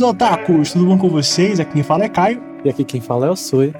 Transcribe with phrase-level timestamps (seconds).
[0.00, 1.60] Queridos otakus, tudo bom com vocês?
[1.60, 2.40] Aqui quem fala é Caio.
[2.64, 3.74] E aqui quem fala é o Sui.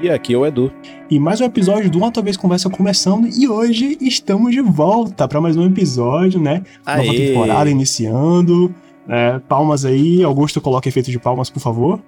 [0.00, 0.72] E aqui é o Edu.
[1.10, 3.26] E mais um episódio do Uma Vez Conversa começando.
[3.26, 6.62] E hoje estamos de volta para mais um episódio, né?
[6.86, 7.04] Aê.
[7.04, 8.72] Nova temporada iniciando.
[9.08, 10.22] É, palmas aí.
[10.22, 12.00] Augusto, coloca efeito de palmas, por favor.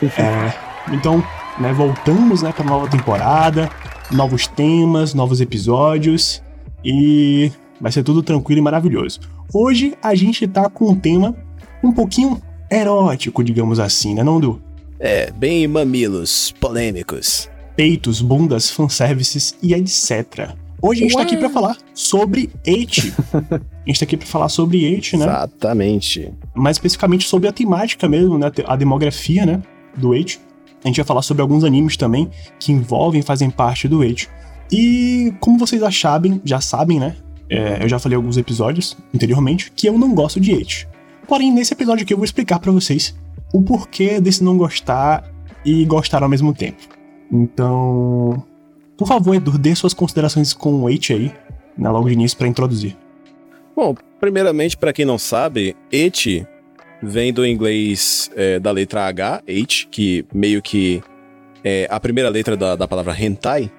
[0.18, 0.52] É,
[0.92, 1.24] então,
[1.58, 3.70] né, voltamos né, para nova temporada.
[4.12, 6.42] Novos temas, novos episódios.
[6.84, 9.20] E vai ser tudo tranquilo e maravilhoso.
[9.54, 11.34] Hoje a gente tá com um tema
[11.82, 14.60] um pouquinho erótico, digamos assim, né, não, Du?
[14.98, 17.48] É, bem mamilos, polêmicos.
[17.76, 20.54] Peitos, bundas, fanservices e etc.
[20.80, 23.12] Hoje a gente tá aqui pra falar sobre It.
[23.32, 25.26] a gente tá aqui pra falar sobre It, né?
[25.26, 26.32] Exatamente.
[26.54, 28.50] Mais especificamente sobre a temática mesmo, né?
[28.66, 29.62] A demografia, né?
[29.96, 30.40] Do It.
[30.82, 34.28] A gente vai falar sobre alguns animes também que envolvem, fazem parte do It.
[34.72, 37.16] E como vocês já sabem, já sabem, né?
[37.48, 40.88] É, eu já falei em alguns episódios anteriormente que eu não gosto de It.
[41.26, 43.14] Porém, nesse episódio aqui eu vou explicar pra vocês
[43.52, 45.30] o porquê desse não gostar
[45.64, 46.82] e gostar ao mesmo tempo.
[47.32, 48.44] Então,
[48.96, 51.32] por favor, Edu, dê suas considerações com o It aí,
[51.76, 52.96] né, logo de início pra introduzir.
[53.74, 56.46] Bom, primeiramente, pra quem não sabe, et
[57.02, 61.02] vem do inglês é, da letra H, H, que meio que
[61.62, 63.70] é a primeira letra da, da palavra hentai.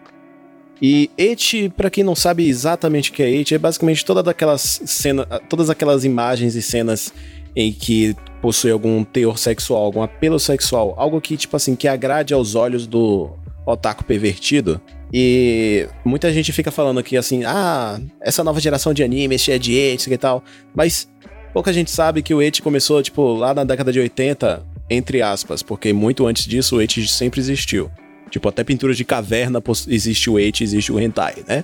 [0.79, 4.81] E et, pra quem não sabe exatamente o que é et, é basicamente todas aquelas
[4.85, 7.11] cenas, todas aquelas imagens e cenas
[7.57, 12.31] em que possui algum teor sexual, algum apelo sexual, algo que, tipo assim, que agrade
[12.31, 13.31] aos olhos do
[13.65, 14.79] otaku pervertido.
[15.11, 19.73] E muita gente fica falando aqui assim, ah, essa nova geração de animes cheia de
[19.73, 20.43] eti e tal.
[20.75, 21.09] Mas
[21.51, 25.63] pouca gente sabe que o eti começou, tipo, lá na década de 80, entre aspas,
[25.63, 27.89] porque muito antes disso o eti sempre existiu.
[28.29, 31.63] Tipo, até pinturas de caverna existe o eti, existe o hentai, né?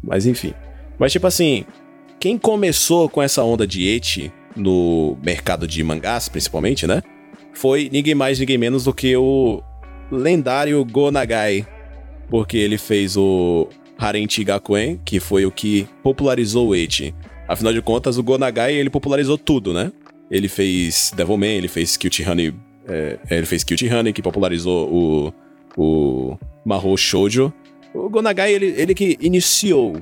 [0.00, 0.54] Mas enfim.
[0.96, 1.64] Mas tipo assim,
[2.20, 7.02] quem começou com essa onda de eti no mercado de mangás, principalmente, né?
[7.52, 9.62] Foi ninguém mais, ninguém menos do que o
[10.10, 11.66] lendário Go Nagai.
[12.28, 17.14] Porque ele fez o Harenti Gakuen, que foi o que popularizou o Eti.
[17.46, 19.92] Afinal de contas, o Go Nagai, ele popularizou tudo, né?
[20.30, 22.54] Ele fez Devilman, ele fez Cute Honey...
[22.86, 25.32] É, ele fez Cute Honey, que popularizou o,
[25.76, 27.52] o Mahou Shoujo.
[27.94, 29.96] O Go Nagai, ele, ele que iniciou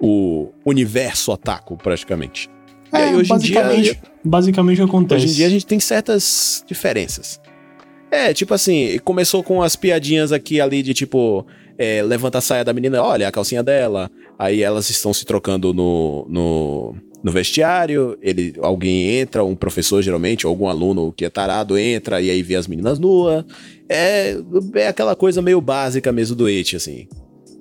[0.00, 2.50] o universo otaku, praticamente.
[2.92, 3.98] É, e aí, hoje basicamente, em dia.
[4.24, 5.24] Basicamente acontece.
[5.24, 7.40] Hoje em dia a gente tem certas diferenças.
[8.10, 11.46] É, tipo assim, começou com as piadinhas aqui ali de tipo.
[11.78, 14.10] É, levanta a saia da menina, olha a calcinha dela.
[14.38, 16.94] Aí elas estão se trocando no, no,
[17.24, 18.18] no vestiário.
[18.20, 22.42] Ele, alguém entra, um professor geralmente, ou algum aluno que é tarado entra e aí
[22.42, 23.44] vê as meninas nuas.
[23.88, 24.36] É,
[24.74, 27.08] é aquela coisa meio básica mesmo do et, assim.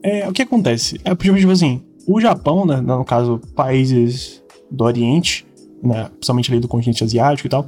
[0.04, 1.00] É, o que acontece?
[1.06, 4.41] É, tipo assim, o Japão, né, no caso, países
[4.72, 5.46] do Oriente,
[5.84, 7.68] né, principalmente ali do continente asiático e tal,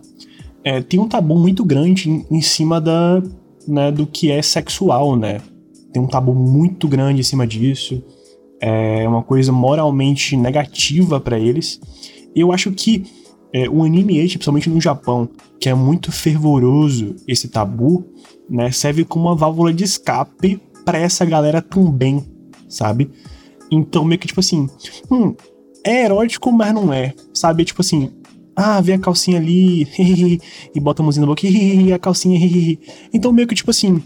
[0.63, 3.21] é, tem um tabu muito grande em, em cima da,
[3.67, 5.41] né, do que é sexual, né?
[5.91, 8.01] Tem um tabu muito grande em cima disso.
[8.59, 11.79] É uma coisa moralmente negativa para eles.
[12.33, 13.03] Eu acho que
[13.53, 18.05] é, o anime age, principalmente no Japão, que é muito fervoroso esse tabu,
[18.49, 22.25] né, serve como uma válvula de escape para essa galera também,
[22.67, 23.09] sabe?
[23.69, 24.67] Então, meio que tipo assim,
[25.09, 25.35] hum,
[25.85, 27.65] é erótico, mas não é, sabe?
[27.65, 28.11] Tipo assim,
[28.55, 29.87] ah, vê a calcinha ali,
[30.73, 32.39] e bota a mãozinha na boca, e a calcinha,
[33.13, 34.01] Então, meio que tipo assim,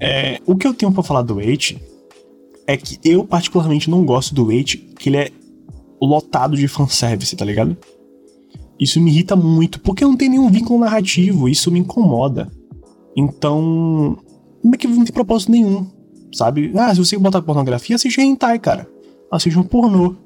[0.00, 1.76] é, o que eu tenho para falar do Wait
[2.66, 5.30] é que eu particularmente não gosto do Wait, que ele é
[6.00, 7.76] lotado de fanservice, tá ligado?
[8.78, 12.50] Isso me irrita muito, porque não tem nenhum vínculo narrativo, isso me incomoda.
[13.16, 14.18] Então,
[14.60, 15.86] como é que não tem propósito nenhum,
[16.34, 16.72] sabe?
[16.76, 18.88] Ah, se você botar pornografia, assiste hentai, cara.
[19.30, 20.16] Assiste um pornô.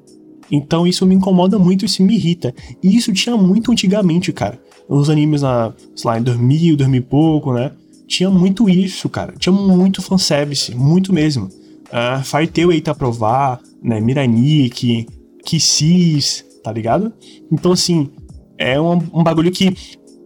[0.51, 2.53] Então isso me incomoda muito, isso me irrita.
[2.81, 4.59] E isso tinha muito antigamente, cara.
[4.87, 7.71] Os animes na, sei lá, em 2000, 2000 e pouco, né?
[8.07, 9.33] Tinha muito isso, cara.
[9.37, 11.45] Tinha muito fanservice, muito mesmo.
[11.87, 13.99] Uh, Fire Tail aí tá provar, né?
[13.99, 15.05] Miranik,
[15.45, 17.11] Kissis, tá ligado?
[17.51, 18.09] Então, assim,
[18.57, 19.73] é um, um bagulho que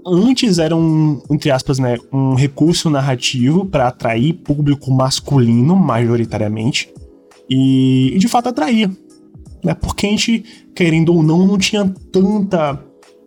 [0.06, 6.89] antes era um, entre aspas, né, um recurso narrativo para atrair público masculino, majoritariamente,
[7.50, 8.89] e, e de fato atraía,
[9.63, 9.73] né?
[9.73, 10.43] Porque a gente,
[10.75, 12.83] querendo ou não, não tinha tanta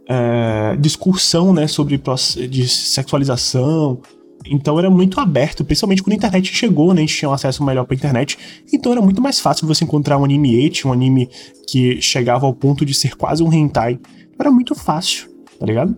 [0.09, 2.01] é, discussão né, sobre
[2.49, 4.01] de sexualização.
[4.47, 7.01] Então era muito aberto, principalmente quando a internet chegou, né?
[7.01, 8.37] A gente tinha um acesso melhor pra internet.
[8.73, 11.31] Então era muito mais fácil você encontrar um anime eti, um anime
[11.67, 13.99] que chegava ao ponto de ser quase um hentai.
[14.39, 15.29] Era muito fácil,
[15.59, 15.97] tá ligado?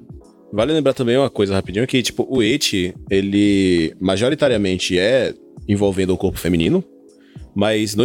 [0.52, 5.34] Vale lembrar também uma coisa rapidinho, que tipo, o eti, ele majoritariamente é
[5.68, 6.84] envolvendo o corpo feminino,
[7.56, 7.96] Mas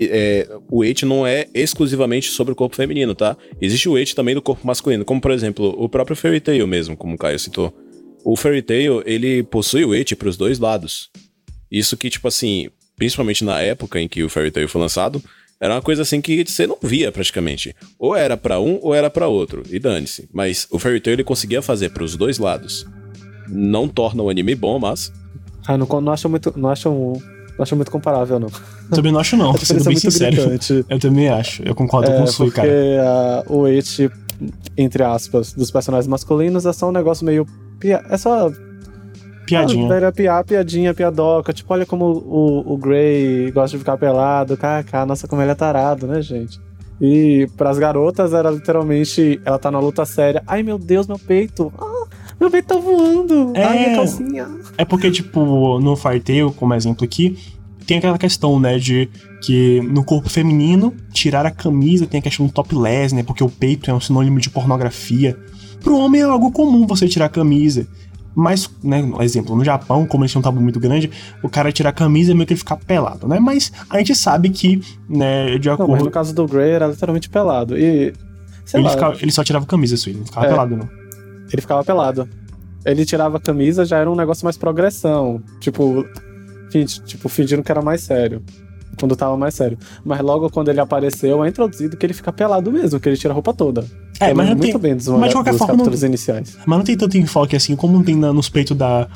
[0.00, 3.38] é, o eit não é exclusivamente sobre o corpo feminino, tá?
[3.58, 6.94] Existe o eit também do corpo masculino, como por exemplo, o próprio Fairy Tail mesmo,
[6.94, 7.74] como o Caio citou.
[8.22, 11.08] O Fairy Tail, ele possui o eit para os dois lados.
[11.72, 12.68] Isso que, tipo assim,
[12.98, 15.22] principalmente na época em que o Fairy Tail foi lançado,
[15.58, 17.74] era uma coisa assim que você não via praticamente.
[17.98, 20.28] Ou era para um ou era para outro, e dane-se.
[20.34, 22.86] Mas o Fairy Tail ele conseguia fazer para os dois lados.
[23.48, 25.10] Não torna o anime bom, mas.
[25.66, 26.52] Ah, não, não acho muito.
[26.58, 26.90] Não acho,
[27.58, 28.48] não acho muito comparável, não.
[28.90, 29.56] Também não acho, não.
[29.58, 30.36] Sendo bem sincero.
[30.36, 30.84] Gritante.
[30.88, 31.62] Eu também acho.
[31.64, 32.68] Eu concordo é, com o Sui, cara.
[33.44, 34.10] Porque o It,
[34.76, 37.46] entre aspas, dos personagens masculinos é só um negócio meio.
[37.82, 38.50] É só
[39.48, 39.92] Piadinha.
[39.92, 41.52] Era piar, piadinha, piadoca.
[41.52, 44.56] Tipo, olha como o, o Gray gosta de ficar pelado.
[44.56, 46.60] KK, nossa, como ele é tarado, né, gente?
[47.00, 49.40] E pras garotas era literalmente.
[49.44, 50.42] Ela tá na luta séria.
[50.46, 51.72] Ai, meu Deus, meu peito.
[51.78, 52.04] Ah,
[52.40, 53.52] meu peito tá voando.
[53.54, 54.48] É, Ai, minha calcinha.
[54.76, 57.36] É porque, tipo, no Fartail, como exemplo aqui,
[57.86, 59.08] tem aquela questão, né, de
[59.42, 63.48] que no corpo feminino, tirar a camisa tem a questão do topless, né, porque o
[63.48, 65.36] peito é um sinônimo de pornografia.
[65.80, 67.86] Pro homem é algo comum você tirar a camisa.
[68.34, 71.10] Mas, né, exemplo, no Japão, como eles tinham um tabu muito grande,
[71.42, 73.40] o cara tirar a camisa e meio que ele ficar pelado, né?
[73.40, 75.88] Mas a gente sabe que, né, de acordo.
[75.88, 77.76] Não, mas no caso do Grey era literalmente pelado.
[77.76, 78.12] E.
[78.74, 80.88] Ele, lá, ficava, ele, só tirava camisa, assim, ele não ficava é, pelado, não.
[81.52, 82.28] Ele ficava pelado.
[82.84, 85.42] Ele tirava a camisa, já era um negócio mais progressão.
[85.60, 86.06] Tipo,
[87.04, 88.42] tipo, fingindo que era mais sério
[88.98, 89.78] quando tava mais sério.
[90.04, 93.32] Mas logo quando ele apareceu, é introduzido que ele fica pelado mesmo, que ele tira
[93.32, 93.84] a roupa toda.
[94.20, 96.58] É, mas muito tem, bem dos, mas de qualquer dos forma, capítulos não, iniciais.
[96.66, 99.08] Mas não tem tanto enfoque assim como não tem na, nos peitos da,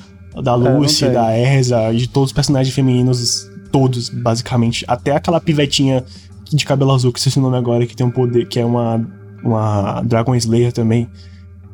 [0.43, 4.85] da é, Lucy, é, da Erza, de todos os personagens femininos, todos, basicamente.
[4.87, 6.05] Até aquela pivetinha
[6.53, 9.05] de cabelo azul, que se o nome agora, que tem um poder, que é uma,
[9.43, 11.09] uma Dragon Slayer também.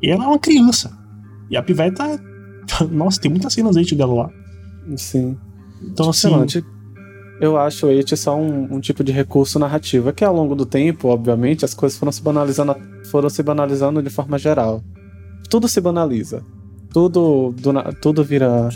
[0.02, 0.96] E ela é uma criança.
[1.50, 2.04] E a piveta.
[2.90, 4.30] Nossa, tem muitas cenas aí dela lá.
[4.96, 5.36] Sim.
[5.82, 6.62] Então, tipo, assim
[7.40, 10.08] eu acho o It só um, um, tipo de recurso narrativo.
[10.08, 12.76] É que ao longo do tempo, obviamente, as coisas foram se banalizando,
[13.10, 14.82] foram se banalizando de forma geral.
[15.48, 16.42] Tudo se banaliza.
[16.92, 18.68] Tudo, do, tudo vira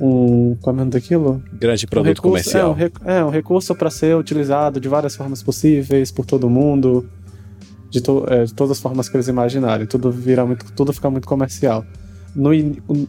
[0.00, 0.56] um.
[0.62, 1.42] Como é o nome daquilo?
[1.52, 2.76] Grande produto um recurso, comercial.
[2.78, 7.08] É um, é, um recurso para ser utilizado de várias formas possíveis, por todo mundo,
[7.90, 9.86] de, to, é, de todas as formas que eles imaginarem.
[9.86, 11.84] Tudo, vira muito, tudo fica muito comercial
[12.34, 12.50] no,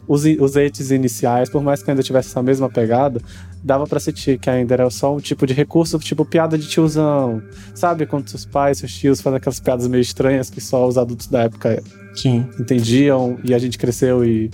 [0.07, 3.21] os, os ets iniciais, por mais que ainda tivesse essa mesma pegada,
[3.63, 7.41] dava para sentir que ainda era só um tipo de recurso, tipo piada de tiozão.
[7.75, 11.27] Sabe quando seus pais, seus tios fazem aquelas piadas meio estranhas que só os adultos
[11.27, 11.81] da época
[12.15, 12.47] Sim.
[12.59, 14.49] entendiam e a gente cresceu e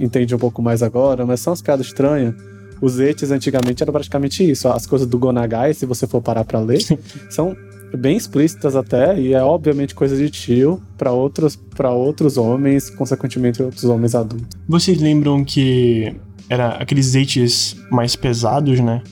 [0.00, 2.34] entende um pouco mais agora, mas são as piadas estranhas.
[2.80, 4.68] Os ets antigamente era praticamente isso.
[4.68, 6.82] As coisas do Gonagai, se você for parar para ler,
[7.30, 7.56] são
[7.96, 13.62] bem explícitas até, e é obviamente coisa de tio para outros, para outros homens, consequentemente
[13.62, 14.48] outros homens adultos.
[14.68, 16.14] Vocês lembram que
[16.48, 19.02] era aqueles eights mais pesados, né?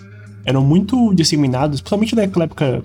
[0.44, 2.82] Eram muito disseminados, principalmente naquela época,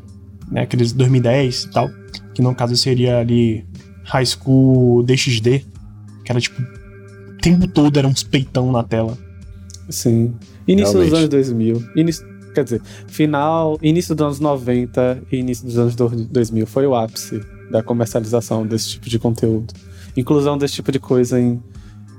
[0.51, 1.89] né, aqueles 2010 e tal,
[2.33, 3.65] que no caso seria ali
[4.03, 5.65] High School DxD,
[6.23, 9.17] que era tipo, o tempo todo era uns peitão na tela.
[9.89, 10.33] Sim.
[10.67, 11.09] Início Realmente.
[11.11, 11.83] dos anos 2000.
[11.95, 16.95] Início Quer dizer, final, início dos anos 90 e início dos anos 2000 foi o
[16.95, 19.73] ápice da comercialização desse tipo de conteúdo.
[20.15, 21.61] Inclusão desse tipo de coisa em,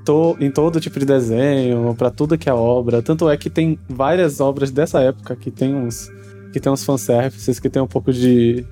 [0.05, 3.01] to, em todo tipo de desenho, para tudo que é obra.
[3.01, 6.09] Tanto é que tem várias obras dessa época que tem uns
[6.53, 8.65] que tem uns fanservices, que tem um pouco de,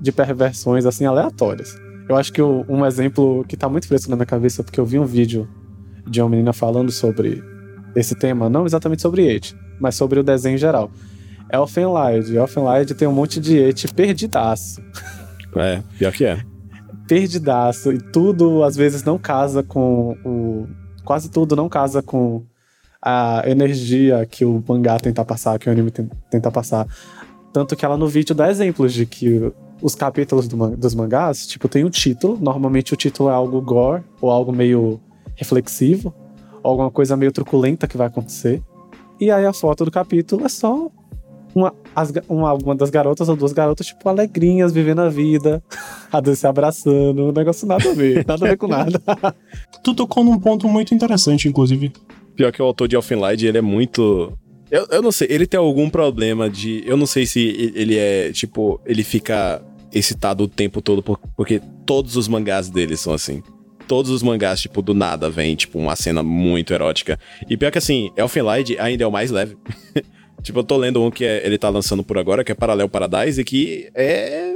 [0.00, 1.76] de perversões assim aleatórias.
[2.08, 4.86] Eu acho que o, um exemplo que tá muito fresco na minha cabeça, porque eu
[4.86, 5.48] vi um vídeo
[6.08, 7.42] de uma menina falando sobre
[7.94, 10.90] esse tema, não exatamente sobre It, mas sobre o desenho em geral.
[11.52, 12.36] Elfenlied.
[12.36, 14.82] Elfenlied tem um monte de et perdidaço.
[15.56, 16.44] É, pior que é.
[17.06, 17.92] perdidaço.
[17.92, 20.66] E tudo, às vezes, não casa com o.
[21.04, 22.42] Quase tudo não casa com
[23.00, 25.92] a energia que o mangá tenta passar, que o anime
[26.30, 26.86] tenta passar.
[27.52, 31.68] Tanto que ela no vídeo dá exemplos de que os capítulos do, dos mangás, tipo,
[31.68, 32.36] tem um título.
[32.40, 35.00] Normalmente o título é algo gore ou algo meio
[35.36, 36.12] reflexivo,
[36.62, 38.62] ou alguma coisa meio truculenta que vai acontecer.
[39.20, 40.90] E aí a foto do capítulo é só
[41.54, 45.62] uma, as, uma, uma das garotas ou duas garotas, tipo, alegrinhas, vivendo a vida,
[46.12, 49.00] a dois se abraçando, um negócio nada a ver, nada a ver com nada.
[49.82, 51.92] tu tocou num ponto muito interessante, inclusive.
[52.34, 54.32] Pior que o autor de Elfenlight, ele é muito...
[54.70, 56.82] Eu, eu não sei, ele tem algum problema de...
[56.84, 61.02] Eu não sei se ele é, tipo, ele fica excitado o tempo todo,
[61.34, 63.42] porque todos os mangás dele são assim
[63.86, 67.18] todos os mangás, tipo, do nada vem, tipo, uma cena muito erótica.
[67.48, 69.56] E pior que assim, Elfenlight ainda é o mais leve.
[70.42, 72.88] tipo, eu tô lendo um que é, ele tá lançando por agora, que é Parallel
[72.88, 74.52] Paradise, e que é,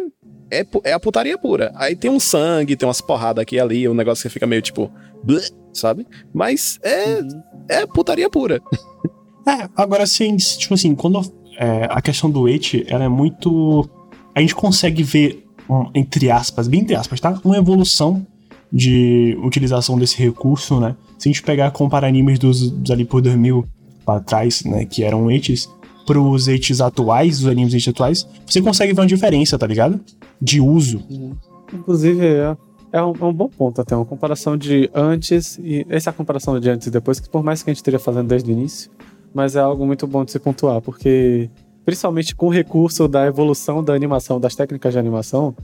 [0.50, 0.66] é.
[0.82, 1.70] É a putaria pura.
[1.76, 4.60] Aí tem um sangue, tem umas porradas aqui e ali, um negócio que fica meio
[4.60, 4.90] tipo.
[5.22, 6.04] Bleh, sabe?
[6.34, 7.20] Mas é.
[7.20, 7.42] Uhum.
[7.68, 8.60] É putaria pura.
[9.46, 11.20] é, agora assim, tipo assim, quando
[11.56, 13.88] é, a questão do eti, ela é muito.
[14.34, 17.38] A gente consegue ver, um, entre aspas, bem entre aspas, tá?
[17.44, 18.26] Uma evolução
[18.72, 20.94] de utilização desse recurso, né?
[21.18, 23.64] Se a gente pegar comparar animes dos, dos ali por 2000
[24.04, 24.84] para trás, né?
[24.84, 25.68] Que eram etes,
[26.06, 30.00] pros etes atuais, os animes etes atuais, você consegue ver uma diferença, tá ligado?
[30.40, 31.02] De uso.
[31.10, 31.34] Uhum.
[31.72, 32.56] Inclusive, é,
[32.92, 35.86] é, um, é um bom ponto até, uma comparação de antes e.
[35.88, 38.28] Essa é comparação de antes e depois, que por mais que a gente esteja fazendo
[38.28, 38.90] desde o início,
[39.34, 41.50] mas é algo muito bom de se pontuar, porque
[41.84, 45.54] principalmente com o recurso da evolução da animação, das técnicas de animação,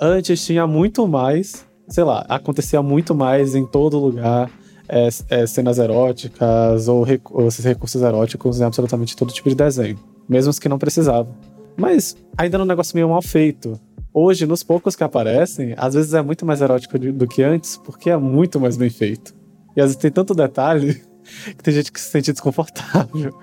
[0.00, 4.50] antes tinha muito mais, sei lá, acontecia muito mais em todo lugar.
[4.88, 9.98] É, é, cenas eróticas ou, ou esses recursos eróticos em absolutamente todo tipo de desenho,
[10.28, 11.34] mesmo os que não precisavam.
[11.76, 13.80] Mas ainda era um negócio meio mal feito.
[14.14, 18.10] Hoje, nos poucos que aparecem, às vezes é muito mais erótico do que antes, porque
[18.10, 19.34] é muito mais bem feito.
[19.76, 21.02] E às vezes tem tanto detalhe
[21.44, 23.36] que tem gente que se sente desconfortável.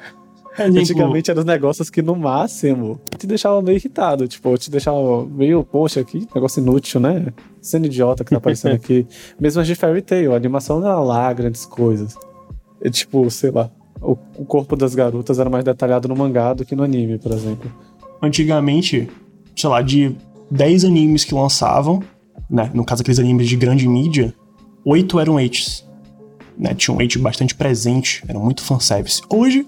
[0.57, 0.63] É.
[0.65, 4.27] Antigamente eram os negócios que, no máximo, te deixavam meio irritado.
[4.27, 7.27] Tipo, te deixava meio, poxa, que negócio inútil, né?
[7.61, 9.05] Sendo idiota que tá aparecendo aqui.
[9.39, 12.15] Mesmo as de Fairy Tail, a animação não era lá grandes coisas.
[12.81, 13.69] E, tipo, sei lá,
[14.01, 17.31] o, o corpo das garotas era mais detalhado no mangá do que no anime, por
[17.31, 17.71] exemplo.
[18.21, 19.09] Antigamente,
[19.55, 20.15] sei lá, de
[20.51, 22.01] 10 animes que lançavam,
[22.49, 22.69] né?
[22.73, 24.33] No caso, aqueles animes de grande mídia,
[24.85, 25.83] 8 eram H's
[26.57, 29.21] né, tinha um H bastante presente, era muito fanservice.
[29.29, 29.65] Hoje,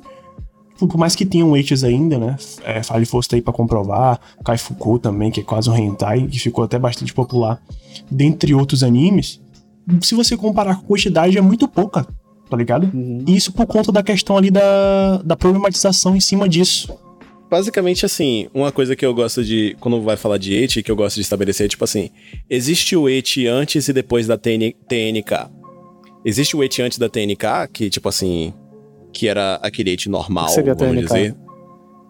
[0.78, 5.00] por mais que tenham H's ainda, né, é, Fale Fosse aí pra comprovar, Kai Fuku
[5.00, 7.62] também, que é quase um hentai, que ficou até bastante popular,
[8.12, 9.42] dentre outros animes,
[10.02, 12.06] se você comparar com a quantidade, é muito pouca,
[12.50, 12.90] tá ligado?
[12.94, 13.24] Uhum.
[13.28, 16.94] E isso por conta da questão ali da, da problematização em cima disso.
[17.50, 19.78] Basicamente, assim, uma coisa que eu gosto de.
[19.80, 22.10] Quando vai falar de ET, que eu gosto de estabelecer é tipo assim:
[22.50, 25.66] existe o ET antes e depois da TN, TNK.
[26.26, 28.52] Existe o et antes da TNK, que, tipo assim,
[29.16, 31.08] que era aquele et normal, seria vamos TNK?
[31.08, 31.36] dizer.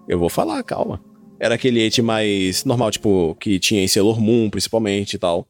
[0.09, 0.99] Eu vou falar, calma.
[1.39, 5.47] Era aquele et mais normal, tipo, que tinha em Sailor Moon, principalmente e tal.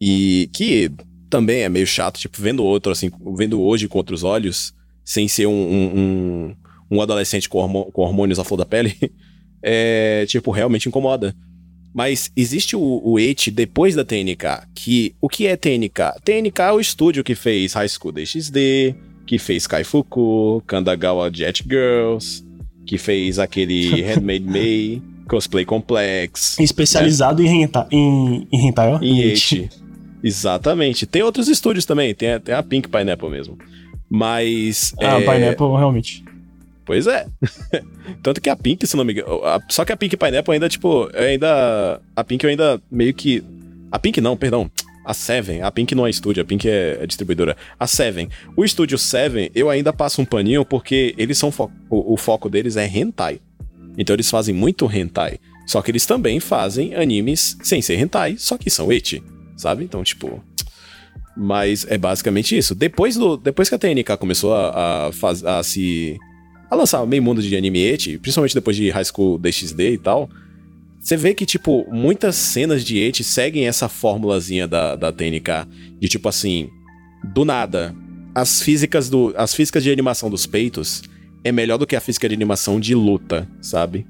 [0.00, 0.90] E que
[1.30, 4.74] também é meio chato, tipo, vendo outro, assim, vendo hoje com outros olhos,
[5.04, 6.56] sem ser um, um, um,
[6.90, 8.96] um adolescente com, com hormônios à flor da pele,
[9.62, 11.34] é, tipo, realmente incomoda.
[11.94, 16.20] Mas existe o, o ET depois da TNK, que o que é TNK?
[16.24, 18.94] TNK é o estúdio que fez High School DxD,
[19.28, 22.42] que fez Kaifuku, Kandagawa Jet Girls,
[22.86, 26.58] que fez aquele Handmade May, Cosplay Complex.
[26.58, 27.50] Especializado né?
[27.50, 28.98] em, hentai, em, em hentai, ó.
[29.02, 29.70] Em ET.
[30.24, 31.06] Exatamente.
[31.06, 33.58] Tem outros estúdios também, tem, tem a Pink Pineapple mesmo.
[34.08, 34.94] Mas.
[34.98, 35.20] Ah, é...
[35.20, 36.24] Pineapple, realmente.
[36.86, 37.26] Pois é.
[38.22, 39.28] Tanto que a Pink, se não me engano.
[39.68, 42.00] Só que a Pink Pineapple ainda, tipo, ainda.
[42.16, 43.44] A Pink eu ainda meio que.
[43.92, 44.70] A Pink não, perdão.
[45.08, 45.62] A Seven.
[45.62, 47.56] A Pink não é estúdio, a Pink é, é distribuidora.
[47.80, 48.28] A Seven.
[48.54, 51.50] O estúdio Seven, eu ainda passo um paninho porque eles são.
[51.50, 53.40] Fo o, o foco deles é hentai.
[53.96, 55.38] Então eles fazem muito hentai.
[55.66, 59.22] Só que eles também fazem animes sem ser hentai, só que são eti,
[59.56, 59.82] sabe?
[59.82, 60.44] Então, tipo.
[61.34, 62.74] Mas é basicamente isso.
[62.74, 66.18] Depois, do, depois que a TNK começou a, a, faz, a se
[66.70, 70.28] a lançar meio mundo de anime eti, principalmente depois de High School DxD e tal,
[71.08, 75.66] você vê que, tipo, muitas cenas de eti seguem essa formulazinha da, da TNK,
[75.98, 76.68] de tipo assim,
[77.24, 77.96] do nada,
[78.34, 81.02] as físicas do as físicas de animação dos peitos
[81.42, 84.06] é melhor do que a física de animação de luta, sabe?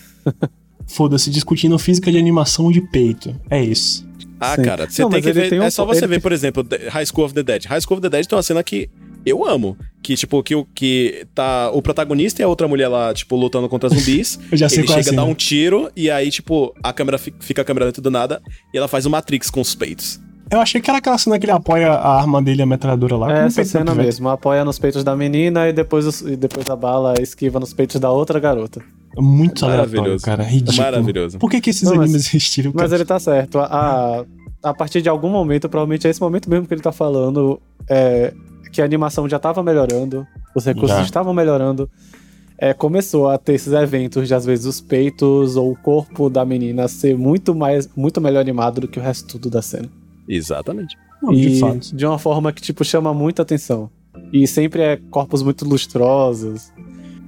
[0.86, 3.34] Foda-se, discutindo física de animação de peito.
[3.48, 4.06] É isso.
[4.38, 4.64] Ah, Sim.
[4.64, 5.48] cara, você tem que ver.
[5.48, 5.62] Tem um...
[5.62, 6.08] É só você ele...
[6.08, 7.64] ver, por exemplo, High School of the Dead.
[7.64, 8.90] High School of the Dead tem uma cena que
[9.28, 9.76] eu amo.
[10.02, 13.88] Que, tipo, que, que tá o protagonista e a outra mulher lá, tipo, lutando contra
[13.88, 14.38] zumbis.
[14.50, 17.18] eu já sei Ele chega assim, a dar um tiro e aí, tipo, a câmera
[17.18, 18.40] fica a câmera dentro do nada
[18.72, 20.20] e ela faz o Matrix com os peitos.
[20.50, 23.42] Eu achei que era aquela cena que ele apoia a arma dele, a metralhadora lá.
[23.42, 27.14] É essa cena mesmo, apoia nos peitos da menina e depois, e depois a bala
[27.20, 28.82] esquiva nos peitos da outra garota.
[29.16, 30.42] Muito maravilhoso, cara.
[30.42, 30.76] Ridículo.
[30.78, 31.38] Maravilhoso.
[31.38, 32.72] Por que, que esses Não, animes existiram?
[32.74, 33.58] Mas ele tá certo.
[33.58, 33.66] A,
[34.62, 37.60] a, a partir de algum momento, provavelmente é esse momento mesmo que ele tá falando,
[37.88, 38.32] é,
[38.70, 41.02] que a animação já estava melhorando, os recursos já.
[41.04, 41.90] estavam melhorando.
[42.60, 46.44] É, começou a ter esses eventos de às vezes os peitos ou o corpo da
[46.44, 49.88] menina ser muito mais muito melhor animado do que o resto tudo da cena.
[50.28, 50.96] Exatamente.
[51.22, 51.96] Não, e de, fato.
[51.96, 53.88] de uma forma que tipo chama muita atenção.
[54.32, 56.72] E sempre é corpos muito lustrosos.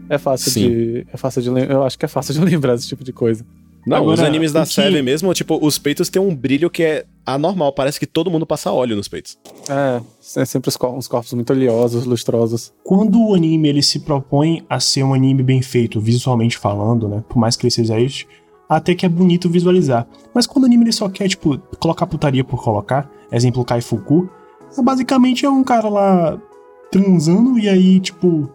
[0.08, 0.68] É fácil Sim.
[0.68, 3.46] de é fácil de eu acho que é fácil de lembrar esse tipo de coisa.
[3.86, 4.72] Não, Agora, os animes da que...
[4.72, 7.72] Seven mesmo, tipo, os peitos têm um brilho que é anormal.
[7.72, 9.38] Parece que todo mundo passa óleo nos peitos.
[9.68, 10.00] É,
[10.40, 12.72] é sempre uns corpos muito oleosos, lustrosos.
[12.84, 17.24] Quando o anime ele se propõe a ser um anime bem feito, visualmente falando, né?
[17.28, 18.28] Por mais que ele seja este,
[18.68, 20.06] até que é bonito visualizar.
[20.34, 24.28] Mas quando o anime ele só quer, tipo, colocar putaria por colocar, exemplo Kai Fuku,
[24.82, 26.40] basicamente é um cara lá
[26.90, 28.50] transando e aí, tipo,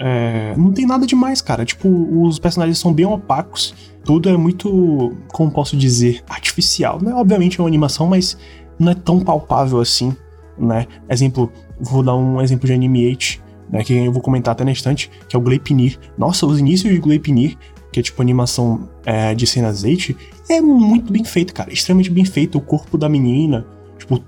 [0.00, 1.64] É, não tem nada demais, cara.
[1.64, 1.88] Tipo,
[2.22, 3.74] os personagens são bem opacos.
[4.04, 7.00] Tudo é muito, como posso dizer, artificial.
[7.00, 7.12] Né?
[7.14, 8.36] Obviamente é uma animação, mas
[8.78, 10.14] não é tão palpável assim,
[10.58, 10.86] né?
[11.08, 13.84] Exemplo, vou dar um exemplo de Anime 8, né?
[13.84, 15.98] Que eu vou comentar até na instante, que é o Gleipnir.
[16.18, 17.56] Nossa, os inícios de Gleipnir,
[17.92, 20.16] que é tipo animação é, de cenas 8,
[20.48, 21.72] é muito bem feito, cara.
[21.72, 22.58] Extremamente bem feito.
[22.58, 23.66] O corpo da menina,
[23.98, 24.20] tipo,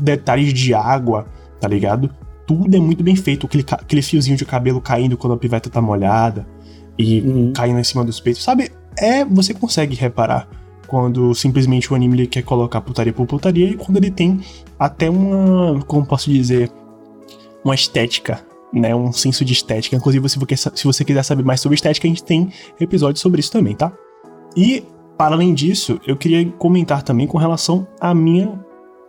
[0.00, 1.26] detalhes de água,
[1.60, 2.10] tá ligado?
[2.46, 3.46] Tudo é muito bem feito.
[3.46, 6.46] Aquele, aquele fiozinho de cabelo caindo quando a piveta tá molhada
[6.98, 7.52] e uhum.
[7.52, 8.42] caindo em cima dos peitos.
[8.42, 8.70] Sabe?
[8.96, 9.24] É.
[9.24, 10.48] Você consegue reparar
[10.86, 14.40] quando simplesmente o anime ele quer colocar putaria por putaria e quando ele tem
[14.78, 15.80] até uma.
[15.84, 16.70] Como posso dizer?
[17.64, 18.44] Uma estética.
[18.74, 19.94] Né, um senso de estética.
[19.94, 23.40] Inclusive, se você, se você quiser saber mais sobre estética, a gente tem episódios sobre
[23.40, 23.92] isso também, tá?
[24.56, 24.82] E,
[25.18, 28.58] para além disso, eu queria comentar também com relação a minha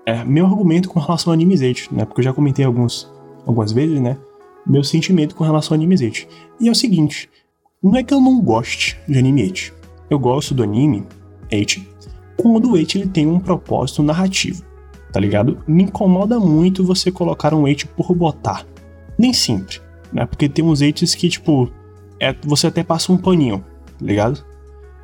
[0.06, 1.56] é, meu argumento com relação ao Anime
[1.92, 2.06] né?
[2.06, 3.12] Porque eu já comentei alguns
[3.46, 4.18] algumas vezes, né?
[4.66, 6.28] Meu sentimento com relação ao Anime 8.
[6.60, 7.30] E é o seguinte:
[7.82, 9.74] não é que eu não goste de Anime 8.
[10.10, 11.04] Eu gosto do anime
[11.52, 11.94] 8
[12.38, 14.64] quando o 8 ele tem um propósito narrativo,
[15.12, 15.58] tá ligado?
[15.68, 18.66] Me incomoda muito você colocar um 8 por botar.
[19.18, 19.80] Nem sempre,
[20.12, 20.26] né?
[20.26, 21.72] Porque tem uns 8 que, tipo,
[22.20, 23.60] é, você até passa um paninho,
[23.98, 24.46] tá ligado?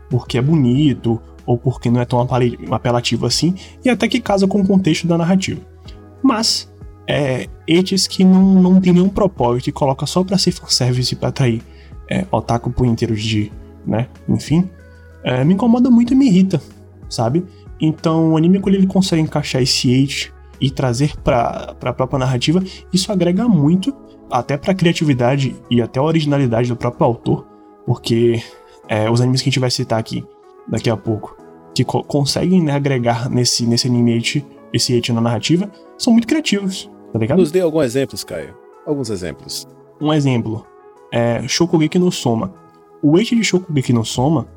[0.09, 2.27] Porque é bonito, ou porque não é tão
[2.71, 5.61] apelativo assim, e até que casa com o contexto da narrativa.
[6.21, 6.68] Mas
[7.09, 11.29] é, etes que não, não tem nenhum propósito e coloca só pra ser fanservice pra
[11.29, 11.63] atrair
[12.07, 13.51] é, otaku inteiro de,
[13.85, 14.69] né, enfim,
[15.23, 16.61] é, me incomoda muito e me irrita,
[17.09, 17.43] sabe?
[17.81, 22.63] Então o anime quando ele consegue encaixar esse age e trazer pra, pra própria narrativa,
[22.93, 23.91] isso agrega muito
[24.29, 27.47] até pra criatividade e até a originalidade do próprio autor,
[27.87, 28.39] porque
[28.87, 30.23] é, os animes que a gente vai citar aqui
[30.67, 31.35] daqui a pouco,
[31.73, 36.87] que co conseguem né, agregar nesse, nesse anime esse age na narrativa, são muito criativos
[37.11, 37.39] tá ligado?
[37.39, 38.55] Nos dê alguns exemplos, Caio.
[38.85, 39.67] Alguns exemplos.
[40.01, 40.65] Um exemplo
[41.11, 42.53] é Shokugeki no Soma.
[43.01, 44.47] O eixo de Shokugeki no Soma,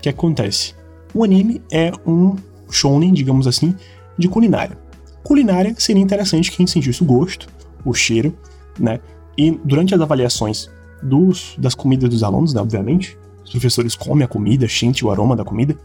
[0.00, 0.74] que acontece?
[1.14, 2.36] O anime é um
[2.70, 3.74] shonen, digamos assim,
[4.18, 4.78] de culinária.
[5.22, 7.48] Culinária seria interessante quem sentisse o gosto,
[7.84, 8.36] o cheiro,
[8.78, 9.00] né?
[9.38, 10.68] E durante as avaliações
[11.02, 15.36] dos, das comidas dos alunos, né, obviamente, os professores comem a comida, sentem o aroma
[15.36, 15.76] da comida.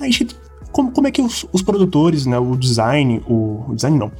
[0.00, 0.28] A gente,
[0.70, 4.12] como, como é que os, os produtores, né, o design, o, o design não,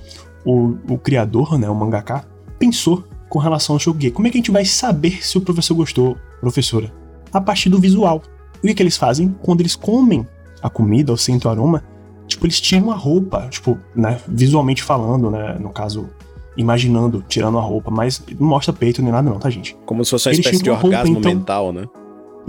[0.45, 2.25] o, o criador, né, o mangaka,
[2.59, 4.15] pensou com relação ao Shokugeki.
[4.15, 6.93] Como é que a gente vai saber se o professor gostou, professora?
[7.33, 8.23] A partir do visual.
[8.57, 9.35] O que, que eles fazem?
[9.43, 10.27] Quando eles comem
[10.63, 11.85] a comida ou sentem o aroma,
[12.27, 16.09] tipo, eles tiram a roupa, tipo, né, visualmente falando, né, no caso,
[16.57, 19.77] imaginando, tirando a roupa, mas não mostra peito nem nada não, tá, gente?
[19.87, 21.33] Como se fosse uma eles espécie de orgasmo roupa, então...
[21.33, 21.85] mental, né?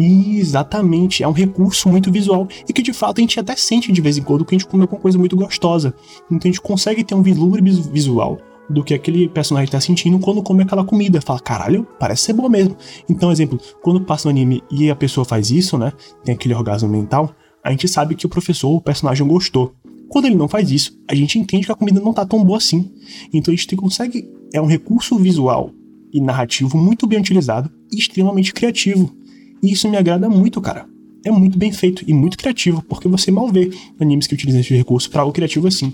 [0.01, 3.99] Exatamente, é um recurso muito visual e que de fato a gente até sente de
[3.99, 5.93] vez em quando que a gente comeu com coisa muito gostosa.
[6.31, 10.41] Então a gente consegue ter um vislumbre visual do que aquele personagem está sentindo quando
[10.41, 11.19] come aquela comida.
[11.19, 12.77] Fala, caralho, parece ser boa mesmo.
[13.09, 15.91] Então, exemplo, quando passa no anime e a pessoa faz isso, né?
[16.23, 19.73] Tem aquele orgasmo mental, a gente sabe que o professor, o personagem gostou.
[20.07, 22.57] Quando ele não faz isso, a gente entende que a comida não tá tão boa
[22.57, 22.91] assim.
[23.33, 24.29] Então a gente consegue.
[24.53, 25.71] É um recurso visual
[26.12, 29.15] e narrativo muito bem utilizado e extremamente criativo.
[29.62, 30.86] E isso me agrada muito, cara.
[31.26, 33.69] É muito bem feito e muito criativo, porque você mal vê
[34.00, 35.93] animes que utilizam esse recurso para algo criativo assim.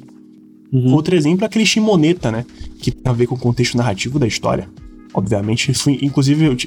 [0.71, 0.93] Uhum.
[0.93, 2.45] Outro exemplo é aquele Shimoneta, né?
[2.79, 4.69] Que tem a ver com o contexto narrativo da história.
[5.13, 6.57] Obviamente, fui, inclusive, eu,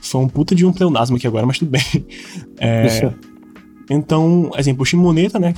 [0.00, 1.82] foi um puta de um pleonasmo aqui agora, mas tudo bem.
[2.58, 3.12] É,
[3.90, 5.54] então, exemplo, o Shimoneta, né?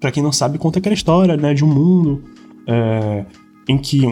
[0.00, 1.52] Pra quem não sabe, conta aquela história, né?
[1.52, 2.22] De um mundo
[2.66, 3.26] é,
[3.68, 4.02] em que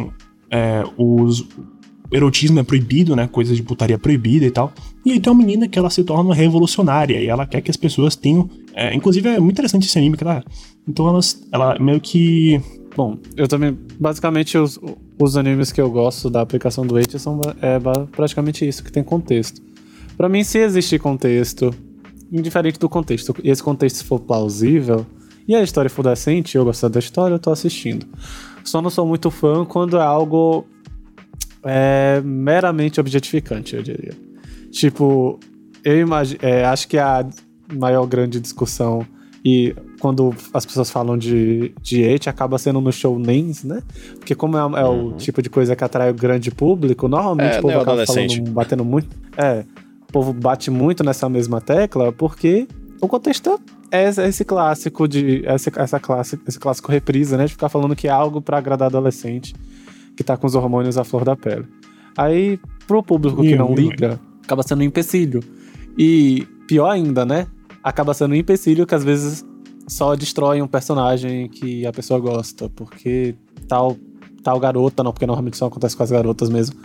[0.50, 1.46] é, os,
[2.10, 3.28] erotismo é proibido, né?
[3.30, 4.72] Coisas de putaria proibida e tal.
[5.04, 7.76] E aí tem uma menina que ela se torna revolucionária e ela quer que as
[7.76, 8.48] pessoas tenham.
[8.74, 10.24] É, inclusive é muito interessante esse anime que.
[10.88, 11.20] Então ela,
[11.52, 12.60] ela meio que.
[12.96, 13.76] Bom, eu também.
[13.98, 14.78] Basicamente, os,
[15.18, 17.78] os animes que eu gosto da aplicação do H são é,
[18.10, 19.60] praticamente isso, que tem contexto.
[20.16, 21.74] Para mim, se existe contexto,
[22.32, 25.04] indiferente do contexto, e esse contexto for plausível,
[25.46, 28.06] e a história for decente, eu gostar da história, eu tô assistindo.
[28.64, 30.66] Só não sou muito fã quando é algo
[31.66, 34.14] é meramente objetificante, eu diria.
[34.70, 35.38] Tipo,
[35.84, 36.38] eu imagino.
[36.42, 37.26] É, acho que a
[37.72, 39.06] maior grande discussão
[39.44, 43.80] e quando as pessoas falam de, de hate, acaba sendo no show names, né?
[44.18, 45.08] Porque como é, é uhum.
[45.08, 48.50] o tipo de coisa que atrai o grande público, normalmente é, o povo acaba falando,
[48.50, 49.08] batendo muito.
[49.36, 49.64] É,
[50.08, 52.66] o povo bate muito nessa mesma tecla porque
[53.00, 55.46] o contexto é esse clássico de.
[55.46, 57.44] Essa, essa classe, esse clássico reprisa, né?
[57.44, 59.54] De ficar falando que é algo para agradar adolescente
[60.16, 61.66] que tá com os hormônios à flor da pele.
[62.16, 65.40] Aí, pro público que não liga, acaba sendo um empecilho.
[65.98, 67.46] E pior ainda, né?
[67.82, 69.44] Acaba sendo um empecilho que às vezes
[69.86, 73.34] só destrói um personagem que a pessoa gosta, porque
[73.68, 73.96] tal
[74.42, 76.76] tal garota, não, porque normalmente isso acontece com as garotas mesmo.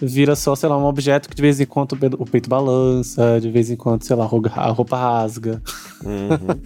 [0.00, 3.50] vira só, sei lá, um objeto que de vez em quando o peito balança, de
[3.50, 5.62] vez em quando, sei lá, a roupa rasga.
[6.02, 6.56] Uhum.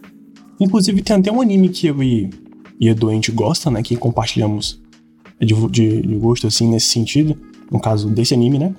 [0.58, 2.30] Inclusive, tem até um anime que eu e,
[2.80, 3.82] e a gente gosta, né?
[3.82, 4.82] Que compartilhamos
[5.44, 7.36] de, de, de, gosto, assim, nesse sentido.
[7.70, 8.74] No caso desse anime, né?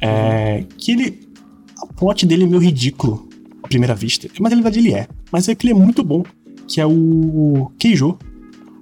[0.00, 1.20] É, que ele.
[1.82, 3.28] A plot dele é meio ridículo
[3.62, 4.28] à primeira vista.
[4.38, 5.08] Mas na verdade ele é.
[5.32, 6.22] Mas é que ele é muito bom.
[6.66, 8.18] Que é o Keijo.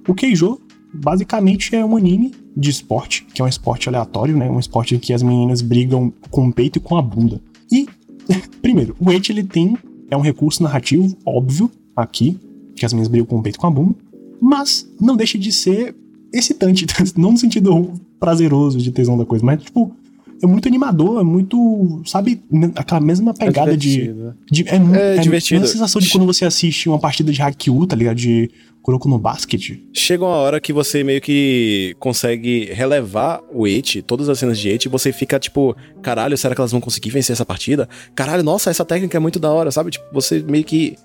[0.07, 0.59] O Keijo,
[0.93, 4.49] basicamente, é um anime de esporte, que é um esporte aleatório, né?
[4.49, 7.41] Um esporte em que as meninas brigam com o peito e com a bunda.
[7.71, 7.87] E,
[8.61, 9.77] primeiro, o Eit, ele tem.
[10.11, 12.39] É um recurso narrativo, óbvio, aqui,
[12.75, 13.95] que as meninas brigam com o peito e com a bunda.
[14.41, 15.95] Mas não deixa de ser
[16.33, 16.85] excitante,
[17.17, 19.95] não no sentido prazeroso de tesão da coisa, mas, tipo,
[20.41, 22.41] é muito animador, é muito, sabe,
[22.75, 24.13] aquela mesma pegada é de,
[24.49, 24.69] de.
[24.69, 25.61] É, é, é divertido.
[25.61, 28.15] É a sensação de quando você assiste uma partida de Haikyuu, tá ligado?
[28.15, 28.49] De
[28.81, 29.83] Kuroko no basquete.
[29.93, 34.69] Chega uma hora que você meio que consegue relevar o Eti, todas as cenas de
[34.69, 37.89] Eti, e você fica tipo, caralho, será que elas vão conseguir vencer essa partida?
[38.15, 39.91] Caralho, nossa, essa técnica é muito da hora, sabe?
[39.91, 40.95] Tipo, você meio que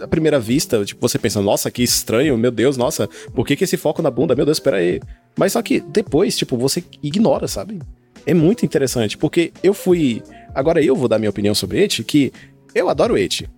[0.00, 3.64] à primeira vista, tipo, você pensa, nossa, que estranho, meu Deus, nossa, por que, que
[3.64, 4.34] esse foco na bunda?
[4.34, 5.00] Meu Deus, espera aí.
[5.38, 7.78] Mas só que depois, tipo, você ignora, sabe?
[8.24, 10.22] É muito interessante, porque eu fui.
[10.54, 12.32] Agora eu vou dar minha opinião sobre Eti, que
[12.74, 13.48] eu adoro Eti.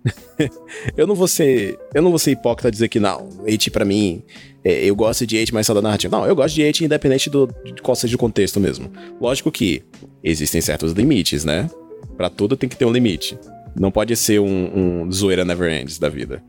[0.95, 1.77] eu não vou ser.
[1.93, 4.21] Eu não vou ser hipócrita dizer que não, Eti para mim.
[4.63, 6.15] É, eu gosto de Eti, mas só da narrativa.
[6.15, 8.91] Não, eu gosto de Eti independente do, de qual seja o contexto mesmo.
[9.19, 9.83] Lógico que
[10.23, 11.69] existem certos limites, né?
[12.15, 13.37] Para tudo tem que ter um limite.
[13.77, 16.43] Não pode ser um, um zoeira never ends da vida.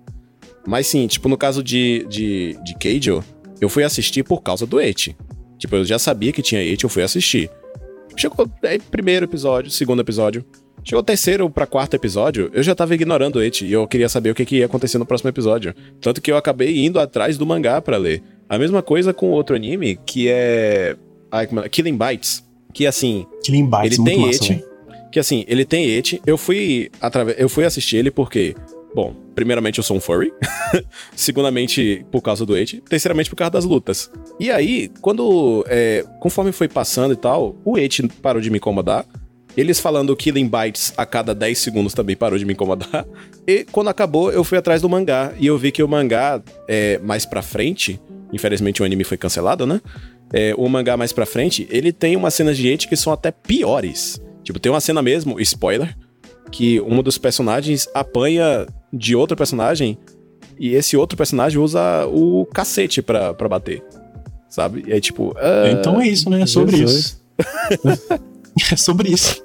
[0.66, 3.24] Mas sim, tipo, no caso de, de, de Keijo,
[3.60, 5.16] eu fui assistir por causa do Eti.
[5.58, 7.50] Tipo, eu já sabia que tinha Eti, eu fui assistir.
[8.16, 10.44] Chegou aí, primeiro episódio, segundo episódio.
[10.82, 14.08] Chegou o terceiro para quarto episódio, eu já tava ignorando o Eti e eu queria
[14.08, 15.74] saber o que, que ia acontecer no próximo episódio.
[16.00, 18.22] Tanto que eu acabei indo atrás do mangá para ler.
[18.48, 20.96] A mesma coisa com outro anime, que é.
[21.30, 21.68] Ai, é?
[21.68, 22.44] Killing Bites.
[22.72, 23.26] Que assim.
[23.44, 24.64] Killing Bites, ele tem Eti.
[25.10, 26.20] Que assim, ele tem Eti.
[26.26, 27.34] Eu fui, atrave...
[27.38, 28.54] eu fui assistir ele porque.
[28.94, 30.32] Bom, primeiramente eu sou um furry.
[31.14, 32.80] Segundamente, por causa do Eti.
[32.88, 34.10] Terceiramente, por causa das lutas.
[34.38, 35.64] E aí, quando.
[35.68, 39.04] É, conforme foi passando e tal, o Eti parou de me incomodar.
[39.56, 43.06] Eles falando Killing Bites a cada 10 segundos também parou de me incomodar.
[43.46, 45.32] E quando acabou, eu fui atrás do mangá.
[45.36, 48.00] E eu vi que o mangá, é, mais pra frente,
[48.32, 49.80] infelizmente o anime foi cancelado, né?
[50.32, 53.32] É, o mangá mais pra frente, ele tem umas cenas de Eti que são até
[53.32, 54.20] piores.
[54.50, 55.96] Tipo, tem uma cena mesmo, spoiler,
[56.50, 59.96] que um dos personagens apanha de outro personagem
[60.58, 63.80] e esse outro personagem usa o cacete pra, pra bater.
[64.48, 64.82] Sabe?
[64.88, 65.28] E é tipo.
[65.28, 65.78] Uh...
[65.78, 66.42] Então é isso, né?
[66.42, 67.22] É sobre isso.
[68.72, 69.40] é sobre isso.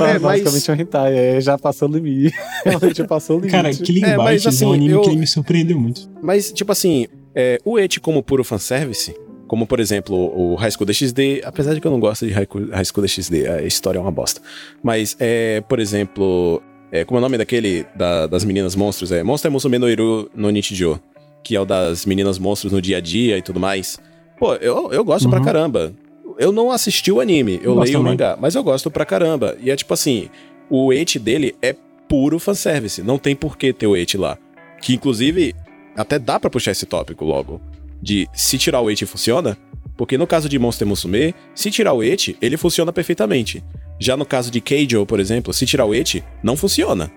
[0.00, 2.34] É, basicamente é um hentai, é, já passou o limite.
[2.94, 3.52] já passou o limite.
[3.52, 5.00] Cara, Killing é, Bites assim, é um anime eu...
[5.02, 6.08] que me surpreendeu muito.
[6.22, 9.12] Mas, tipo assim, é, o Eti como puro fanservice,
[9.46, 12.46] como por exemplo o High School DxD, apesar de que eu não gosto de High
[12.84, 14.40] School DxD, a história é uma bosta.
[14.82, 19.12] Mas, é, por exemplo, é, como é o nome daquele da, das meninas monstros?
[19.12, 21.00] É Monster Musume no Iru no Nichijou,
[21.42, 23.98] que é o das meninas monstros no dia a dia e tudo mais.
[24.38, 25.30] Pô, eu, eu gosto uhum.
[25.30, 25.94] pra caramba
[26.38, 29.56] eu não assisti o anime, eu, leio o mangá, mas eu gosto pra caramba.
[29.60, 30.28] E é tipo assim,
[30.68, 31.74] o et dele é
[32.08, 34.38] puro fanservice, não tem por que ter o et lá.
[34.80, 35.54] Que inclusive,
[35.96, 37.60] até dá para puxar esse tópico logo.
[38.02, 39.56] De se tirar o et funciona,
[39.96, 43.64] porque no caso de Monster Musume, se tirar o et, ele funciona perfeitamente.
[43.98, 47.10] Já no caso de Keijo, por exemplo, se tirar o et, não funciona.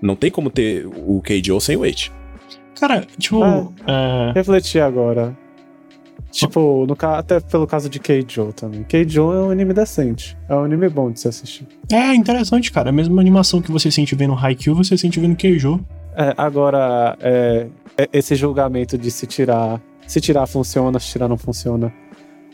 [0.00, 2.10] Não tem como ter o Keijo sem o et.
[2.78, 3.42] Cara, tipo.
[3.42, 4.32] Ah, é...
[4.34, 5.36] Refletir agora.
[6.30, 8.82] Tipo, no, até pelo caso de Keijo também.
[8.82, 10.36] Keijo é um anime decente.
[10.48, 11.66] É um anime bom de se assistir.
[11.92, 12.88] É interessante, cara.
[12.90, 15.78] A mesma animação que você sente vendo Haikyuu, você sente vendo Keijo.
[16.16, 19.80] É, agora, é, é, esse julgamento de se tirar.
[20.06, 21.92] Se tirar funciona, se tirar não funciona.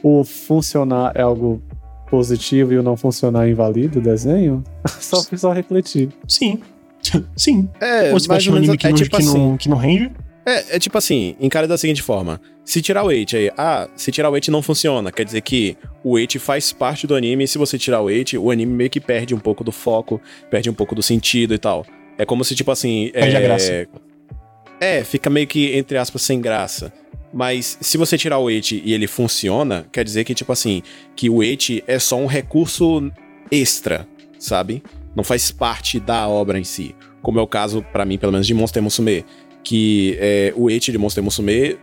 [0.03, 1.63] O funcionar é algo
[2.11, 4.65] positivo e o não funcionar invalida o desenho?
[5.01, 6.09] só, só refletir.
[6.27, 6.61] Sim.
[7.37, 7.69] Sim.
[7.81, 9.77] É, Ou você vai um anime que, é, não, tipo que, assim, não, que não
[9.77, 10.11] rende?
[10.45, 12.41] É, é tipo assim, encare da seguinte forma.
[12.65, 15.11] Se tirar o weight aí, ah, se tirar o weight não funciona.
[15.11, 18.37] Quer dizer que o weight faz parte do anime e se você tirar o weight,
[18.37, 21.59] o anime meio que perde um pouco do foco, perde um pouco do sentido e
[21.59, 21.85] tal.
[22.17, 23.11] É como se, tipo assim.
[23.13, 23.89] Perde é, a graça.
[24.81, 26.93] É, fica meio que, entre aspas, sem graça.
[27.33, 30.83] Mas se você tirar o weight e ele funciona, quer dizer que, tipo assim,
[31.15, 33.11] que o weight é só um recurso
[33.51, 34.07] extra,
[34.39, 34.83] sabe?
[35.15, 36.95] Não faz parte da obra em si.
[37.23, 39.25] Como é o caso, para mim, pelo menos, de Monster Musume
[39.63, 41.77] que é, o Eti de Monster Musume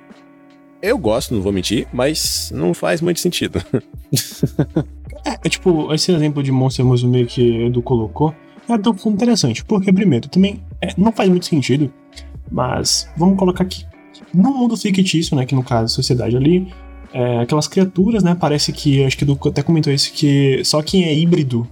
[0.82, 3.60] eu gosto, não vou mentir, mas não faz muito sentido.
[5.26, 8.34] é, é, tipo, esse exemplo de Monster Musume que Edu colocou
[8.70, 11.92] é tão interessante, porque primeiro, também é, não faz muito sentido,
[12.52, 13.86] mas vamos colocar aqui.
[14.34, 16.68] No mundo fictício, né, que no caso a sociedade ali,
[17.14, 18.36] é, aquelas criaturas, né?
[18.40, 21.68] Parece que, acho que o até comentou isso, que só quem é híbrido,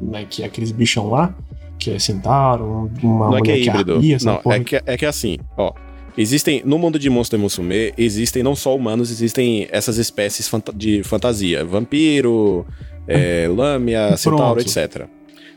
[0.00, 0.26] né?
[0.28, 1.34] Que é aqueles bichão lá,
[1.78, 3.94] que é centauro, uma Não é que é híbrido.
[3.94, 5.72] Arpia, não, é que, é que é assim, ó.
[6.16, 11.64] Existem, no mundo de Monster Musume, existem não só humanos, existem essas espécies de fantasia.
[11.64, 12.66] Vampiro,
[13.08, 15.06] é, lâmia, centauro, etc.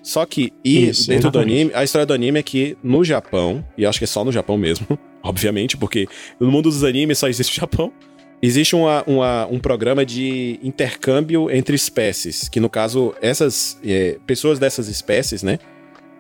[0.06, 1.32] Só que, e Isso, dentro exatamente.
[1.32, 4.24] do anime, a história do anime é que no Japão, e acho que é só
[4.24, 4.86] no Japão mesmo,
[5.24, 6.08] obviamente, porque
[6.40, 7.92] no mundo dos animes só existe o Japão,
[8.40, 14.60] existe uma, uma, um programa de intercâmbio entre espécies, que no caso, essas é, pessoas
[14.60, 15.58] dessas espécies, né,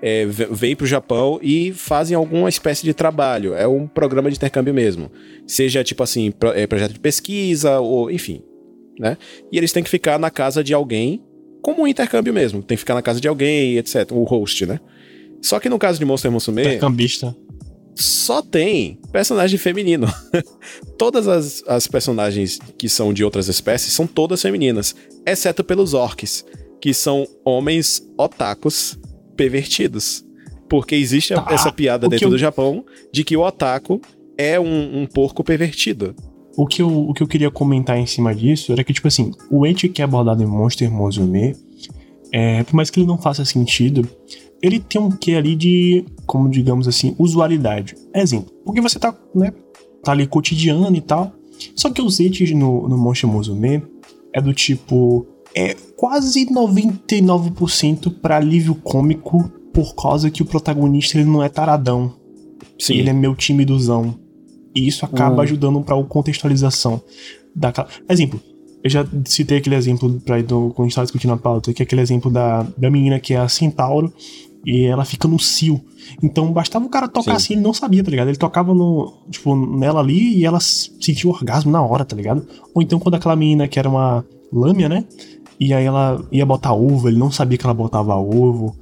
[0.01, 3.53] é, vêm para o Japão e fazem alguma espécie de trabalho.
[3.53, 5.11] É um programa de intercâmbio mesmo.
[5.45, 8.41] Seja tipo assim, pro, é, projeto de pesquisa, ou enfim.
[8.99, 9.15] Né?
[9.51, 11.21] E eles têm que ficar na casa de alguém,
[11.65, 12.61] como um intercâmbio mesmo.
[12.61, 14.11] Tem que ficar na casa de alguém, etc.
[14.11, 14.79] O host, né?
[15.41, 16.61] Só que no caso de Monster Musume.
[16.61, 17.35] Intercambista.
[17.95, 20.05] Só tem personagem feminino.
[20.95, 26.45] todas as, as personagens que são de outras espécies são todas femininas, exceto pelos orcs,
[26.79, 28.99] que são homens otakus
[29.35, 30.23] pervertidos.
[30.69, 31.47] Porque existe tá.
[31.49, 32.31] essa piada dentro eu...
[32.31, 33.99] do Japão de que o otaku
[34.37, 36.15] é um, um porco pervertido.
[36.57, 39.31] O que, eu, o que eu queria comentar em cima disso era que, tipo assim,
[39.51, 41.55] o ente que é abordado em Monster Musume,
[42.31, 44.07] é, por mais que ele não faça sentido,
[44.61, 47.95] ele tem um quê ali de, como digamos assim, usualidade.
[48.13, 49.51] Exemplo, porque você tá, né,
[50.03, 51.33] tá ali cotidiano e tal,
[51.75, 53.83] só que os entes no, no Monster Musume
[54.33, 61.29] é do tipo, é quase 99% para alívio cômico por causa que o protagonista ele
[61.29, 62.13] não é taradão.
[62.79, 62.95] Sim.
[62.95, 64.17] Ele é meu timidozão.
[64.75, 65.41] E isso acaba hum.
[65.41, 67.01] ajudando para a contextualização
[67.55, 67.87] daquela.
[68.09, 68.39] Exemplo,
[68.83, 71.81] eu já citei aquele exemplo pra, do, quando a gente tava discutindo a pauta, que
[71.81, 74.13] é aquele exemplo da, da menina que é a Centauro
[74.65, 75.81] e ela fica no cio.
[76.21, 77.37] Então bastava o cara tocar Sim.
[77.37, 78.27] assim, ele não sabia, tá ligado?
[78.27, 82.45] Ele tocava no, tipo, nela ali e ela sentia o orgasmo na hora, tá ligado?
[82.73, 85.05] Ou então quando aquela menina que era uma lâmina, né?
[85.59, 88.75] E aí ela ia botar ovo, ele não sabia que ela botava ovo.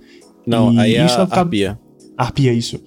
[0.46, 1.80] Não, aí é a arpia.
[2.18, 2.80] Arpia, isso.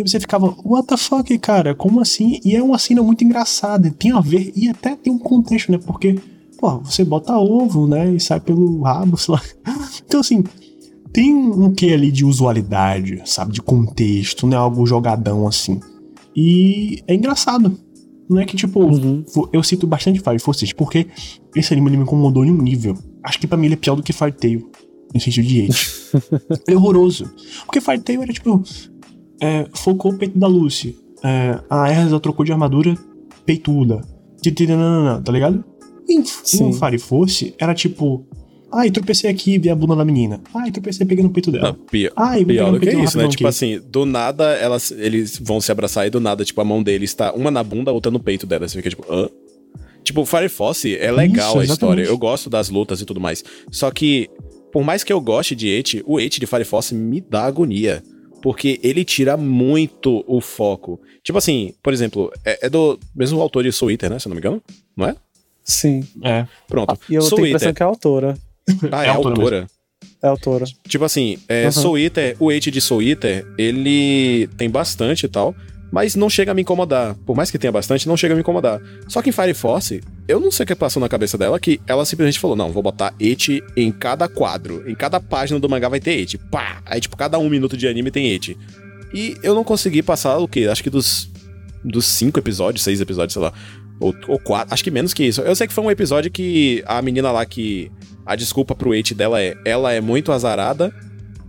[0.00, 1.74] E você ficava, what the fuck, cara?
[1.74, 2.40] Como assim?
[2.42, 3.90] E é uma cena muito engraçada.
[3.90, 5.78] Tem a ver, e até tem um contexto, né?
[5.78, 6.18] Porque,
[6.58, 8.14] pô, você bota ovo, né?
[8.14, 9.42] E sai pelo rabo, sei lá.
[10.06, 10.42] Então, assim,
[11.12, 13.52] tem um quê ali de usualidade, sabe?
[13.52, 15.80] De contexto, não é algo jogadão assim.
[16.34, 17.78] E é engraçado.
[18.28, 19.24] Não é que, tipo, uhum.
[19.52, 21.08] eu cito bastante Fire Force porque
[21.54, 22.96] esse anime me incomodou em um nível.
[23.24, 24.70] Acho que pra mim ele é pior do que Fire Tail,
[25.12, 25.90] no sentido de hate.
[26.68, 27.28] é horroroso.
[27.66, 28.62] Porque Fire Tail era, tipo,
[29.40, 30.96] é, focou o peito da Lucy.
[31.22, 32.96] É, a Erza trocou de armadura
[33.44, 34.00] peituda.
[35.24, 35.64] Tá ligado?
[36.08, 38.26] Em, em Fire Force era tipo,
[38.72, 40.40] Ai, tropecei aqui e vi a bunda da menina.
[40.54, 41.68] Ai, tropecei peguei no peito dela.
[41.68, 43.28] Não, pior, Ai, pior do que isso, né?
[43.28, 43.46] Tipo aqui.
[43.46, 47.12] assim, do nada elas, eles vão se abraçar e do nada, tipo, a mão deles
[47.12, 48.68] tá uma na bunda, outra no peito dela.
[48.68, 49.28] Você fica tipo, hã?
[50.04, 52.02] Tipo, Fire Force é legal isso, a história.
[52.04, 53.44] Eu gosto das lutas e tudo mais.
[53.70, 54.30] Só que,
[54.72, 58.02] por mais que eu goste de Eti, o Eti de Fire Force me dá agonia.
[58.42, 61.00] Porque ele tira muito o foco.
[61.22, 64.18] Tipo assim, por exemplo, é, é do mesmo autor de Soul Eater, né?
[64.18, 64.62] Se eu não me engano,
[64.96, 65.16] não é?
[65.64, 66.02] Sim.
[66.22, 66.46] É.
[66.66, 66.98] Pronto.
[67.08, 68.38] E eu Soul tenho a impressão que é a autora.
[68.90, 69.34] Ah, é, é autora.
[69.34, 69.66] autora.
[70.22, 70.64] É autora.
[70.86, 71.72] Tipo assim, é, uhum.
[71.72, 75.54] Soul Eater, o Age de Soul Eater, ele tem bastante e tal,
[75.90, 77.14] mas não chega a me incomodar.
[77.26, 78.80] Por mais que tenha bastante, não chega a me incomodar.
[79.08, 81.80] Só que em Fire Force, eu não sei o que passou na cabeça dela, que
[81.86, 84.88] ela simplesmente falou: não, vou botar Eti em cada quadro.
[84.88, 86.38] Em cada página do mangá vai ter Eti.
[86.38, 86.80] Pá!
[86.86, 88.56] Aí, tipo, cada um minuto de anime tem Eti.
[89.12, 90.68] E eu não consegui passar o quê?
[90.70, 91.28] Acho que dos.
[91.82, 93.54] Dos cinco episódios, seis episódios, sei lá.
[93.98, 95.40] Ou, ou quatro, acho que menos que isso.
[95.40, 97.90] Eu sei que foi um episódio que a menina lá que.
[98.26, 99.56] A desculpa pro Eight dela é.
[99.64, 100.94] Ela é muito azarada.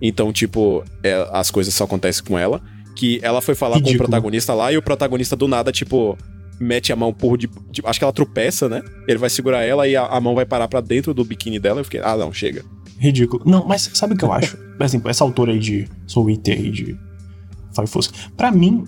[0.01, 2.61] Então, tipo, é, as coisas só acontecem com ela.
[2.95, 3.97] Que ela foi falar Ridículo.
[3.97, 6.17] com o protagonista lá e o protagonista do nada, tipo,
[6.59, 8.81] mete a mão por de, de, Acho que ela tropeça, né?
[9.07, 11.79] Ele vai segurar ela e a, a mão vai parar para dentro do biquíni dela.
[11.79, 12.63] Eu fiquei, ah, não, chega.
[12.99, 13.43] Ridículo.
[13.45, 14.55] Não, mas sabe o que eu acho?
[14.57, 16.85] Por exemplo, essa autora aí de Soul Eater e de
[17.73, 18.11] Fire Force.
[18.37, 18.83] Pra mim,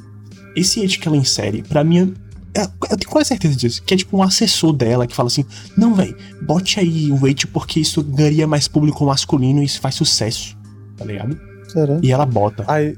[0.56, 2.14] esse Eight que ela insere, pra mim,
[2.56, 3.82] eu tenho quase certeza disso.
[3.84, 7.48] Que é tipo um assessor dela que fala assim: Não, velho, bote aí o weight
[7.48, 10.56] porque isso ganharia mais público masculino e isso faz sucesso.
[10.96, 11.40] Tá ligado?
[11.68, 12.00] Será?
[12.04, 12.64] E ela bota.
[12.68, 12.96] Aí,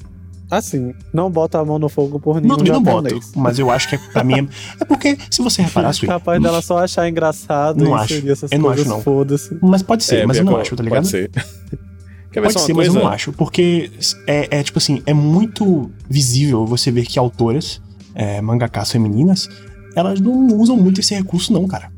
[0.49, 3.19] assim, não bota a mão no fogo por nenhum Não, também não boto.
[3.36, 4.47] Mas eu acho que é, pra mim é,
[4.81, 8.13] é porque, se você reparar, Sui, Capaz dela só achar engraçado não acho.
[8.13, 9.01] eu não acho, não.
[9.01, 9.58] Foda-se.
[9.62, 11.05] Mas pode ser, é, mas eu não acho, tá ligado?
[11.05, 11.31] Pode ser.
[12.41, 13.31] Pode ser, mas eu não acho.
[13.31, 13.91] Porque
[14.27, 17.81] é, é tipo assim, é muito visível você ver que autoras
[18.13, 19.49] é, mangakas femininas,
[19.95, 21.91] elas não usam muito esse recurso, não, cara.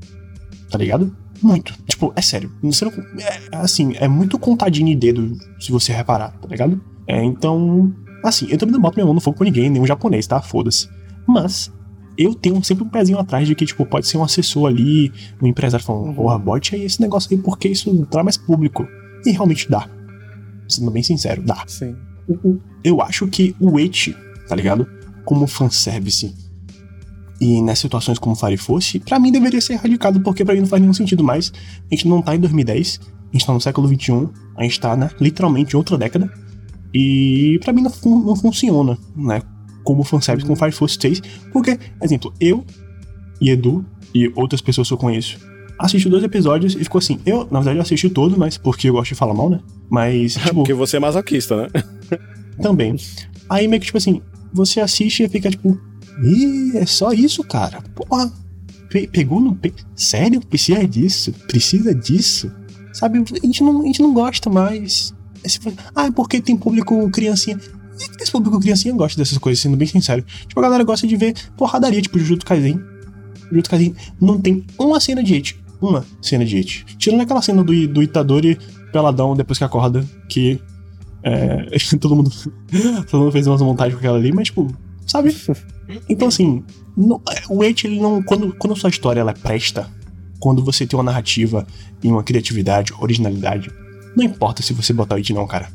[0.70, 1.16] Tá ligado?
[1.42, 1.74] Muito.
[1.88, 2.52] Tipo, é sério.
[2.64, 6.82] Você não, é, assim, é muito contadinho de dedo, se você reparar, tá ligado?
[7.08, 7.94] É, então.
[8.24, 10.42] Assim, eu também não boto minha mão no fogo com ninguém, nenhum japonês, tá?
[10.42, 10.90] Foda-se.
[11.28, 11.72] Mas,
[12.18, 15.48] eu tenho sempre um pezinho atrás de que, tipo, pode ser um assessor ali, um
[15.48, 16.42] empresário falando, porra, uhum.
[16.42, 18.88] bote aí esse negócio aí porque isso traz mais público.
[19.26, 19.88] E realmente dá.
[20.68, 21.64] Sendo bem sincero, dá.
[21.68, 21.96] Sim.
[22.84, 24.16] Eu acho que o et,
[24.48, 24.88] tá ligado?
[25.24, 26.34] Como fanservice
[27.40, 30.68] e nas situações como Fire Force, pra mim deveria ser erradicado, porque pra mim não
[30.68, 31.52] faz nenhum sentido mais.
[31.90, 34.96] A gente não tá em 2010, a gente tá no século XXI, a gente tá,
[34.96, 36.32] né, literalmente outra década.
[36.94, 39.42] E pra mim não, não funciona, né?
[39.84, 41.22] Como fanservice com Fire Force 6,
[41.54, 42.66] porque, exemplo, eu
[43.40, 45.38] e Edu e outras pessoas que eu conheço
[45.78, 47.20] assistiu dois episódios e ficou assim.
[47.26, 49.60] Eu, na verdade, eu assisti todo, mas porque eu gosto de falar mal, né?
[49.90, 50.34] Mas.
[50.48, 51.68] Tipo, porque você é masoquista, né?
[52.62, 52.96] também.
[53.50, 54.22] Aí meio que, tipo assim,
[54.52, 55.80] você assiste e fica tipo.
[56.24, 57.82] Ih, é só isso, cara.
[57.96, 58.32] Porra.
[58.90, 59.56] Pe pegou no.
[59.56, 60.42] Pe Sério?
[60.42, 61.34] Precisa disso?
[61.48, 62.52] Precisa disso?
[62.94, 63.20] Sabe?
[63.20, 65.14] A gente não, a gente não gosta mais.
[65.96, 67.60] Ah, é porque tem público criancinha.
[68.20, 70.24] Esse público criancinha gosta dessas coisas, sendo bem sincero.
[70.48, 72.80] Tipo, a galera gosta de ver porradaria, tipo Jujutsu Kaisen.
[73.50, 75.60] Jujutsu Kaisen não tem uma cena de hate.
[75.82, 76.86] Uma cena de hate.
[76.98, 78.58] Tirando aquela cena do, do Itadori
[78.92, 80.60] peladão depois que acorda, que
[81.24, 82.32] é, todo mundo
[83.10, 84.68] todo mundo fez umas montagens com aquela ali, mas tipo,
[85.06, 85.36] sabe?
[86.10, 86.64] Então assim,
[86.96, 89.90] não, o hate ele não quando quando a sua história ela presta,
[90.40, 91.66] quando você tem uma narrativa
[92.04, 93.72] e uma criatividade, originalidade,
[94.18, 95.70] não importa se você botar o hate não, cara.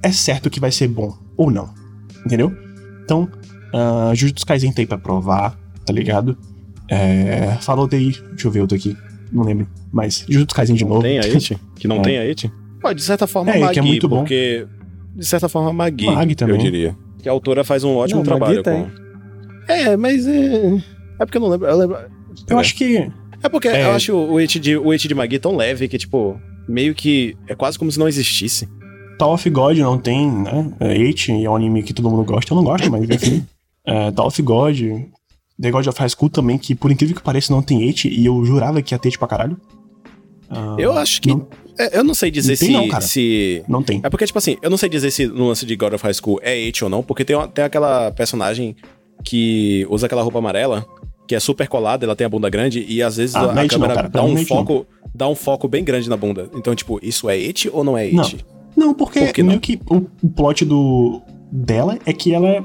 [0.00, 1.68] É certo que vai ser bom ou não.
[2.24, 2.56] Entendeu?
[3.02, 3.28] Então,
[3.74, 6.38] uh, Jujutsu Kaisen tem pra provar, tá ligado?
[6.88, 8.96] É, falou daí, deixa eu ver outro aqui,
[9.32, 9.66] não lembro.
[9.90, 11.02] Mas Jujutsu Kaisen de novo.
[11.02, 11.58] Tem a It?
[11.74, 12.00] Que não é.
[12.00, 12.52] tem a It?
[12.80, 14.18] Pô, de certa forma, é, Magui, que é muito bom.
[14.18, 14.64] porque...
[15.16, 16.54] De certa forma, Magui, Mag também.
[16.54, 16.96] eu diria.
[17.20, 18.86] Que a autora faz um ótimo não, trabalho com...
[19.66, 20.76] É, mas é...
[21.18, 21.66] É porque eu não lembro...
[21.66, 21.98] Eu, lembro...
[22.48, 23.10] eu acho que...
[23.42, 23.84] É porque é.
[23.84, 27.54] eu acho o It de, o de Magui tão leve que, tipo meio que é
[27.54, 28.68] quase como se não existisse.
[29.18, 30.72] Tower of God não tem, né?
[30.78, 32.52] É Eight é um anime que todo mundo gosta.
[32.52, 33.44] Eu não gosto, mas enfim.
[33.84, 34.76] é, Tower of God.
[35.60, 38.24] The God of High School também, que por incrível que pareça não tem Eight, e
[38.24, 39.60] eu jurava que ia ter Eight pra caralho.
[40.48, 41.30] Uh, eu acho que.
[41.30, 43.64] Não, é, eu não sei dizer não se, não, se.
[43.68, 44.00] Não tem.
[44.04, 46.14] É porque, tipo assim, eu não sei dizer se no lance de God of High
[46.14, 48.76] School é Eight ou não, porque tem, tem aquela personagem
[49.24, 50.86] que usa aquela roupa amarela,
[51.28, 53.68] que é super colada, ela tem a bunda grande, e às vezes ah, a, a
[53.68, 56.48] câmera não, dá um foco dá um foco bem grande na bunda.
[56.54, 58.44] Então, tipo, isso é it ou não é it?
[58.74, 59.60] Não, não porque Por meio não?
[59.60, 61.20] que o, o plot do,
[61.52, 62.64] dela é que ela é,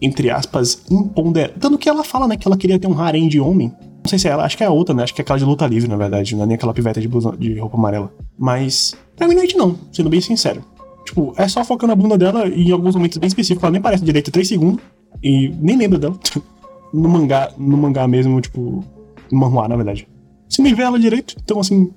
[0.00, 1.56] entre aspas, imponderável.
[1.58, 3.72] Tanto que ela fala, né, que ela queria ter um harém de homem.
[4.02, 5.02] Não sei se é ela, acho que é a outra, né?
[5.02, 6.36] Acho que é aquela de luta livre, na verdade.
[6.36, 8.12] Não é nem aquela piveta de, blusão, de roupa amarela.
[8.38, 10.62] Mas, pra mim não é it, não, sendo bem sincero.
[11.04, 13.64] Tipo, é só focando a bunda dela e em alguns momentos bem específicos.
[13.64, 14.80] Ela nem parece direito 3 segundos.
[15.22, 16.18] E nem lembra dela.
[16.96, 18.84] no mangá, no mangá mesmo, tipo.
[19.30, 20.08] No manhua, na verdade.
[20.48, 21.92] Se nem vê ela direito, então assim,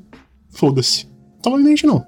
[0.49, 1.07] foda-se.
[1.39, 2.03] Então, obviamente não.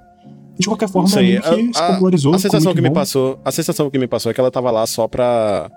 [0.57, 2.33] De qualquer forma, sei, a, que se popularizou.
[2.33, 2.87] A, a sensação que bom.
[2.89, 5.71] me passou, a sensação que me passou é que ela tava lá só pra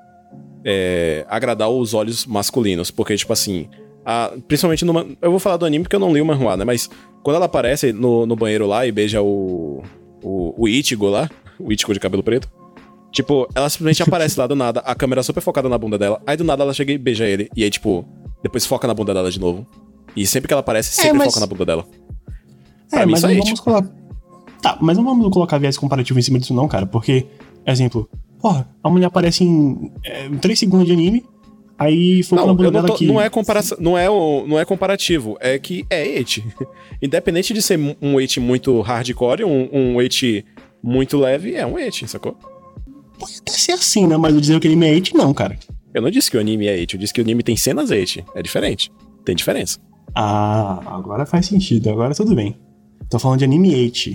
[0.65, 3.69] é, agradar os olhos masculinos, porque tipo assim,
[4.05, 6.65] a, principalmente numa, eu vou falar do anime porque eu não li o manhua, né?
[6.65, 6.91] Mas
[7.23, 9.83] quando ela aparece no, no banheiro lá e beija o
[10.25, 12.49] o, o Ichigo lá, o Ichigo de cabelo preto,
[13.15, 16.37] tipo, ela simplesmente aparece lá do nada, a câmera super focada na bunda dela, aí
[16.37, 18.05] do nada ela chega e beija ele, e aí tipo,
[18.43, 19.67] depois foca na bunda dela de novo.
[20.17, 21.29] E sempre que ela aparece, é, sempre é, mas...
[21.29, 21.87] foca na bunda dela.
[22.93, 23.91] É, pra mas não vamos colocar.
[24.61, 26.87] Tá, mas não vamos colocar viés comparativo em cima disso, não, cara.
[26.87, 27.27] Porque,
[27.67, 28.09] exemplo,
[28.41, 31.25] porra, a mulher aparece em, é, 3 segundos de anime,
[31.79, 33.07] aí foca não, na bunda dela aqui.
[33.07, 36.43] Não é, comparação, não, é, não é comparativo, é que é et.
[37.01, 40.45] Independente de ser um et muito hardcore, um, um et
[40.83, 42.37] muito leve, é um et, sacou?
[43.19, 44.17] Pode até ser assim, né?
[44.17, 45.59] Mas eu dizer que o anime é et, não, cara.
[45.93, 47.91] Eu não disse que o anime é et, eu disse que o anime tem cenas
[47.91, 48.25] et.
[48.35, 48.91] É diferente.
[49.25, 49.79] Tem diferença.
[50.15, 52.57] Ah, agora faz sentido, agora tudo bem.
[53.09, 54.11] Tô falando de anime 8,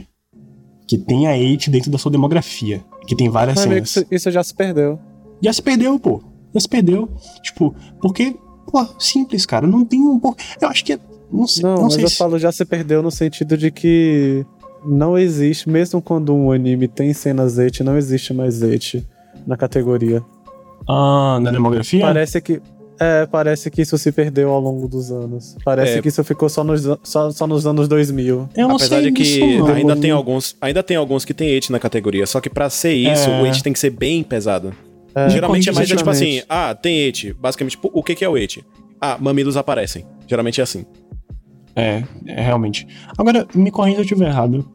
[0.87, 3.89] que tem a 8 dentro da sua demografia, que tem várias cenas.
[3.89, 4.99] Isso, isso já se perdeu.
[5.41, 6.21] Já se perdeu, pô.
[6.53, 7.09] Já se perdeu.
[7.43, 8.35] Tipo, porque,
[8.71, 10.19] pô, simples, cara, não tem um
[10.61, 10.99] Eu acho que é,
[11.31, 12.15] não sei, não, não mas sei eu se...
[12.15, 14.45] falo já se perdeu no sentido de que
[14.85, 19.03] não existe, mesmo quando um anime tem cenas 8, não existe mais 8
[19.45, 20.23] na categoria.
[20.87, 22.01] Ah, na demografia?
[22.01, 22.61] Parece que
[22.99, 25.55] é, parece que isso se perdeu ao longo dos anos.
[25.63, 26.01] Parece é.
[26.01, 28.49] que isso ficou só nos, só, só nos anos 2000.
[28.55, 31.55] Eu não Apesar sei de que não, ainda, tem alguns, ainda tem alguns que tem
[31.55, 33.41] hate na categoria, só que para ser isso, é.
[33.41, 34.73] o hate tem que ser bem pesado.
[35.15, 37.33] É, Geralmente é mais é tipo assim, ah, tem hate.
[37.33, 38.65] Basicamente, tipo, o que, que é o hate?
[38.99, 40.05] Ah, mamilos aparecem.
[40.27, 40.85] Geralmente é assim.
[41.75, 42.87] É, é realmente.
[43.17, 44.69] Agora, me corrija se eu estiver errado.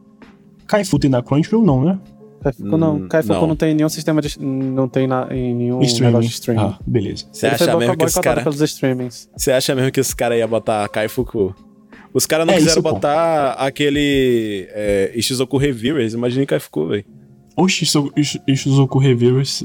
[0.67, 1.99] Kaifu tem na Crunchyroll não, né?
[2.45, 2.95] Kaifuku não.
[2.95, 3.47] Hum, Kaifuku não.
[3.47, 4.39] não tem nenhum sistema de.
[4.39, 6.11] Não tem na, em nenhum streaming.
[6.11, 6.61] negócio de streaming.
[6.61, 7.25] Ah, beleza.
[7.31, 8.43] Você acha mesmo que os caras.
[8.43, 9.29] pelos streamings.
[9.35, 11.55] Você acha mesmo que os caras iam botar Kaifuku?
[12.13, 13.63] Os caras não é, quiseram isso, botar pô.
[13.63, 17.05] aquele é, Ishizoku Reviewers, imagine Kaifuku, velho.
[17.55, 19.63] O Shizuku Reviewers.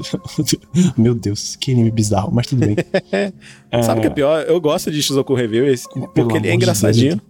[0.97, 2.75] Meu Deus, que anime bizarro, mas tudo bem.
[3.11, 3.33] é...
[3.83, 4.45] Sabe o que é pior?
[4.47, 5.85] Eu gosto de Shizuku Reviewers
[6.15, 7.21] porque ele é engraçadinho.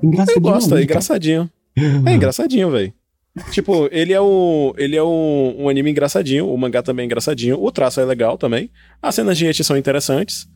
[0.00, 0.36] De engraçadinho.
[0.36, 1.50] Eu gosto, é engraçadinho.
[1.76, 2.92] É engraçadinho, velho.
[3.50, 7.60] Tipo, ele é um, ele é um, um, anime engraçadinho, o mangá também é engraçadinho,
[7.60, 8.70] o traço é legal também,
[9.02, 10.48] as cenas de eti são interessantes,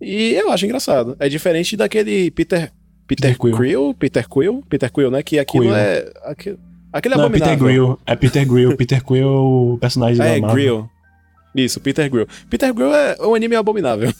[0.00, 1.16] e eu acho engraçado.
[1.18, 2.70] É diferente daquele Peter
[3.08, 3.56] Peter, Peter Quill.
[3.56, 5.22] Quill, Peter Quill, Peter Quill, né?
[5.22, 5.74] Que aquilo Quill.
[5.74, 6.58] é aquilo,
[6.92, 7.52] aquele é Não, abominável.
[7.52, 10.54] É Peter Grill, é Peter Grill, Peter Quill é o personagem é, da Marvel.
[10.54, 10.90] Grill.
[11.54, 12.26] Isso, Peter Grill.
[12.48, 14.12] Peter Grill é um anime abominável.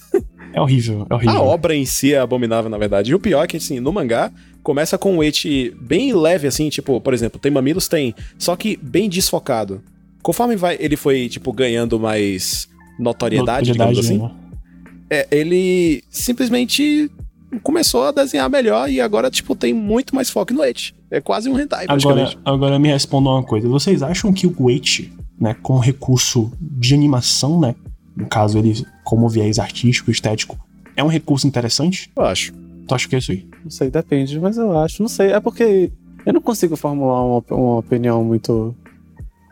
[0.54, 1.36] É horrível, é horrível.
[1.36, 3.10] A obra em si é abominável, na verdade.
[3.10, 4.30] E o pior é que, assim, no mangá,
[4.62, 7.88] começa com um eti bem leve, assim, tipo, por exemplo, tem mamilos?
[7.88, 9.82] Tem, só que bem desfocado.
[10.22, 12.68] Conforme vai, ele foi, tipo, ganhando mais
[12.98, 14.30] notoriedade, notoriedade digamos assim, né?
[15.12, 17.10] é, ele simplesmente
[17.60, 20.94] começou a desenhar melhor e agora, tipo, tem muito mais foco no eti.
[21.10, 23.68] É quase um hentai, agora, agora me respondam uma coisa.
[23.68, 27.74] Vocês acham que o eti, né, com recurso de animação, né,
[28.16, 30.58] no caso ele como viés artístico, estético,
[30.96, 32.10] é um recurso interessante?
[32.16, 32.52] Eu acho.
[32.86, 33.48] Tu acha que é isso aí?
[33.62, 35.02] Não sei, depende, mas eu acho.
[35.02, 35.90] Não sei, é porque
[36.24, 38.74] eu não consigo formular uma, uma opinião muito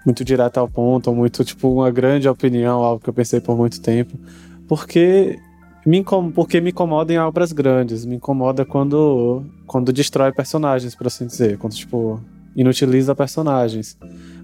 [0.05, 3.57] muito direta ao ponto, ou muito, tipo, uma grande opinião, algo que eu pensei por
[3.57, 4.19] muito tempo.
[4.67, 5.39] Porque
[5.87, 6.05] me,
[6.35, 8.05] porque me incomoda em obras grandes.
[8.05, 11.59] Me incomoda quando, quando destrói personagens, por assim dizer.
[11.59, 12.21] Quando, tipo,
[12.55, 13.97] inutiliza personagens.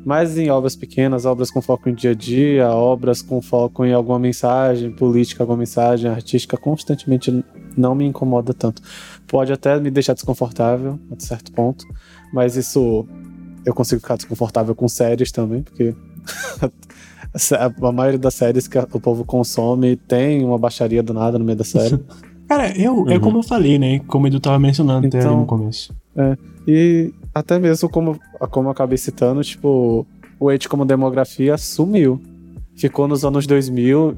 [0.05, 3.93] Mas em obras pequenas, obras com foco em dia a dia, obras com foco em
[3.93, 7.45] alguma mensagem política, alguma mensagem artística, constantemente
[7.77, 8.81] não me incomoda tanto.
[9.27, 11.85] Pode até me deixar desconfortável, a certo ponto,
[12.33, 13.07] mas isso
[13.65, 15.93] eu consigo ficar desconfortável com séries também, porque
[17.81, 21.59] a maioria das séries que o povo consome tem uma baixaria do nada no meio
[21.59, 21.99] da série.
[22.49, 23.11] Cara, eu, é uhum.
[23.11, 23.99] é como eu falei, né?
[24.07, 25.95] Como o Edu tava mencionando então, até ali no então, começo.
[26.17, 28.19] É, e até mesmo como,
[28.51, 30.07] como eu acabei citando, tipo,
[30.39, 32.21] o Age como demografia sumiu.
[32.77, 34.15] Ficou nos anos 2000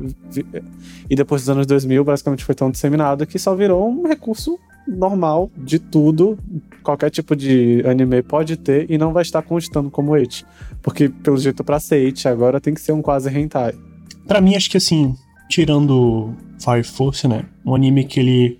[1.09, 4.59] e depois dos anos 2000 basicamente foi tão disseminado que só virou um recurso
[4.89, 6.39] normal de tudo,
[6.83, 10.45] qualquer tipo de anime pode ter e não vai estar constando como Age.
[10.83, 13.75] Porque pelo jeito para ser agora tem que ser um quase hentai.
[14.27, 15.15] Para mim acho que assim,
[15.49, 17.45] tirando Fire Force, né?
[17.65, 18.59] Um anime que ele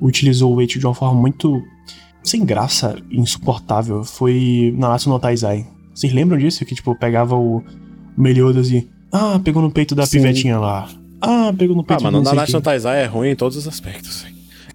[0.00, 1.62] utilizou o Wait de uma forma muito
[2.22, 5.66] sem graça, insuportável, foi Nanatsu no Taizai.
[5.94, 6.64] Vocês lembram disso?
[6.64, 7.62] Que, tipo, pegava o
[8.18, 8.88] Meliodas e...
[9.12, 10.18] Ah, pegou no peito da Sim.
[10.18, 10.88] pivetinha lá.
[11.20, 14.26] Ah, pegou no peito Ah, mas Nanatsu no Taizai é ruim em todos os aspectos.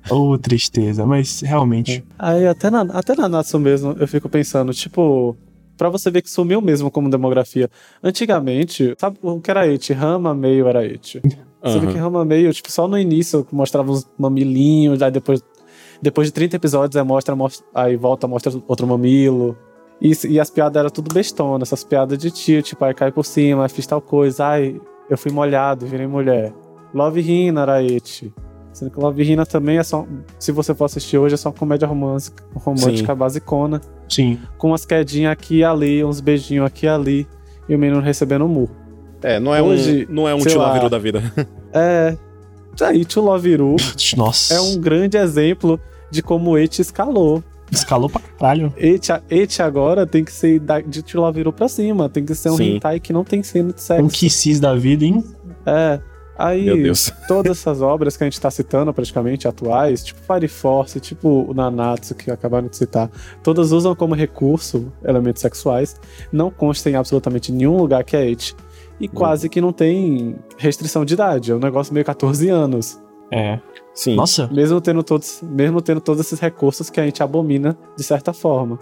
[0.09, 2.03] Oh, tristeza, mas realmente...
[2.09, 2.13] É.
[2.17, 5.37] Aí, até na, até na Natsu mesmo, eu fico pensando, tipo
[5.81, 7.67] para você ver que sumiu mesmo como demografia.
[8.03, 9.93] Antigamente, sabe o que era Eti?
[9.93, 11.19] Rama meio era Eti.
[11.63, 15.43] Você vê que Rama meio, tipo, só no início mostrava uns mamilinhos, aí depois,
[15.99, 19.57] depois de 30 episódios aí mostra, mostra aí volta, mostra outro mamilo.
[19.99, 23.25] E, e as piadas eram tudo bestona, essas piadas de tio, tipo, aí cai por
[23.25, 24.79] cima, fiz tal coisa, ai,
[25.09, 26.53] eu fui molhado, virei mulher.
[26.93, 28.31] Love Hina era Eti.
[28.73, 30.05] Sendo que Love Hina também é só.
[30.39, 33.17] Se você for assistir hoje, é só comédia romântica, romântica Sim.
[33.17, 33.81] basicona.
[34.07, 34.39] Sim.
[34.57, 37.27] Com umas quedinhas aqui e ali, uns beijinhos aqui e ali.
[37.67, 38.75] E o menino recebendo um murro.
[39.21, 41.21] É, não é hoje, um, não é um tio Laviru da vida.
[41.73, 42.17] É.
[42.81, 43.75] Aí, tio Laviru.
[44.17, 44.53] Nossa.
[44.53, 47.43] É um grande exemplo de como o Eti escalou.
[47.71, 48.73] Escalou pra caralho.
[48.75, 52.09] Eti, Eti agora tem que ser de tio Laviru pra cima.
[52.09, 52.75] Tem que ser um Sim.
[52.75, 54.03] hentai que não tem cena de sexo.
[54.03, 55.23] Um Kisses da vida, hein?
[55.65, 55.99] É.
[56.45, 56.67] Aí,
[57.27, 61.53] todas essas obras que a gente está citando praticamente atuais, tipo Fire Force, tipo o
[61.53, 63.09] Nanatsu, que acabaram de citar,
[63.43, 65.99] todas usam como recurso elementos sexuais,
[66.31, 68.55] não consta em absolutamente nenhum lugar que é it,
[68.99, 69.09] e hum.
[69.13, 72.99] quase que não tem restrição de idade, é um negócio meio 14 anos.
[73.31, 73.59] É.
[73.93, 74.15] Sim.
[74.15, 74.47] Nossa.
[74.51, 78.79] Mesmo tendo todos, mesmo tendo todos esses recursos que a gente abomina de certa forma.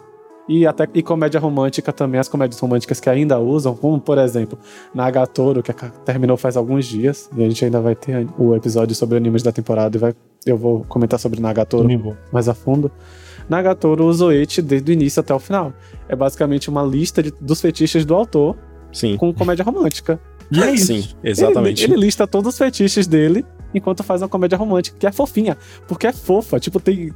[0.50, 4.58] E até e comédia romântica também, as comédias românticas que ainda usam, como por exemplo,
[4.96, 5.72] Nagatoro, que
[6.04, 9.52] terminou faz alguns dias, e a gente ainda vai ter o episódio sobre animes da
[9.52, 10.16] temporada e vai,
[10.48, 11.88] eu vou comentar sobre Nagatoro
[12.32, 12.92] mais a fundo.
[13.48, 15.72] Nagatoro usa o Eti desde o início até o final.
[16.08, 18.58] É basicamente uma lista de, dos fetiches do autor
[18.92, 19.18] Sim.
[19.18, 20.20] com comédia romântica.
[20.52, 20.88] E é isso.
[20.88, 21.84] Sim, exatamente.
[21.84, 25.56] Ele, ele, lista todos os fetiches dele enquanto faz uma comédia romântica, que é fofinha,
[25.88, 26.60] porque é fofa.
[26.60, 27.12] Tipo, tem.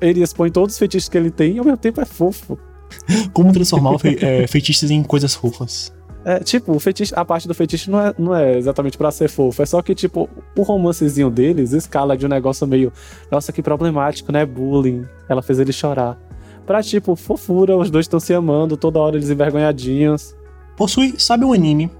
[0.00, 2.58] Ele expõe todos os fetiches que ele tem e ao mesmo tempo é fofo.
[3.32, 5.92] Como transformar fe é, feitiços em coisas fofas.
[6.24, 9.28] É, tipo, o fetiche, a parte do fetiche não é, não é exatamente para ser
[9.28, 12.92] fofo, é só que, tipo, o romancezinho deles escala de um negócio meio,
[13.30, 14.44] nossa, que problemático, né?
[14.44, 15.04] Bullying.
[15.28, 16.18] Ela fez ele chorar.
[16.66, 20.36] Pra, tipo, fofura, os dois estão se amando, toda hora eles envergonhadinhos.
[20.76, 21.90] Possui, sabe um anime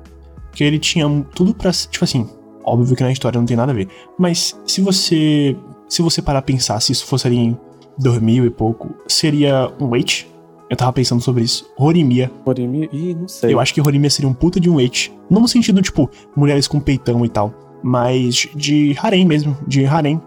[0.52, 1.72] que ele tinha tudo pra.
[1.72, 2.28] Tipo assim,
[2.62, 3.88] óbvio que na história não tem nada a ver.
[4.18, 5.56] Mas se você.
[5.88, 7.58] Se você parar a pensar se isso fosse ali em
[7.98, 10.26] 2000 e pouco, seria um Wait
[10.70, 11.70] Eu tava pensando sobre isso.
[11.78, 12.30] Horimiya.
[12.44, 12.88] Horimiya?
[12.92, 13.54] Ih, não sei.
[13.54, 15.12] Eu acho que Horimiya seria um puta de um eit.
[15.30, 17.54] Não no sentido, tipo, mulheres com peitão e tal.
[17.82, 19.56] Mas de harem mesmo.
[19.66, 20.20] De harem.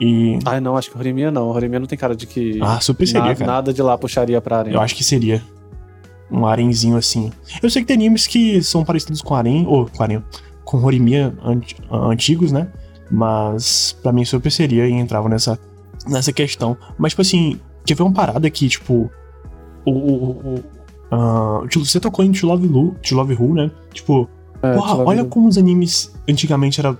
[0.00, 0.38] E.
[0.44, 1.48] Ai, não, acho que Horimiya não.
[1.48, 2.58] Horimiya não tem cara de que.
[2.60, 3.52] Ah, super seria, na, cara.
[3.52, 4.74] Nada de lá puxaria pra harem.
[4.74, 5.42] Eu acho que seria.
[6.30, 7.30] Um harenzinho assim.
[7.62, 9.64] Eu sei que tem animes que são parecidos com harem.
[9.66, 10.22] Ou com harem.
[10.64, 12.68] Com Horimiya anti, antigos, né?
[13.10, 15.56] Mas pra mim super seria e entrava nessa,
[16.08, 16.76] nessa questão.
[16.98, 19.08] Mas, tipo assim, quer ver uma parada que, tipo.
[19.86, 19.90] O.
[19.90, 20.62] o,
[21.10, 23.70] o uh, você tocou em To Love, Lu, To Love Who, né?
[23.92, 24.28] Tipo.
[24.62, 26.96] É, porra, olha como os animes antigamente era.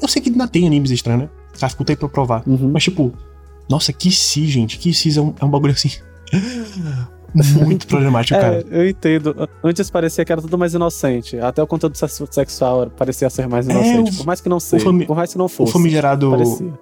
[0.00, 1.28] Eu sei que ainda tem animes estranhos, né?
[1.58, 2.42] Tá, escutei pra provar.
[2.46, 2.70] Uhum.
[2.72, 3.12] Mas, tipo,
[3.68, 4.78] nossa, que si, gente.
[4.78, 5.90] Que si é um, é um bagulho assim.
[7.34, 8.64] Muito problemático, é, cara.
[8.70, 9.48] Eu entendo.
[9.62, 11.38] Antes parecia que era tudo mais inocente.
[11.38, 11.96] Até o conteúdo
[12.30, 14.10] sexual parecia ser mais inocente.
[14.10, 14.84] É, o, por mais que não seja.
[14.84, 15.70] Por mais que não fosse.
[15.70, 16.32] O famigerado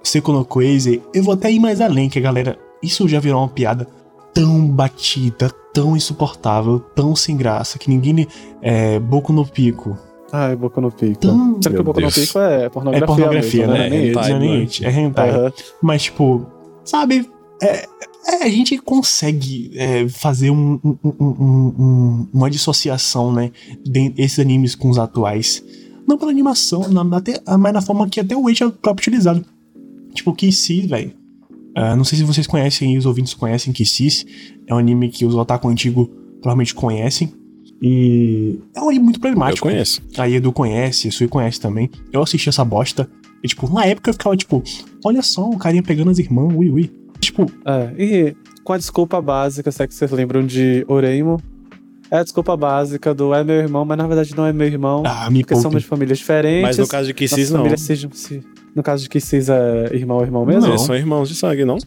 [0.02, 1.02] Seco no Crazy.
[1.12, 2.56] Eu vou até ir mais além, que a galera.
[2.82, 3.88] Isso já virou uma piada
[4.36, 8.28] tão batida, tão insuportável, tão sem graça, que ninguém.
[8.60, 9.00] É.
[9.00, 9.98] Boco no pico.
[10.30, 11.20] Ai, Boku no Pico.
[11.20, 11.62] Tão...
[11.62, 13.04] Será que o Boku no Pico é pornografia?
[13.04, 13.88] É pornografia, mesmo, né?
[13.88, 13.96] né?
[13.96, 15.30] É, hentai, é, nem é hentai.
[15.30, 15.52] Uhum.
[15.80, 16.46] Mas, tipo,
[16.84, 17.30] sabe,
[17.62, 17.86] é,
[18.26, 23.52] é, a gente consegue é, fazer um, um, um, uma dissociação, né,
[23.86, 25.64] desses animes com os atuais.
[26.06, 29.44] Não pela animação, na, até, mas na forma que até o Wade é próprio utilizado.
[30.12, 31.12] Tipo, Kisses, velho.
[31.76, 34.24] Uh, não sei se vocês conhecem, os ouvintes conhecem Kisses.
[34.66, 36.08] É um anime que os otaku antigos
[36.40, 37.32] provavelmente conhecem.
[37.82, 39.68] E é um anime muito problemático.
[39.68, 40.02] Eu conheço.
[40.16, 41.90] A Edu conhece, a Sui conhece também.
[42.10, 43.08] Eu assisti essa bosta.
[43.42, 44.62] E, tipo, na época eu ficava, tipo,
[45.04, 46.90] olha só, o carinha pegando as irmãs, ui, ui.
[47.20, 47.46] Tipo.
[47.64, 51.40] É, e com a desculpa básica, sei que vocês lembram de Oreimo.
[52.10, 55.02] É a desculpa básica do é meu irmão, mas na verdade não é meu irmão.
[55.04, 55.62] Ah, me Porque poupe.
[55.62, 56.62] somos de famílias diferentes.
[56.62, 57.58] Mas no caso de Kisses, não.
[57.58, 58.42] Famílias sejam, se,
[58.76, 60.60] no caso de Kisses é irmão ou irmão mesmo?
[60.60, 61.78] Não, eles são irmãos de sangue, não?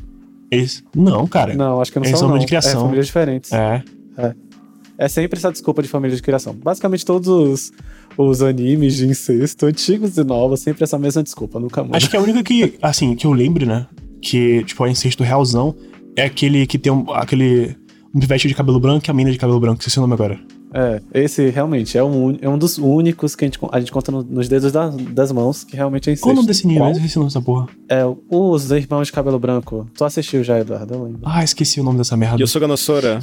[0.49, 1.53] Eles, não, cara.
[1.53, 2.39] Não, acho que não eles são, são não.
[2.39, 2.81] de criação.
[2.81, 3.53] É famílias diferentes.
[3.53, 3.83] É.
[4.17, 4.33] É.
[4.97, 6.53] É sempre essa desculpa de família de criação.
[6.53, 7.71] Basicamente, todos os,
[8.17, 11.95] os animes de incesto, antigos e novos, sempre essa mesma desculpa, nunca muda.
[11.95, 13.87] Acho que a única que, assim, que eu lembro, né?
[14.21, 15.75] Que, tipo, é incesto realzão
[16.17, 17.77] é aquele que tem um, aquele.
[18.13, 20.39] Um pivete de cabelo branco e a mina de cabelo branco, esqueci o nome agora.
[20.73, 24.11] É, esse realmente é um, é um dos únicos que a gente, a gente conta
[24.11, 26.25] no, nos dedos da, das mãos, que realmente é incesto.
[26.25, 26.79] Qual o nome desse anime?
[26.79, 27.67] Eu esqueci o nome dessa porra.
[27.89, 29.87] É, os irmãos de cabelo branco.
[29.95, 30.93] Tu assistiu já, Eduardo?
[30.93, 31.21] Eu lembro.
[31.23, 32.41] Ah, esqueci o nome dessa merda.
[32.41, 33.19] Yosuga no Sora.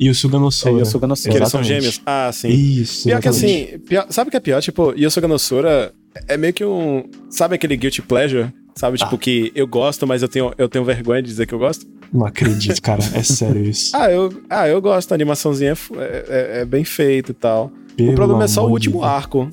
[0.00, 0.76] Yosuga no Sora.
[0.76, 1.32] É, Yosuga no Sora.
[1.32, 2.00] Que eles são gêmeos?
[2.06, 2.48] Ah, sim.
[2.48, 3.08] Isso.
[3.08, 4.62] Pior que assim, pior, sabe o que é pior?
[4.62, 5.92] Tipo, Yosuga no Sora
[6.28, 7.04] é meio que um.
[7.28, 8.52] Sabe aquele guilty pleasure?
[8.78, 9.18] Sabe, tipo, Ah.
[9.18, 11.84] que eu gosto, mas eu tenho, eu tenho vergonha de dizer que eu gosto?
[12.12, 13.00] Não acredito, cara.
[13.12, 13.90] É sério isso.
[13.98, 16.24] Ah, eu, ah, eu gosto, a animaçãozinha é, é,
[16.58, 17.72] é- é bem feita e tal.
[17.96, 19.04] Pelo o problema é só o último Deus.
[19.10, 19.50] arco.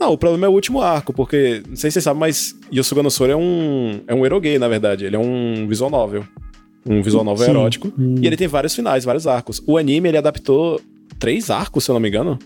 [0.00, 3.02] Não, o problema é o último arco, porque, não sei se vocês sabem, mas Yosuga
[3.02, 5.04] no Sora é um, é um eroguei, na verdade.
[5.04, 6.24] Ele é um visual novel.
[6.86, 7.50] Um visual novel Sim.
[7.52, 7.92] erótico.
[8.20, 9.60] E ele tem vários finais, vários arcos.
[9.66, 10.80] O anime, ele adaptou
[11.18, 12.38] três arcos, se eu não me engano.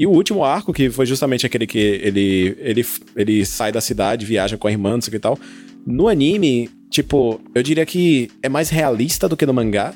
[0.00, 4.24] E o último arco, que foi justamente aquele que ele, ele, ele sai da cidade,
[4.24, 5.38] viaja com a irmã, não sei o que e tal.
[5.86, 9.92] No anime, tipo, eu diria que é mais realista do que no mangá.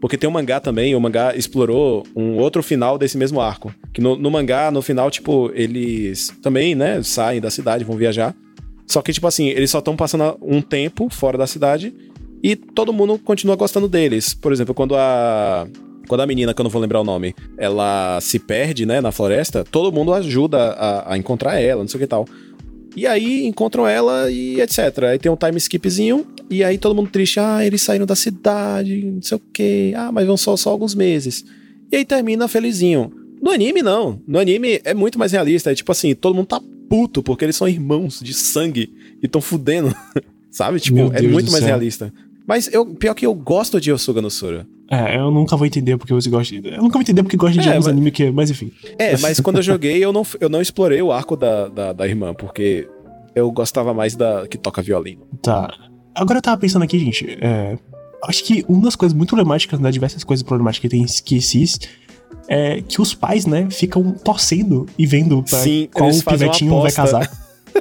[0.00, 3.74] Porque tem um mangá também, o mangá explorou um outro final desse mesmo arco.
[3.92, 8.34] Que no, no mangá, no final, tipo, eles também, né, saem da cidade, vão viajar.
[8.86, 11.94] Só que, tipo assim, eles só estão passando um tempo fora da cidade
[12.42, 14.32] e todo mundo continua gostando deles.
[14.32, 15.68] Por exemplo, quando a.
[16.08, 19.12] Quando a menina, que eu não vou lembrar o nome, ela se perde, né, na
[19.12, 22.26] floresta, todo mundo ajuda a, a encontrar ela, não sei o que e tal.
[22.94, 25.04] E aí encontram ela e etc.
[25.10, 29.04] Aí tem um time skipzinho, e aí todo mundo triste, ah, eles saíram da cidade,
[29.04, 31.44] não sei o que, ah, mas vão só, só alguns meses.
[31.90, 33.12] E aí termina felizinho.
[33.40, 34.20] No anime, não.
[34.26, 35.72] No anime é muito mais realista.
[35.72, 38.92] É tipo assim, todo mundo tá puto porque eles são irmãos de sangue
[39.22, 39.94] e tão fudendo.
[40.50, 40.78] Sabe?
[40.78, 41.68] Tipo, Meu é Deus muito mais céu.
[41.68, 42.12] realista.
[42.46, 44.66] Mas eu, pior que eu gosto de Yosuga no Sora.
[44.94, 46.68] É, eu nunca vou entender porque você gosta de...
[46.68, 48.30] Eu nunca vou entender porque gosta de É, mas- anime que...
[48.30, 48.70] Mas enfim.
[48.98, 52.06] É, mas quando eu joguei, eu não, eu não explorei o arco da, da, da
[52.06, 52.86] irmã, porque
[53.34, 55.22] eu gostava mais da que toca violino.
[55.42, 55.72] Tá.
[56.14, 57.38] Agora eu tava pensando aqui, gente.
[57.40, 57.78] É,
[58.28, 59.90] acho que uma das coisas muito problemáticas, né?
[59.90, 61.78] Diversas coisas problemáticas que tem em esquecis
[62.46, 67.30] é que os pais, né, ficam torcendo e vendo pra Sim, qual pivetinho vai casar.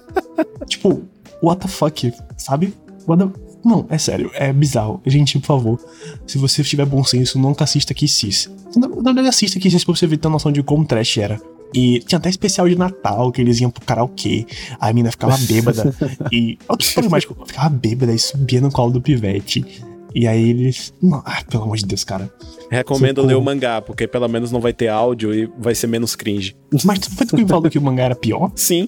[0.68, 1.03] tipo,
[1.43, 2.74] what the fuck, sabe?
[3.05, 5.01] What the- Não, é sério, é bizarro.
[5.05, 5.80] Gente, por favor,
[6.26, 8.49] se você tiver bom senso, nunca assista Kissis.
[8.76, 11.39] Na na verdade, assista Kissis pra você ver ter uma noção de como trash era.
[11.74, 14.45] E tinha até especial de Natal, que eles iam pro karaokê,
[14.80, 15.95] a mina ficava bêbada.
[16.32, 16.57] e.
[16.68, 19.66] Olha que ficava bêbada e subia no colo do pivete.
[20.14, 20.93] E aí eles.
[21.01, 22.30] Não, ah, pelo amor de Deus, cara.
[22.70, 23.28] Recomendo Socorro.
[23.28, 26.55] ler o mangá, porque pelo menos não vai ter áudio e vai ser menos cringe.
[26.86, 28.51] Mas foi tu que me falou que o mangá era pior?
[28.55, 28.88] Sim,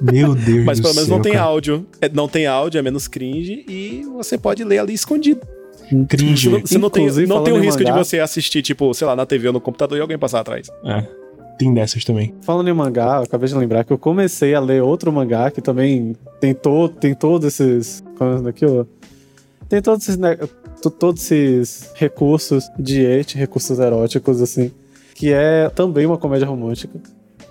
[0.00, 1.44] Meu Deus mas do pelo menos céu, não tem cara.
[1.44, 1.86] áudio.
[2.00, 5.40] É, Não tem áudio, é menos cringe e você pode ler ali escondido.
[6.08, 6.48] Cringe.
[6.48, 9.06] Você não, você não tem, não tem o risco de mangá- você assistir, tipo, sei
[9.06, 10.68] lá, na TV ou no computador e alguém passar atrás.
[10.84, 11.04] É.
[11.58, 12.34] Tem dessas também.
[12.40, 15.60] Falando em mangá, eu acabei de lembrar que eu comecei a ler outro mangá que
[15.60, 18.02] também tem, to, tem todos esses.
[18.18, 18.88] Como é daquilo?
[19.68, 20.20] Tem todos esses,
[20.82, 24.70] to- todos esses recursos de arte, recursos eróticos, assim.
[25.14, 26.98] Que é também uma comédia romântica.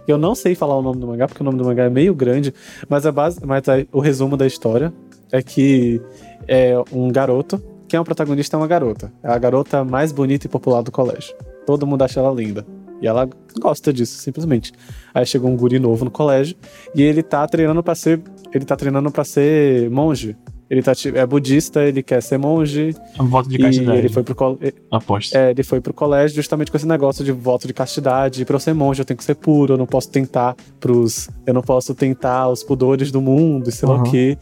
[0.07, 2.13] Eu não sei falar o nome do mangá, porque o nome do mangá é meio
[2.13, 2.53] grande,
[2.89, 4.93] mas, a base, mas a- o resumo da história
[5.31, 6.01] é que
[6.47, 7.61] é um garoto.
[7.87, 9.11] Quem é o protagonista é uma garota.
[9.23, 11.33] É a garota mais bonita e popular do colégio.
[11.65, 12.65] Todo mundo acha ela linda.
[13.01, 14.71] E ela gosta disso, simplesmente.
[15.13, 16.55] Aí chegou um guri novo no colégio
[16.95, 18.21] e ele tá treinando pra ser.
[18.53, 20.35] Ele tá treinando para ser monge.
[20.73, 22.95] Ele tá, é budista, ele quer ser monge.
[23.19, 23.97] Um voto de e castidade.
[23.99, 24.57] ele foi pro col-
[24.89, 25.35] Aposto.
[25.35, 28.43] é, ele foi pro colégio justamente com esse negócio de voto de castidade.
[28.43, 31.29] Pra eu ser monge, eu tenho que ser puro, eu não posso tentar pros.
[31.45, 34.01] Eu não posso tentar os pudores do mundo, e sei lá Uhum.
[34.01, 34.35] o quê.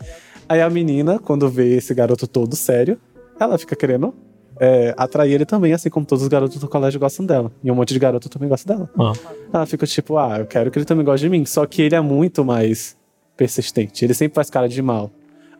[0.47, 2.97] Aí a menina, quando vê esse garoto todo sério,
[3.37, 4.13] ela fica querendo
[4.57, 7.51] é, atrair ele também, assim como todos os garotos do colégio gostam dela.
[7.61, 8.89] E um monte de garoto também gosta dela.
[8.97, 9.11] Ah.
[9.53, 11.43] Ela fica tipo, ah, eu quero que ele também goste de mim.
[11.45, 12.95] Só que ele é muito mais
[13.35, 14.05] persistente.
[14.05, 15.09] Ele sempre faz cara de mal.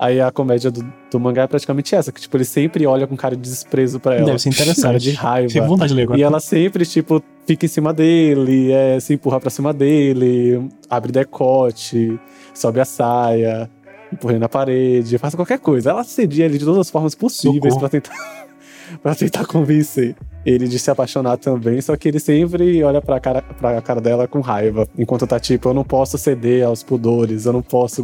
[0.01, 3.15] Aí a comédia do, do mangá é praticamente essa, que tipo, ele sempre olha com
[3.15, 4.25] cara de desprezo pra ela.
[4.25, 4.81] Deve ser interessante.
[4.81, 5.67] Cara de raiva.
[5.67, 6.19] Vontade de ler agora.
[6.19, 11.11] E ela sempre, tipo, fica em cima dele, é, se empurra pra cima dele, abre
[11.11, 12.19] decote,
[12.51, 13.69] sobe a saia,
[14.11, 15.91] empurra na parede, faz qualquer coisa.
[15.91, 18.47] Ela cedia ele de todas as formas possíveis pra tentar,
[19.03, 20.15] pra tentar convencer
[20.45, 24.27] ele de se apaixonar também, só que ele sempre olha pra cara, pra cara dela
[24.27, 28.03] com raiva, enquanto tá tipo, eu não posso ceder aos pudores, eu não posso,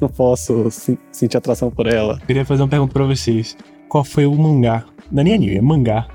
[0.00, 2.18] não posso se- sentir atração por ela.
[2.26, 3.56] Queria fazer uma pergunta pra vocês.
[3.88, 6.06] Qual foi o mangá, não é nem anime, é mangá,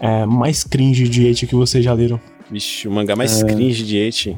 [0.00, 2.20] é, mais cringe de eti que vocês já leram?
[2.50, 3.46] Vixe, o mangá mais É.
[3.46, 4.34] cringe de Eti.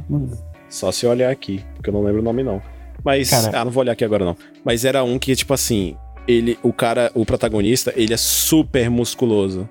[0.69, 2.61] Só se eu olhar aqui, porque eu não lembro o nome não.
[3.05, 4.37] Mas, Cara- ah, não vou olhar aqui agora não.
[4.65, 5.95] Mas era um que, tipo assim,
[6.27, 9.69] ele, o cara, o protagonista, ele é super musculoso.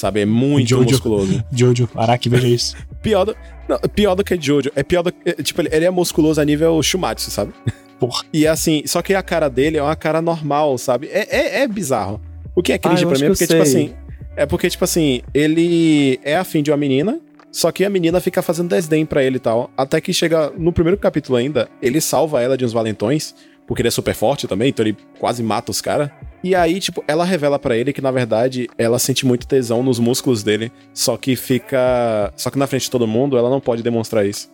[0.00, 0.20] Sabe?
[0.20, 0.84] É muito Jojo.
[0.84, 1.44] musculoso.
[1.52, 2.76] Jojo, Araki, veja isso.
[3.02, 3.36] Pior do,
[3.68, 4.72] não, pior do que Jojo.
[4.74, 7.52] É pior do é, Tipo, ele, ele é musculoso a nível Shumatsu, sabe?
[7.98, 8.24] Porra.
[8.32, 11.08] E assim, só que a cara dele é uma cara normal, sabe?
[11.12, 12.18] É, é, é bizarro.
[12.56, 13.92] O que é cringe Ah, pra mim é que porque, tipo assim.
[14.36, 17.20] É porque, tipo assim, ele é afim de uma menina,
[17.52, 19.70] só que a menina fica fazendo desdém pra ele e tal.
[19.76, 23.34] Até que chega no primeiro capítulo ainda, ele salva ela de uns valentões,
[23.66, 26.10] porque ele é super forte também, então ele quase mata os caras.
[26.42, 29.98] E aí, tipo, ela revela pra ele que, na verdade, ela sente muito tesão nos
[29.98, 32.32] músculos dele, só que fica.
[32.36, 34.48] Só que na frente de todo mundo, ela não pode demonstrar isso.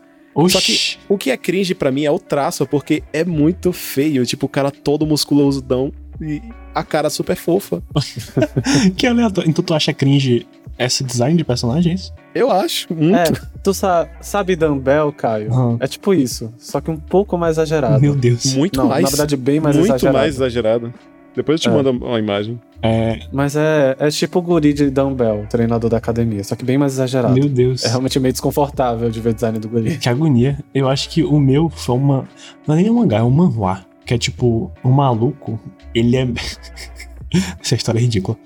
[0.48, 0.98] Só que Oxi.
[1.08, 4.26] o que é cringe pra mim é o traço, porque é muito feio.
[4.26, 6.42] Tipo, o cara todo musculosão e
[6.74, 7.82] a cara super fofa.
[8.96, 9.48] Que aleatório.
[9.48, 10.46] Então tu acha cringe
[10.78, 12.12] esse design de personagens?
[12.34, 13.16] Eu acho, muito.
[13.16, 13.24] É,
[13.62, 15.50] tu sa sabe Dumbbell, Caio?
[15.50, 15.76] Aham.
[15.80, 17.98] É tipo isso, só que um pouco mais exagerado.
[18.00, 18.52] Meu Deus.
[18.54, 19.04] Muito Não, mais.
[19.04, 20.18] na verdade, bem mais muito exagerado.
[20.18, 20.94] mais exagerado.
[21.36, 21.76] Depois eu te É.
[21.76, 22.58] mando uma imagem.
[22.82, 26.78] É, Mas é, é tipo o guri de Dumbbell, treinador da academia, só que bem
[26.78, 27.34] mais exagerado.
[27.34, 27.84] meu Deus.
[27.84, 29.98] É realmente meio desconfortável de ver o design do guri.
[29.98, 30.58] Que agonia.
[30.74, 32.26] Eu acho que o meu foi uma.
[32.66, 33.84] Não é nem um mangá, é um manhwa.
[34.04, 35.58] Que é tipo, um maluco.
[35.94, 36.26] Ele é.
[37.60, 38.36] Essa história é ridícula.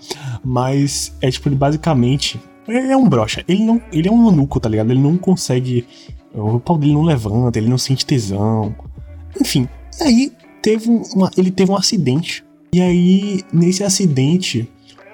[0.45, 2.41] Mas é tipo, ele basicamente.
[2.66, 3.45] Ele é um brocha.
[3.49, 4.91] Ele, não, ele é um manuco, tá ligado?
[4.91, 5.86] Ele não consegue.
[6.32, 8.74] O pau dele não levanta, ele não sente tesão.
[9.41, 9.68] Enfim.
[10.01, 10.32] E aí,
[10.62, 12.45] teve um, uma, ele teve um acidente.
[12.73, 14.68] E aí, nesse acidente,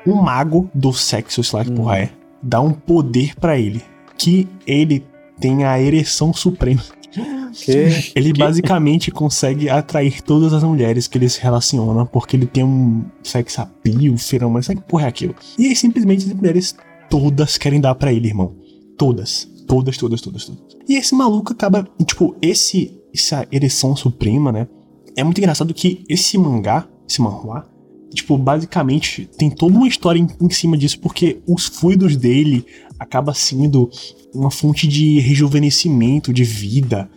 [0.07, 1.77] um mago do sexo, sei lá que Hum.
[1.77, 2.11] porra é,
[2.43, 3.83] dá um poder pra ele.
[4.19, 5.05] Que ele
[5.41, 6.83] tem a ereção suprema.
[7.55, 12.63] Que Ele basicamente consegue atrair todas as mulheres que ele se relaciona, porque ele tem
[12.63, 15.35] um sex appeal, feromônio, sabe que porra é aquilo?
[15.59, 16.77] E aí simplesmente as mulheres
[17.09, 18.55] todas querem dar pra ele, irmão.
[18.99, 19.49] Todas.
[19.67, 20.61] Todas, todas, todas, todas.
[20.87, 24.69] E esse maluco acaba, tipo, esse essa ereção suprema, né?
[25.17, 27.69] É muito engraçado que esse mangá, esse manhwa,
[28.13, 32.65] tipo, basicamente tem toda uma história em, em cima disso, porque os fluidos dele
[32.99, 33.91] acaba sendo
[34.35, 37.09] uma fonte de rejuvenescimento, de vida,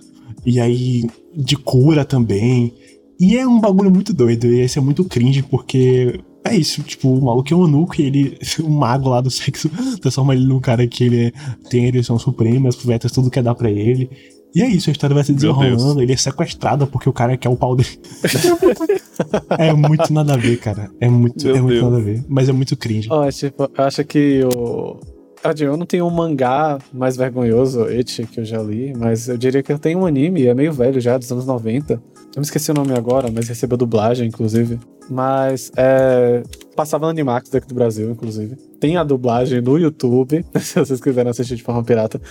[0.46, 2.74] e aí de cura também.
[3.20, 7.10] E é um bagulho muito doido, e esse é muito cringe, porque é isso, tipo,
[7.10, 9.70] o maluco é um eunuco e ele, o mago lá do sexo,
[10.02, 11.32] transforma ele num cara que ele é-
[11.70, 14.10] tem a ereção suprema, as puvetas tudo quer dar pra ele.
[14.54, 17.50] E é isso, a história vai se desenrolando, ele é sequestrado porque o cara quer
[17.50, 18.00] o pau dele.
[19.58, 20.90] é muito nada a ver, cara.
[21.00, 21.84] É muito, Meu é muito Deus.
[21.84, 22.24] nada a ver.
[22.28, 23.08] Mas é muito cringe.
[23.12, 25.00] Ó, tipo, eu acho que o.
[25.42, 29.38] Tadinho, eu não tenho um mangá mais vergonhoso, Eti, que eu já li, mas eu
[29.38, 31.94] diria que eu tenho um anime, é meio velho já, dos anos 90.
[31.94, 32.02] Eu
[32.38, 34.78] me esqueci o nome agora, mas recebeu dublagem, inclusive.
[35.10, 36.44] Mas é.
[36.76, 38.56] Passava no Animax daqui do Brasil, inclusive.
[38.80, 42.22] Tem a dublagem no YouTube, se vocês quiserem assistir de forma pirata.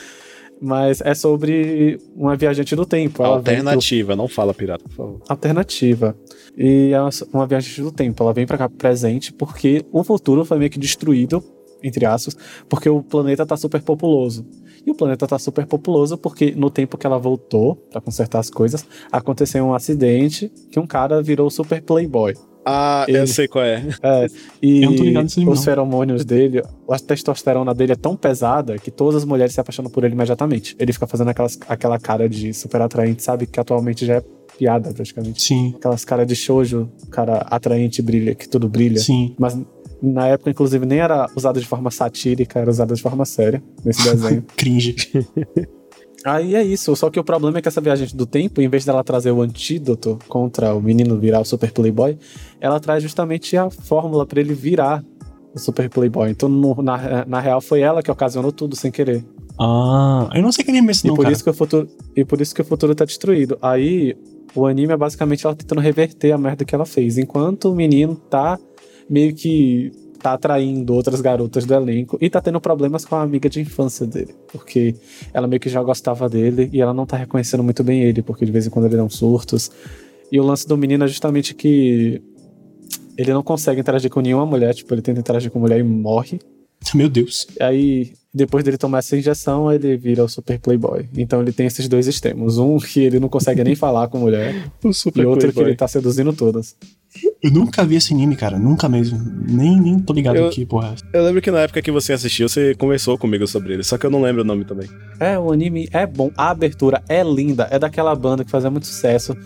[0.61, 3.23] Mas é sobre uma viajante do tempo.
[3.23, 5.23] Alternativa, não fala pirata, por favor.
[5.29, 6.17] Alternativa.
[6.57, 6.99] E é
[7.33, 8.23] uma viajante do tempo.
[8.23, 11.43] Ela vem para cá pro presente porque o futuro foi meio que destruído,
[11.83, 12.37] entre aspas,
[12.69, 14.47] porque o planeta tá super populoso.
[14.85, 18.51] E o planeta tá super populoso porque no tempo que ela voltou para consertar as
[18.51, 22.35] coisas, aconteceu um acidente que um cara virou super playboy.
[22.71, 23.83] Ah, ele, eu sei qual é.
[24.03, 24.27] é
[24.63, 24.85] e
[25.47, 29.91] os feromônios dele, a testosterona dele é tão pesada que todas as mulheres se apaixonam
[29.91, 30.77] por ele imediatamente.
[30.79, 33.47] Ele fica fazendo aquelas, aquela cara de super atraente, sabe?
[33.47, 34.23] Que atualmente já é
[34.59, 35.43] piada, praticamente.
[35.43, 35.75] Sim.
[35.79, 39.01] Aquelas caras de shoujo, cara atraente, brilha, que tudo brilha.
[39.01, 39.35] Sim.
[39.39, 39.57] Mas
[40.03, 44.03] na época, inclusive, nem era usado de forma satírica, era usado de forma séria nesse
[44.11, 44.45] desenho.
[44.57, 44.95] Cringe.
[46.25, 48.85] Aí é isso, só que o problema é que essa viagem do tempo, em vez
[48.85, 52.19] dela trazer o antídoto contra o menino virar o super playboy,
[52.61, 55.05] ela traz justamente a fórmula para ele virar
[55.55, 56.31] o super playboy.
[56.31, 59.25] Então, no, na, na real, foi ela que ocasionou tudo sem querer.
[59.61, 61.33] Ah, eu não sei que anime é esse não, e por cara.
[61.33, 63.59] Isso que o futuro, e por isso que o futuro tá destruído.
[63.63, 64.17] Aí,
[64.55, 67.19] o anime é basicamente ela tentando reverter a merda que ela fez.
[67.19, 68.59] Enquanto o menino tá
[69.09, 69.91] meio que
[70.21, 74.07] tá atraindo outras garotas do elenco e tá tendo problemas com a amiga de infância
[74.07, 74.95] dele, porque
[75.33, 78.45] ela meio que já gostava dele e ela não tá reconhecendo muito bem ele, porque
[78.45, 79.71] de vez em quando ele dá uns surtos.
[80.31, 82.21] E o lance do menino é justamente que
[83.17, 86.39] ele não consegue interagir com nenhuma mulher, tipo, ele tenta interagir com mulher e morre.
[86.95, 87.47] Meu Deus.
[87.61, 91.09] Aí, depois dele tomar essa injeção, ele vira o super playboy.
[91.17, 92.59] Então ele tem esses dois extremos.
[92.59, 94.55] Um que ele não consegue nem falar com mulher,
[94.85, 95.53] e outro playboy.
[95.53, 96.77] que ele tá seduzindo todas.
[97.43, 98.59] Eu nunca vi esse anime, cara.
[98.59, 99.19] Nunca mesmo.
[99.49, 100.95] Nem, nem tô ligado eu, aqui, porra.
[101.13, 103.85] Eu lembro que na época que você assistiu, você conversou comigo sobre ele.
[103.85, 104.89] Só que eu não lembro o nome também.
[105.21, 106.31] É, o anime é bom.
[106.37, 107.69] A abertura é linda.
[107.71, 109.37] É daquela banda que fazia muito sucesso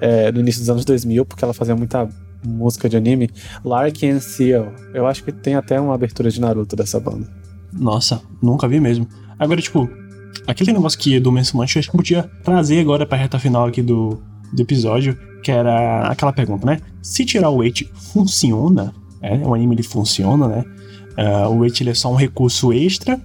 [0.00, 2.08] é, no início dos anos 2000, porque ela fazia muita
[2.44, 3.28] música de anime.
[3.64, 4.72] Lark and Seal.
[4.92, 7.26] Eu acho que tem até uma abertura de Naruto dessa banda.
[7.72, 9.08] Nossa, nunca vi mesmo.
[9.38, 9.90] Agora, tipo,
[10.46, 13.82] aquele negócio que do mencionou antes, acho que podia trazer agora pra reta final aqui
[13.82, 14.22] do,
[14.52, 16.80] do episódio que era aquela pergunta, né?
[17.02, 20.64] Se tirar o weight funciona, é, o anime ele funciona, né?
[21.18, 23.16] Uh, o weight ele é só um recurso extra.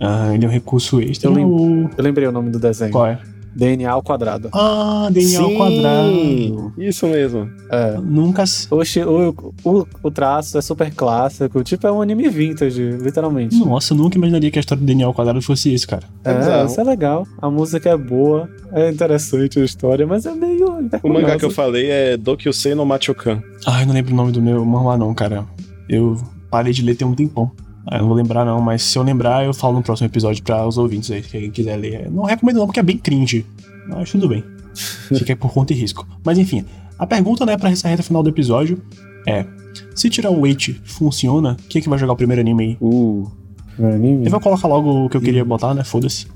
[0.00, 1.28] Uh, ele é um recurso extra.
[1.28, 2.92] Eu, lem eu lembrei o nome do desenho.
[2.92, 3.20] Qual é?
[3.54, 4.48] DNA ao quadrado.
[4.52, 6.72] Ah, DNA Sim, ao quadrado.
[6.78, 7.50] Isso mesmo.
[7.70, 7.98] É.
[7.98, 8.44] Nunca.
[8.70, 11.62] O, o, o, traço é super clássico.
[11.62, 13.58] Tipo, é um anime vintage, literalmente.
[13.58, 16.04] Nossa, eu nunca imaginaria que a história do DNA ao quadrado fosse isso, cara.
[16.24, 17.26] É, isso é legal.
[17.40, 20.88] A música é boa, é interessante a história, mas é meio.
[21.02, 23.42] O mangá que eu falei é Dokyusei no Machokan.
[23.66, 25.44] Ah, eu não lembro o nome do meu mangá, não, cara.
[25.88, 26.16] Eu
[26.50, 27.50] parei de ler tem um tempão.
[27.90, 30.42] Ah, eu não vou lembrar não, mas se eu lembrar, eu falo no próximo episódio
[30.42, 32.10] para os ouvintes aí, quem quiser ler.
[32.10, 33.46] Não recomendo não, porque é bem cringe.
[33.88, 34.44] Mas tudo bem.
[35.08, 36.06] Fica aí por conta e risco.
[36.22, 36.64] Mas enfim,
[36.98, 38.82] a pergunta, né, pra essa reta final do episódio
[39.26, 39.46] é:
[39.94, 42.76] se tirar o weight funciona, quem é que vai jogar o primeiro anime aí?
[42.78, 43.30] Uh,
[43.78, 44.26] anime?
[44.26, 45.82] Eu vou colocar logo o que eu queria botar, né?
[45.82, 46.26] Foda-se.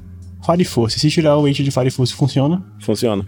[0.44, 0.98] Fire Force.
[0.98, 2.64] Se tirar o weight de Fire Force, funciona?
[2.80, 3.24] Funciona.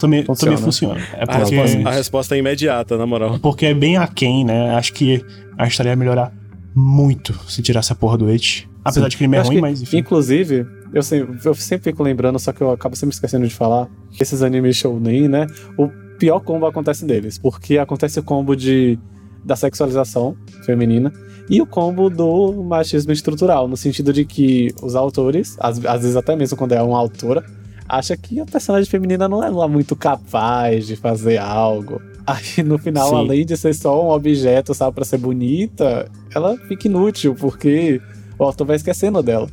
[0.00, 0.56] Também funciona.
[0.56, 1.00] Também funciona.
[1.12, 1.30] É porque...
[1.30, 3.38] a, resposta, a resposta é imediata, na moral.
[3.38, 4.74] Porque é bem aquém, né?
[4.74, 5.22] Acho que
[5.58, 6.32] a história ia melhorar
[6.74, 8.68] muito se tirasse a porra do It.
[8.84, 9.08] Apesar Sim.
[9.10, 9.98] de que ele é ruim, que, mas enfim.
[9.98, 13.88] Inclusive, eu sempre, eu sempre fico lembrando, só que eu acabo sempre esquecendo de falar,
[14.10, 15.46] que esses animes shounen, né?
[15.78, 18.98] O pior combo acontece deles, porque acontece o combo de
[19.44, 21.12] da sexualização feminina
[21.50, 26.16] e o combo do machismo estrutural, no sentido de que os autores, às, às vezes
[26.16, 27.44] até mesmo quando é uma autora,
[27.86, 32.00] acha que a personagem feminina não é lá muito capaz de fazer algo.
[32.26, 33.16] Aí no final, Sim.
[33.16, 38.00] além de ser só um objeto, sabe, pra ser bonita, ela fica inútil, porque
[38.38, 39.48] o autor vai esquecendo dela.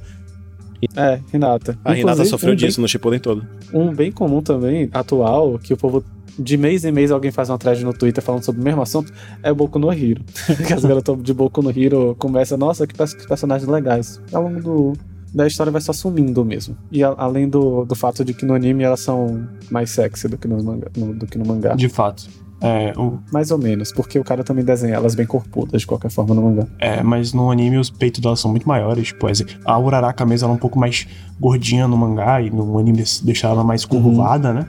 [0.95, 1.73] É, Renata.
[1.83, 3.47] A Inclusive, Renata sofreu um disso bem, no Shippuden todo.
[3.73, 6.03] Um bem comum também, atual, que o povo
[6.39, 9.11] de mês em mês alguém faz uma thread no Twitter falando sobre o mesmo assunto,
[9.43, 10.23] é Boku no Hero.
[10.65, 14.21] que as garotas de Boku no Hero começam, nossa, que, que personagens legais.
[14.31, 14.93] Ao longo do,
[15.33, 16.75] da história vai só sumindo mesmo.
[16.91, 20.37] E a, além do, do fato de que no anime elas são mais sexy do
[20.37, 20.91] que no manga.
[20.97, 21.75] No, do que no mangá.
[21.75, 22.27] De fato.
[22.61, 23.17] É, o...
[23.31, 26.43] Mais ou menos, porque o cara também desenha elas bem corpudas de qualquer forma no
[26.43, 26.67] mangá.
[26.79, 29.07] É, mas no anime os peitos delas são muito maiores.
[29.07, 29.27] Tipo,
[29.65, 31.07] a Uraraka mesmo ela é um pouco mais
[31.39, 34.53] gordinha no mangá e no anime deixa ela mais curvada, uhum.
[34.55, 34.67] né?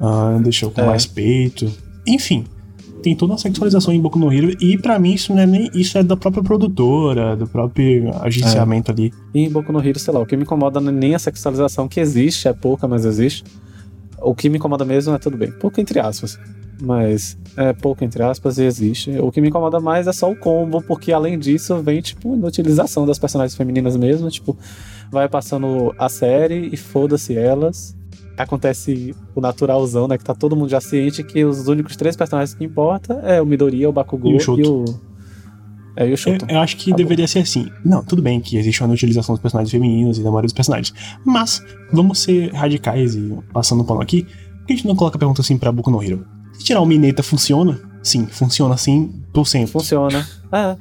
[0.00, 0.86] Uh, deixou com é.
[0.86, 1.70] mais peito.
[2.06, 2.44] Enfim,
[3.02, 5.70] tem toda a sexualização em Boku no Hero e para mim isso não é nem
[5.74, 8.94] isso é da própria produtora, do próprio agenciamento é.
[8.94, 9.12] ali.
[9.34, 11.18] E em Boku no Hero, sei lá, o que me incomoda não é nem a
[11.18, 13.44] sexualização que existe, é pouca, mas existe.
[14.22, 16.38] O que me incomoda mesmo é tudo bem, pouco entre aspas
[16.82, 19.16] mas é pouco entre aspas e existe.
[19.18, 23.06] O que me incomoda mais é só o combo, porque além disso vem, tipo, inutilização
[23.06, 24.56] das personagens femininas mesmo, tipo,
[25.10, 27.96] vai passando a série e foda-se elas.
[28.36, 32.54] Acontece o naturalzão, né, que tá todo mundo já ciente que os únicos três personagens
[32.54, 34.84] que importa é o Midoriya, o Bakugou e o, e o
[35.96, 36.46] É, eu chuto.
[36.48, 37.28] Eu, eu acho que tá deveria bom.
[37.28, 37.68] ser assim.
[37.84, 40.94] Não, tudo bem que existe uma utilização dos personagens femininos e da maioria dos personagens.
[41.24, 41.62] Mas,
[41.92, 44.22] vamos ser radicais e passando o pano aqui.
[44.24, 46.24] Por que a gente não coloca a pergunta assim pra Boku no Hero?
[46.54, 47.91] Se tirar o Mineta, funciona?
[48.02, 49.68] Sim, funciona 100%.
[49.68, 50.28] Funciona.
[50.52, 50.76] É.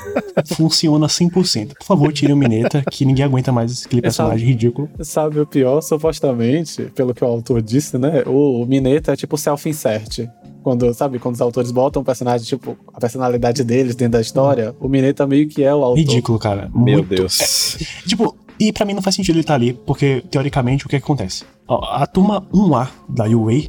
[0.54, 1.74] Funciona 100%.
[1.78, 4.90] Por favor, tire o Mineta, que ninguém aguenta mais aquele personagem sabe, ridículo.
[5.00, 5.80] Sabe o pior?
[5.80, 8.24] Supostamente, pelo que o autor disse, né?
[8.26, 10.28] O, o Mineta é tipo self-insert.
[10.62, 14.74] Quando, sabe, quando os autores botam o personagem, tipo, a personalidade deles dentro da história,
[14.80, 15.98] o Mineta meio que é o autor.
[15.98, 16.70] Ridículo, cara.
[16.74, 17.76] Meu Muito, Deus.
[17.80, 20.88] É, tipo, e para mim não faz sentido ele estar tá ali, porque, teoricamente, o
[20.88, 21.44] que, que acontece?
[21.68, 23.64] Ó, a turma 1A da UA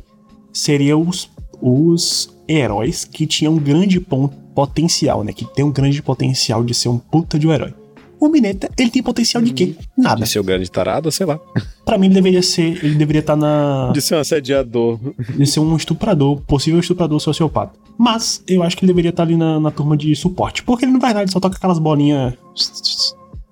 [0.52, 1.30] seria os,
[1.62, 5.34] os heróis que tinham um grande potencial, né?
[5.34, 7.74] Que tem um grande potencial de ser um puta de um herói.
[8.20, 9.76] O Mineta, ele tem potencial de quê?
[9.98, 10.24] Nada.
[10.24, 11.38] De ser o grande tarado, sei lá.
[11.84, 12.84] Pra mim, ele deveria ser.
[12.84, 13.92] Ele deveria estar tá na.
[13.92, 14.98] De ser um assediador.
[15.36, 17.78] De ser um estuprador, possível estuprador sociopata.
[17.98, 20.64] Mas eu acho que ele deveria estar tá ali na, na turma de suporte.
[20.64, 22.34] Porque ele não vai nada, ele só toca aquelas bolinhas.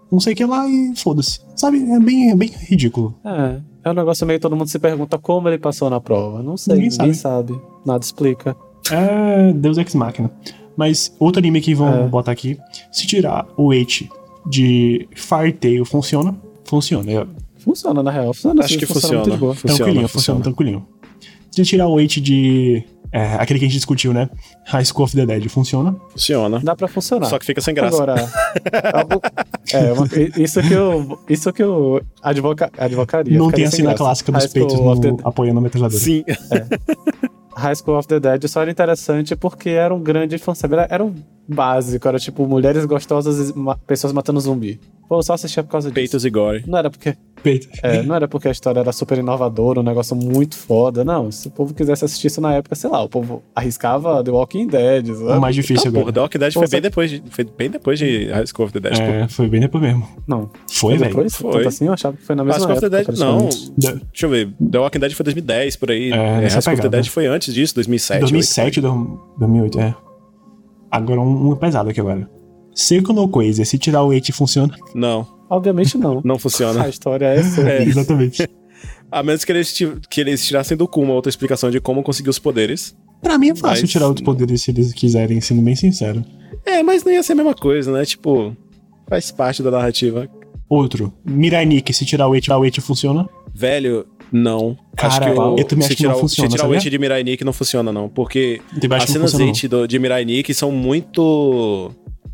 [0.09, 1.41] Não sei o que lá e foda-se.
[1.53, 1.83] Sabe?
[1.91, 3.13] É bem, é bem ridículo.
[3.25, 3.59] É.
[3.83, 6.41] É um negócio meio todo mundo se pergunta como ele passou na prova.
[6.41, 7.53] Não sei, ninguém, ninguém sabe.
[7.53, 7.61] sabe.
[7.85, 8.55] Nada explica.
[8.89, 10.31] É Deus Ex Machina.
[10.75, 12.07] Mas outro anime que vão é.
[12.07, 12.57] botar aqui,
[12.91, 14.05] se tirar o H
[14.45, 16.35] de Firetail funciona?
[16.65, 17.11] Funciona.
[17.11, 17.27] É.
[17.57, 18.33] Funciona, na real.
[18.33, 19.23] Funciona, Acho que funciona.
[19.23, 20.87] Funciona, funciona, tranquilinho, funciona, tranquilinho.
[21.51, 22.83] Se tirar o H de.
[23.11, 24.29] É, aquele que a gente discutiu, né?
[24.67, 25.93] High School of the Dead funciona?
[26.11, 26.59] Funciona.
[26.63, 27.25] Dá pra funcionar.
[27.27, 27.97] Só que fica sem graça.
[27.97, 28.15] Agora,
[29.73, 30.07] é, uma,
[30.37, 33.37] isso que eu, isso que eu advoca, advocaria.
[33.37, 35.09] Não tem a cena clássica dos High peitos no, the...
[35.25, 36.01] apoiando a metralhadora.
[36.01, 36.23] Sim.
[36.27, 37.29] É.
[37.55, 40.87] High School of the Dead só era interessante porque era um grande fanservice.
[40.89, 41.13] Era um
[41.47, 44.79] básico, era tipo mulheres gostosas e ma pessoas matando zumbi.
[45.07, 45.95] Pô, eu só assistia por causa disso.
[45.95, 46.63] Peitos e gore.
[46.65, 47.17] Não era porque.
[47.81, 51.03] É, não era porque a história era super inovadora, um negócio muito foda.
[51.03, 54.31] Não, se o povo quisesse assistir isso na época, sei lá, o povo arriscava The
[54.31, 55.07] Walking Dead.
[55.07, 55.37] Sabe?
[55.37, 56.03] O mais difícil agora.
[56.03, 58.73] Porra, The Walking Dead foi bem depois de, foi bem depois de High School of
[58.73, 58.99] the Dead.
[58.99, 59.29] É, pô.
[59.29, 60.07] foi bem depois mesmo.
[60.27, 60.49] Não.
[60.71, 61.09] Foi, velho?
[61.09, 61.35] Depois?
[61.35, 61.51] Foi.
[61.51, 62.97] Tanto assim, eu achava que foi na mesma High School época.
[62.97, 63.49] Of the Dead, não.
[63.49, 64.05] The...
[64.11, 64.53] Deixa eu ver.
[64.71, 66.11] The Walking Dead foi 2010, por aí.
[66.11, 68.19] É, High School of the Dead foi antes disso, 2007.
[68.21, 69.95] 2007, 2008, é.
[70.89, 72.29] Agora um, um pesado aqui agora.
[72.73, 74.75] Seiko no Coisa, se tirar o H funciona?
[74.95, 75.40] Não.
[75.51, 76.21] Obviamente não.
[76.23, 76.85] Não funciona.
[76.85, 77.61] A história é essa.
[77.61, 77.83] É.
[77.83, 78.49] Exatamente.
[79.11, 79.77] A menos que eles,
[80.09, 82.95] que eles tirassem do cu uma outra explicação de como conseguir os poderes.
[83.21, 83.91] Pra mim é fácil mas...
[83.91, 86.23] tirar os poderes se eles quiserem, sendo bem sincero.
[86.65, 88.05] É, mas não ia ser a mesma coisa, né?
[88.05, 88.55] Tipo,
[89.09, 90.29] faz parte da narrativa.
[90.69, 91.13] Outro.
[91.25, 93.27] Mirai Nikki, se tirar o H, o H funciona?
[93.53, 94.77] Velho, não.
[94.95, 96.49] Cara, acho que eu, eu também acho que não funciona.
[96.49, 98.07] Se tirar o H de Mirai Nikki não funciona, não.
[98.07, 101.91] Porque as cenas H de Mirai Nikki são muito.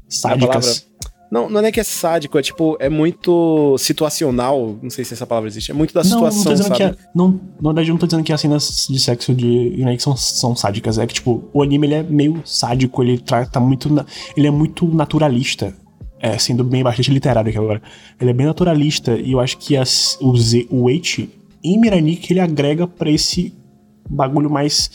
[0.08, 0.87] Sádicas.
[1.30, 4.78] Não, não é que é sádico, é tipo, é muito situacional.
[4.82, 5.72] Não sei se essa palavra existe.
[5.72, 6.84] É muito da não, situação, não dizendo sabe?
[6.84, 10.02] É, não, na verdade, eu não tô dizendo que as cenas de sexo de Yunaik
[10.02, 10.98] são, são sádicas.
[10.98, 13.90] É que, tipo, o anime ele é meio sádico, ele trata muito.
[14.36, 15.74] Ele é muito naturalista.
[16.20, 17.82] É, sendo bem bastante literário aqui agora.
[18.20, 21.28] Ele é bem naturalista e eu acho que as, o, Z, o H
[21.64, 23.54] em Miranik ele agrega para esse
[24.10, 24.90] bagulho mais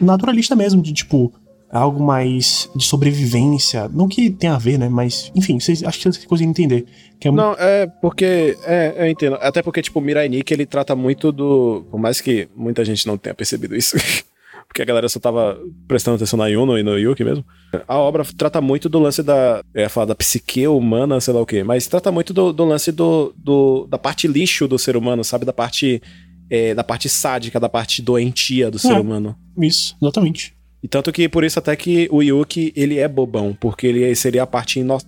[0.00, 1.32] naturalista mesmo, de tipo,
[1.78, 3.88] algo mais de sobrevivência.
[3.88, 4.88] Não que tenha a ver, né?
[4.88, 6.86] Mas, enfim, vocês, acho que vocês conseguem entender.
[7.20, 8.56] É não, é porque.
[8.64, 9.36] É, eu entendo.
[9.40, 11.84] Até porque, tipo, o Mirai Nikki, ele trata muito do.
[11.90, 13.96] Por mais que muita gente não tenha percebido isso.
[14.68, 17.44] porque a galera só tava prestando atenção na Yuno e no Yuki mesmo.
[17.88, 19.62] A obra trata muito do lance da.
[19.74, 21.64] Eu ia falar da psique humana, sei lá o quê.
[21.64, 25.44] Mas trata muito do, do lance do, do, da parte lixo do ser humano, sabe?
[25.44, 26.02] Da parte.
[26.50, 29.34] É, da parte sádica, da parte doentia do ser é, humano.
[29.56, 30.54] Isso, exatamente.
[30.84, 34.42] E tanto que por isso até que o Yuki, ele é bobão, porque ele seria
[34.42, 34.98] a parte ino...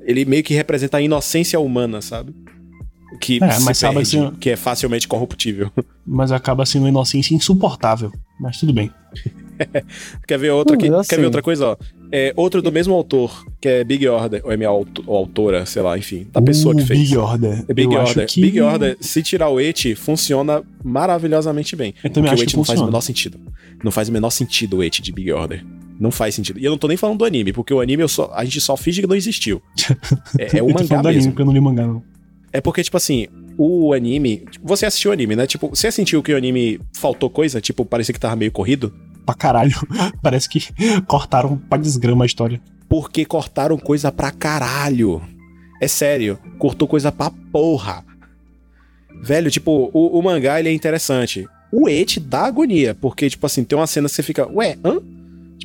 [0.00, 2.34] ele meio que representa a inocência humana, sabe?
[3.20, 4.32] Que é, mas perde, sendo...
[4.38, 5.70] que é facilmente corruptível.
[6.10, 8.10] Mas acaba sendo uma inocência insuportável,
[8.40, 8.90] mas tudo bem.
[10.26, 10.88] quer ver outra aqui?
[10.88, 11.10] Assim.
[11.10, 11.76] Quer ver outra coisa, ó?
[12.10, 15.66] É, outro do mesmo autor, que é Big Order, ou é minha auto, ou autora,
[15.66, 17.00] sei lá, enfim, da pessoa uh, que fez.
[17.00, 17.64] Big Order.
[17.68, 18.26] É Big Eu Order.
[18.26, 18.40] Que...
[18.40, 21.94] Big Order, se tirar o et, funciona maravilhosamente bem.
[22.02, 23.38] Eu também porque acho o et não faz o menor sentido.
[23.84, 25.64] Não faz o menor sentido o et de Big Order.
[26.00, 26.58] Não faz sentido.
[26.58, 28.60] E eu não tô nem falando do anime, porque o anime eu só, a gente
[28.60, 29.60] só finge que não existiu.
[30.38, 31.08] É, é o mangá mesmo.
[31.08, 32.02] Anime, porque eu não li mangá, não.
[32.52, 34.44] É porque, tipo assim, o anime.
[34.62, 35.46] Você assistiu o anime, né?
[35.46, 37.60] Tipo, você sentiu que o anime faltou coisa?
[37.60, 38.92] Tipo, parecia que tava meio corrido?
[39.28, 39.76] Pra caralho.
[40.22, 40.62] Parece que
[41.06, 42.62] cortaram pra desgrama a história.
[42.88, 45.20] Porque cortaram coisa pra caralho.
[45.82, 48.02] É sério, cortou coisa pra porra.
[49.22, 51.46] Velho, tipo, o, o mangá ele é interessante.
[51.70, 54.98] O et dá agonia, porque, tipo assim, tem uma cena que você fica, ué, hã?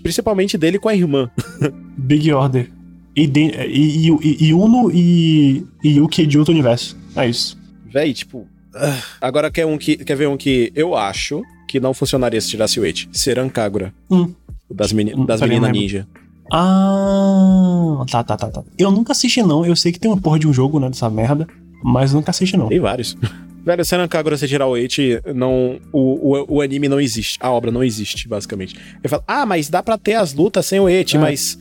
[0.01, 1.31] Principalmente dele com a irmã.
[1.97, 2.69] Big Order.
[3.15, 6.97] E, de, e, e, e Uno e, e Yuki de outro universo.
[7.15, 7.57] É isso.
[7.85, 8.39] Véi, tipo.
[8.75, 11.41] Uh, agora quer, um que, quer ver um que eu acho
[11.73, 13.09] que não funcionaria se tirasse o It?
[13.11, 13.91] Seran Kagura.
[14.11, 14.31] Hum.
[14.69, 16.07] Das, meni, hum, das meninas ninja.
[16.51, 18.63] Ah, tá, tá, tá, tá.
[18.77, 19.65] Eu nunca assisti, não.
[19.65, 21.47] Eu sei que tem uma porra de um jogo, né, dessa merda,
[21.83, 22.67] mas eu nunca assisti, não.
[22.67, 23.17] Tem vários.
[23.65, 27.39] Velho, Senan Kagura, você tirar o Eight, não, o, o, o, anime não existe.
[27.41, 28.75] A obra não existe, basicamente.
[28.75, 31.19] Ele fala, ah, mas dá pra ter as lutas sem o Eight, é.
[31.19, 31.57] mas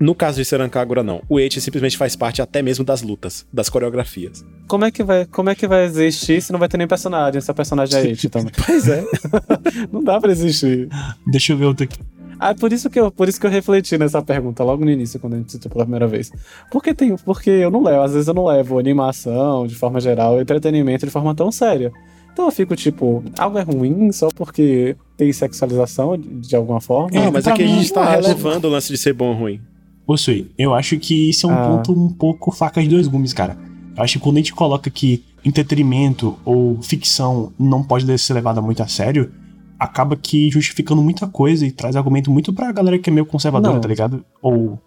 [0.00, 1.22] no caso de Senan Kagura, não.
[1.28, 4.44] O Eight simplesmente faz parte até mesmo das lutas, das coreografias.
[4.66, 7.40] Como é que vai, como é que vai existir se não vai ter nem personagem?
[7.40, 8.52] Se a personagem é Eight também.
[8.64, 9.04] pois é.
[9.92, 10.88] não dá pra existir.
[11.26, 11.98] Deixa eu ver outro aqui.
[12.40, 15.18] Ah, por isso que eu, por isso que eu refleti nessa pergunta logo no início,
[15.18, 16.30] quando a gente citou pela primeira vez.
[16.70, 20.40] Porque tem, porque eu não levo, às vezes eu não levo animação de forma geral,
[20.40, 21.92] entretenimento de forma tão séria.
[22.32, 27.10] Então eu fico tipo, algo é ruim só porque tem sexualização de, de alguma forma.
[27.12, 29.60] É, mas aqui a gente tá relevando o lance de ser bom ou ruim.
[30.08, 30.50] Possui.
[30.56, 31.68] Eu acho que isso é um ah.
[31.68, 33.58] ponto um pouco faca de dois gumes, cara.
[33.94, 38.62] Eu acho que quando a gente coloca que entretenimento ou ficção não pode ser levada
[38.62, 39.30] muito a sério,
[39.78, 43.74] acaba que justificando muita coisa e traz argumento muito pra galera que é meio conservadora,
[43.74, 43.80] Não.
[43.82, 44.24] tá ligado?
[44.40, 44.80] Ou.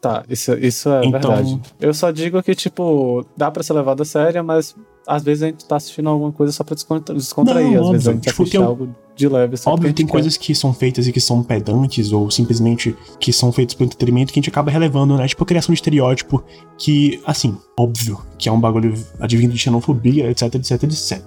[0.00, 1.20] Tá, isso, isso é então...
[1.20, 1.60] verdade.
[1.80, 4.74] Eu só digo que, tipo, dá pra ser levado a sério, mas
[5.06, 7.66] às vezes a gente tá assistindo alguma coisa só pra descontrair.
[7.66, 7.92] Não, às óbvio.
[7.92, 9.56] vezes a gente tipo, assiste algo de leve.
[9.66, 10.12] Óbvio, tem quer.
[10.12, 14.32] coisas que são feitas e que são pedantes, ou simplesmente que são feitas por entretenimento
[14.32, 15.26] que a gente acaba relevando, né?
[15.26, 16.42] Tipo, a criação de estereótipo,
[16.78, 21.22] que, assim, óbvio, que é um bagulho advindo de xenofobia, etc, etc, etc.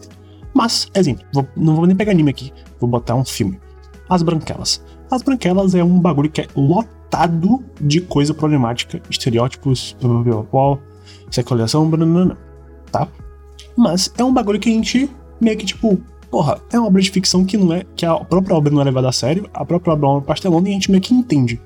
[0.53, 3.59] Mas, exemplo, vou, não vou nem pegar anime aqui, vou botar um filme.
[4.09, 4.83] As Branquelas.
[5.11, 9.95] As Branquelas é um bagulho que é lotado de coisa problemática, estereótipos,
[11.29, 11.89] sexualização,
[12.91, 13.07] tá?
[13.77, 15.09] Mas é um bagulho que a gente
[15.39, 16.01] meio que tipo,
[16.31, 18.85] porra, é uma obra de ficção que não é, que a própria obra não é
[18.85, 21.61] levada a sério, a própria obra é uma pastelona e a gente meio que entende.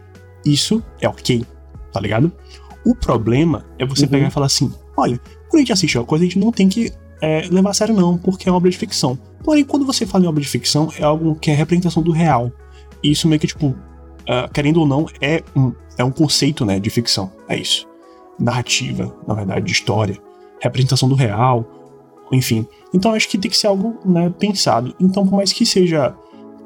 [0.46, 1.46] Isso é ok,
[1.92, 2.32] tá ligado?
[2.86, 4.10] O problema é você uhum.
[4.10, 6.68] pegar e falar assim: olha, quando a gente assiste uma coisa, a gente não tem
[6.68, 6.92] que
[7.22, 9.18] é, levar a sério, não, porque é uma obra de ficção.
[9.44, 12.52] Porém, quando você fala em obra de ficção, é algo que é representação do real.
[13.04, 16.80] E isso meio que, tipo, uh, querendo ou não, é um, é um conceito, né,
[16.80, 17.32] de ficção.
[17.48, 17.88] É isso.
[18.40, 20.18] Narrativa, na verdade, de história.
[20.60, 21.66] Representação do real,
[22.32, 22.66] enfim.
[22.94, 24.96] Então acho que tem que ser algo né, pensado.
[25.00, 26.16] Então, por mais que seja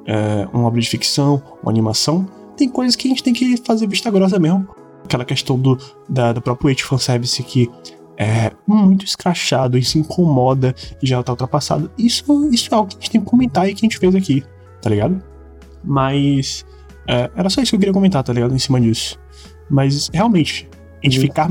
[0.06, 3.88] é, uma obra de ficção, uma animação, tem coisas que a gente tem que fazer
[3.88, 4.68] vista grossa mesmo.
[5.04, 7.70] Aquela questão do, da, do próprio Age fanservice que
[8.18, 11.92] é muito escrachado, isso incomoda e já tá ultrapassado.
[11.98, 14.16] Isso, isso é algo que a gente tem que comentar e que a gente fez
[14.16, 14.44] aqui,
[14.82, 15.22] tá ligado?
[15.84, 16.66] Mas
[17.08, 18.56] é, era só isso que eu queria comentar, tá ligado?
[18.56, 19.20] Em cima disso.
[19.70, 20.68] Mas realmente,
[21.08, 21.50] a gente ficar.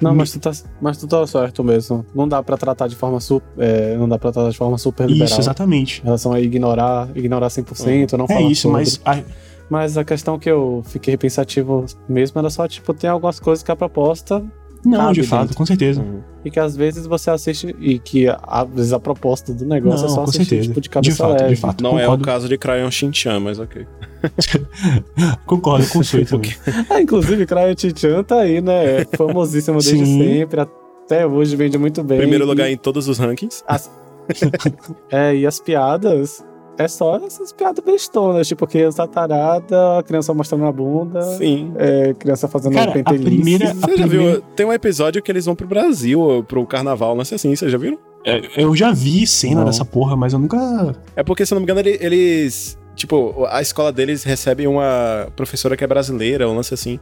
[0.00, 2.04] Não, mas tu, tá, mas tu tá certo mesmo.
[2.14, 3.46] Não dá pra tratar de forma super.
[3.58, 5.26] É, não dá pra tratar de forma super liberal.
[5.26, 6.00] Isso, exatamente.
[6.00, 8.16] Em relação a ignorar, ignorar 100%, é.
[8.16, 8.40] não falar.
[8.40, 8.78] É isso, sobre.
[8.78, 9.00] mas.
[9.04, 9.22] A...
[9.68, 13.72] Mas a questão que eu fiquei pensativo mesmo era só, tipo, tem algumas coisas que
[13.72, 14.40] a proposta
[14.86, 15.56] não, cabe de fato, dentro.
[15.56, 16.00] com certeza.
[16.00, 16.20] Uhum.
[16.44, 20.08] E que às vezes você assiste e que às vezes a proposta do negócio é
[20.08, 20.68] não, é só com assistir certeza.
[20.68, 21.54] tipo de cabeça de fato, leve.
[21.54, 22.12] De fato, não concordo.
[22.12, 23.86] é o caso de Crayon Shin-chan, mas ok.
[25.44, 26.54] concordo com o também.
[26.90, 29.00] ah, inclusive, Crayon Shin-chan tá aí, né?
[29.00, 30.18] É famosíssimo desde Sim.
[30.18, 30.60] sempre.
[30.60, 32.18] Até hoje vende muito bem.
[32.18, 32.74] Primeiro lugar e...
[32.74, 33.62] em todos os rankings.
[33.66, 33.90] As...
[35.10, 36.44] é, e as piadas
[36.78, 41.22] é só essas piadas bestonas, tipo criança tarada, criança mostrando a bunda.
[41.22, 41.72] Sim.
[41.76, 43.26] É, criança fazendo Cara, uma pentelice.
[43.26, 44.32] A primeira, você a já primeira...
[44.32, 44.42] viu?
[44.54, 47.78] Tem um episódio que eles vão pro Brasil, pro carnaval, não sei assim, vocês já
[47.78, 47.98] viram?
[48.24, 49.64] É, eu já vi cena não.
[49.66, 50.94] dessa porra, mas eu nunca.
[51.14, 52.76] É porque, se eu não me engano, eles.
[52.94, 56.98] Tipo, a escola deles recebe uma professora que é brasileira, um lance assim.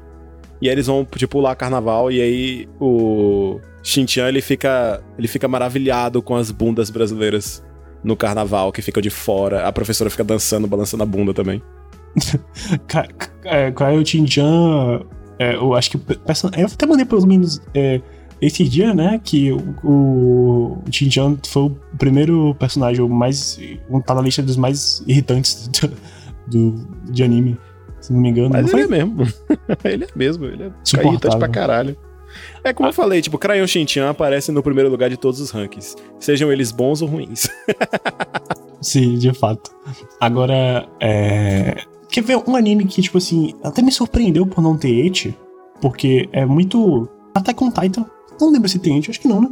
[0.60, 5.46] E aí eles vão, tipo, lá carnaval, e aí o Xintian, ele fica, ele fica
[5.48, 7.62] maravilhado com as bundas brasileiras
[8.04, 9.66] no carnaval que ficam de fora.
[9.66, 11.62] A professora fica dançando, balançando a bunda também.
[13.74, 15.00] Qual é o Tinjan?
[15.38, 15.96] É, eu acho que.
[15.96, 18.00] Eu até mandei pelo menos é,
[18.40, 19.20] esse dia, né?
[19.22, 23.58] Que o, o Tinjan foi o primeiro personagem mais.
[24.06, 25.68] tá na lista dos mais irritantes
[26.48, 27.58] do, do de anime.
[28.00, 28.50] Se não me engano.
[28.50, 28.98] Mas não ele foi?
[28.98, 29.22] é mesmo.
[29.84, 30.44] ele é mesmo.
[30.44, 31.96] Ele é irritante pra caralho.
[32.64, 32.90] É como ah.
[32.90, 35.94] eu falei, tipo, Crayon Shin-chan aparece no primeiro lugar de todos os rankings.
[36.18, 37.46] Sejam eles bons ou ruins.
[38.80, 39.70] Sim, de fato.
[40.18, 41.76] Agora, é...
[42.10, 45.36] Quer ver um anime que, tipo assim, até me surpreendeu por não ter Eti,
[45.80, 47.08] porque é muito...
[47.34, 48.06] Até com Titan.
[48.40, 49.48] Não lembro se tem Eti, acho que não, né?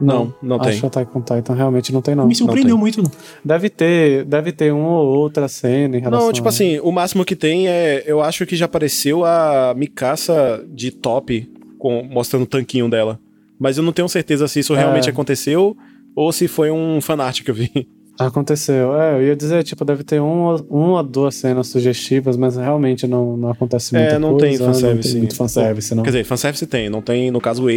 [0.00, 0.70] Não, não, não tem.
[0.70, 2.26] Acho que Attack on Titan realmente não tem, não.
[2.26, 3.02] Me surpreendeu muito.
[3.44, 6.50] Deve ter, deve ter uma ou outra cena em relação Não, tipo a...
[6.50, 8.04] assim, o máximo que tem é.
[8.06, 13.18] Eu acho que já apareceu a Mikasa de top com, mostrando o tanquinho dela.
[13.58, 14.78] Mas eu não tenho certeza se isso é.
[14.78, 15.76] realmente aconteceu
[16.14, 17.88] ou se foi um fanart que eu vi.
[18.18, 19.00] Aconteceu.
[19.00, 23.36] É, eu ia dizer, tipo, deve ter uma, uma duas cenas sugestivas, mas realmente não,
[23.36, 24.46] não acontece muita é, não coisa.
[24.46, 26.02] Tem fanservice, não tem muito fanservice, não.
[26.02, 27.68] Quer dizer, fanservice tem, não tem, no caso, o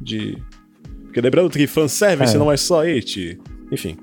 [0.00, 0.38] de...
[1.04, 2.38] Porque lembrando que fanservice é.
[2.38, 3.38] não é só It.
[3.70, 3.96] Enfim.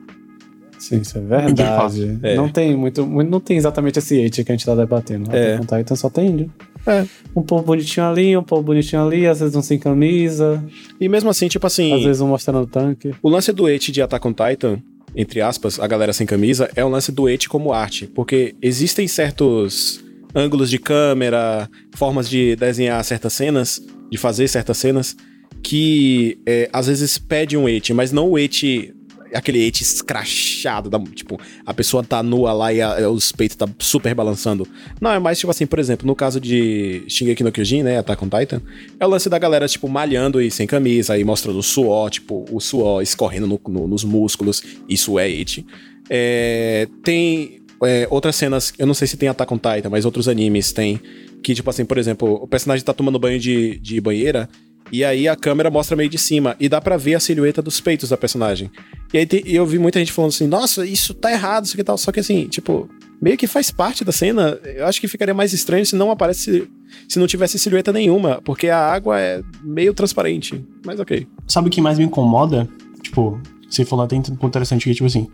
[0.85, 2.19] Sim, isso é verdade.
[2.21, 2.35] É.
[2.35, 5.35] Não tem muito, não tem exatamente esse hate que a gente tá debatendo.
[5.35, 5.55] É.
[5.55, 6.53] Attack on Titan só tem índio.
[6.85, 7.05] É.
[7.35, 10.63] Um povo bonitinho ali, um povo bonitinho ali, às vezes um sem camisa.
[10.99, 11.93] E mesmo assim, tipo assim.
[11.93, 13.13] Às vezes um mostrando o tanque.
[13.23, 14.79] O lance do hate de Attack on Titan,
[15.15, 18.05] entre aspas, a galera sem camisa, é o lance do hate como arte.
[18.05, 20.03] Porque existem certos
[20.35, 23.81] ângulos de câmera, formas de desenhar certas cenas,
[24.11, 25.15] de fazer certas cenas,
[25.63, 28.93] que é, às vezes pede um et, mas não o et
[29.33, 33.67] aquele et escrachado, da, tipo, a pessoa tá nua lá e a, os peitos tá
[33.79, 34.67] super balançando.
[34.99, 38.23] Não, é mais tipo assim, por exemplo, no caso de Shingeki no Kyojin, né, Attack
[38.23, 38.61] on Titan,
[38.99, 42.45] é o lance da galera, tipo, malhando e sem camisa, aí mostrando o suor, tipo,
[42.51, 45.65] o suor escorrendo no, no, nos músculos, isso é et.
[46.09, 50.27] É, tem é, outras cenas, eu não sei se tem Attack on Titan, mas outros
[50.27, 50.99] animes tem,
[51.43, 54.49] que tipo assim, por exemplo, o personagem tá tomando banho de, de banheira,
[54.91, 57.81] e aí a câmera mostra meio de cima e dá para ver a silhueta dos
[57.81, 58.71] peitos da personagem.
[59.13, 61.83] E aí te, eu vi muita gente falando assim: "Nossa, isso tá errado, isso que
[61.83, 61.97] tal".
[61.97, 62.89] Só que assim, tipo,
[63.21, 64.59] meio que faz parte da cena.
[64.63, 66.67] Eu acho que ficaria mais estranho se não aparece
[67.09, 70.63] se não tivesse silhueta nenhuma, porque a água é meio transparente.
[70.85, 71.27] Mas OK.
[71.47, 72.67] Sabe o que mais me incomoda?
[73.01, 75.27] Tipo, você falou até um ponto interessante que tipo assim,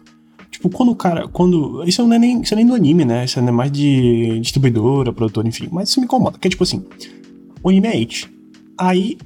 [0.51, 1.27] Tipo, quando o cara.
[1.29, 1.83] Quando.
[1.87, 3.23] Isso não é nem, isso é nem do anime, né?
[3.23, 5.69] Isso é mais de distribuidora, produtor, enfim.
[5.71, 6.37] Mas isso me incomoda.
[6.37, 6.85] Que é tipo assim:
[7.63, 8.29] o anime é it.
[8.77, 9.17] Aí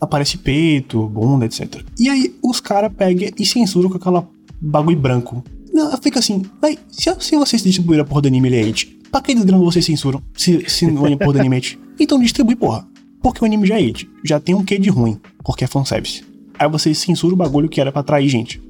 [0.00, 1.82] aparece peito, bunda, etc.
[1.98, 4.28] E aí os caras pegam e censuram com aquela
[4.60, 5.42] bagulho branco.
[5.72, 9.34] Não, fica assim, vai, se, se vocês distribuíram a porra do anime Elite, pra que
[9.34, 11.62] desgrama vocês censuram se, se o anime porra do anime é
[12.00, 12.86] Então distribui, porra.
[13.22, 16.24] Porque o anime já é Elite, já tem um quê de ruim, porque é fanservice.
[16.58, 18.60] Aí vocês censuram o bagulho que era pra atrair gente.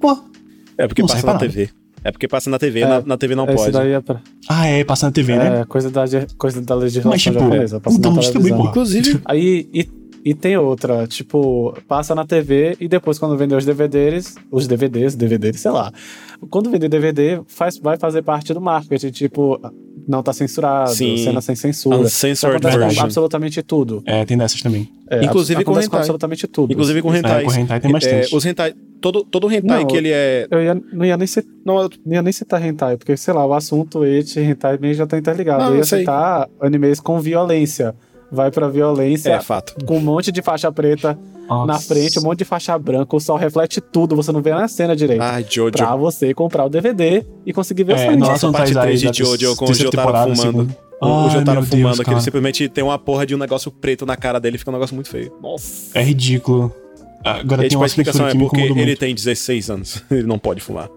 [0.00, 0.22] Porra.
[0.78, 1.70] É porque passa na TV.
[2.02, 3.74] É porque passa na TV, é, na, na, TV não pode.
[3.74, 4.20] É pra...
[4.46, 5.60] Ah, é, passa na TV, é, né?
[5.60, 6.04] É, coisa da,
[6.36, 7.80] coisa da legislação Mas, tipo, japonesa.
[7.80, 8.70] Passa então distribui, porra.
[8.70, 9.88] Inclusive, aí, e
[10.24, 15.14] e tem outra, tipo, passa na TV e depois quando vender os DVDs, os DVDs,
[15.14, 15.92] DVDs, sei lá.
[16.48, 19.60] Quando vender DVD, faz, vai fazer parte do marketing, tipo,
[20.08, 21.18] não tá censurado, Sim.
[21.18, 21.98] cena sem censura.
[21.98, 23.04] Uncensored version.
[23.04, 24.02] absolutamente tudo.
[24.06, 24.90] É, tem dessas também.
[25.10, 25.88] É, Inclusive com hentai.
[25.88, 26.72] Com absolutamente tudo.
[26.72, 27.42] Inclusive com hentai.
[27.42, 28.32] É, com hentai tem bastante.
[28.32, 30.46] É, os hentai, todo, todo hentai não, que ele é...
[30.50, 31.90] Eu ia, não ia nem citar, não, eu...
[32.04, 35.18] não ia nem citar hentai, porque, sei lá, o assunto et hentai meio já tá
[35.18, 35.64] interligado.
[35.64, 37.94] Não, eu ia citar animes com violência
[38.34, 39.30] vai pra violência.
[39.30, 39.74] É, fato.
[39.86, 41.18] Com um monte de faixa preta
[41.48, 41.66] Nossa.
[41.66, 44.68] na frente, um monte de faixa branca, o sol reflete tudo, você não vê na
[44.68, 45.22] cena direito.
[45.22, 45.72] Ai, Jojo.
[45.72, 48.16] Pra você comprar o DVD e conseguir ver é, o filme.
[48.18, 50.76] Nossa, parte 3 de Jojo com o Jotaro fumando.
[51.00, 54.16] O Jotaro fumando, Deus, que ele simplesmente tem uma porra de um negócio preto na
[54.16, 55.32] cara dele, fica um negócio muito feio.
[55.42, 55.98] Nossa.
[55.98, 56.74] É ridículo.
[57.24, 60.60] Agora e, tem tipo, uma explicação é porque ele tem 16 anos, ele não pode
[60.60, 60.90] fumar.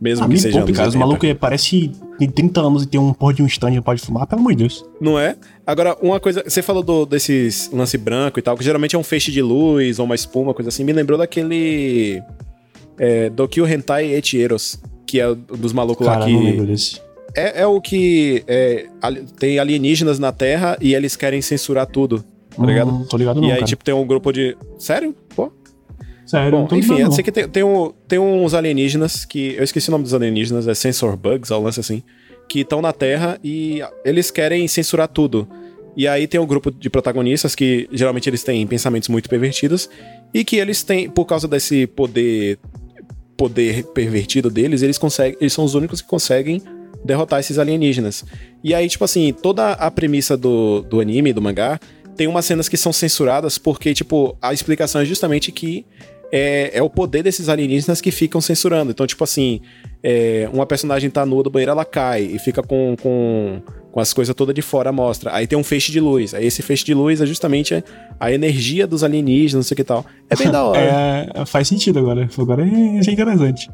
[0.00, 0.88] Mesmo ah, que seja pouco, cara.
[0.88, 4.00] Os malucos parece tem 30 anos e tem um porra de um stand e pode
[4.00, 4.84] fumar, pelo amor de Deus.
[5.00, 5.36] Não é?
[5.66, 9.02] Agora, uma coisa, você falou do, desses lance branco e tal, que geralmente é um
[9.02, 12.22] feixe de luz ou uma espuma, coisa assim, me lembrou daquele
[12.96, 16.32] é, Dokyo Hentai Etieros, que é dos malucos cara, lá que...
[16.32, 17.00] Não lembro desse.
[17.34, 18.86] É, é o que é,
[19.38, 22.24] tem alienígenas na Terra e eles querem censurar tudo,
[22.56, 23.06] tá hum, ligado?
[23.06, 23.66] Tô ligado não, E aí, cara.
[23.66, 24.56] tipo, tem um grupo de...
[24.78, 25.14] Sério?
[25.36, 25.52] Pô,
[26.28, 29.54] Sério, Bom, enfim, eu sei que tem, tem, um, tem uns alienígenas que.
[29.56, 32.02] Eu esqueci o nome dos alienígenas, é Sensor Bugs, ou lance assim.
[32.46, 35.48] Que estão na Terra e eles querem censurar tudo.
[35.96, 39.88] E aí tem um grupo de protagonistas que geralmente eles têm pensamentos muito pervertidos
[40.32, 42.58] e que eles têm, por causa desse poder
[43.34, 46.60] poder pervertido deles, eles conseguem, eles são os únicos que conseguem
[47.02, 48.24] derrotar esses alienígenas.
[48.62, 51.80] E aí, tipo assim, toda a premissa do, do anime, do mangá,
[52.18, 55.86] tem umas cenas que são censuradas porque, tipo, a explicação é justamente que
[56.30, 58.90] é, é o poder desses alienígenas que ficam censurando.
[58.90, 59.60] Então, tipo assim,
[60.02, 63.60] é, uma personagem tá nua do banheiro, ela cai e fica com, com,
[63.90, 65.34] com as coisas todas de fora, mostra.
[65.34, 66.34] Aí tem um feixe de luz.
[66.34, 67.82] Aí esse feixe de luz é justamente
[68.18, 70.04] a energia dos alienígenas, não sei o que tal.
[70.28, 70.78] É bem da hora.
[71.34, 72.28] É, faz sentido agora.
[72.38, 73.70] Agora é, é interessante.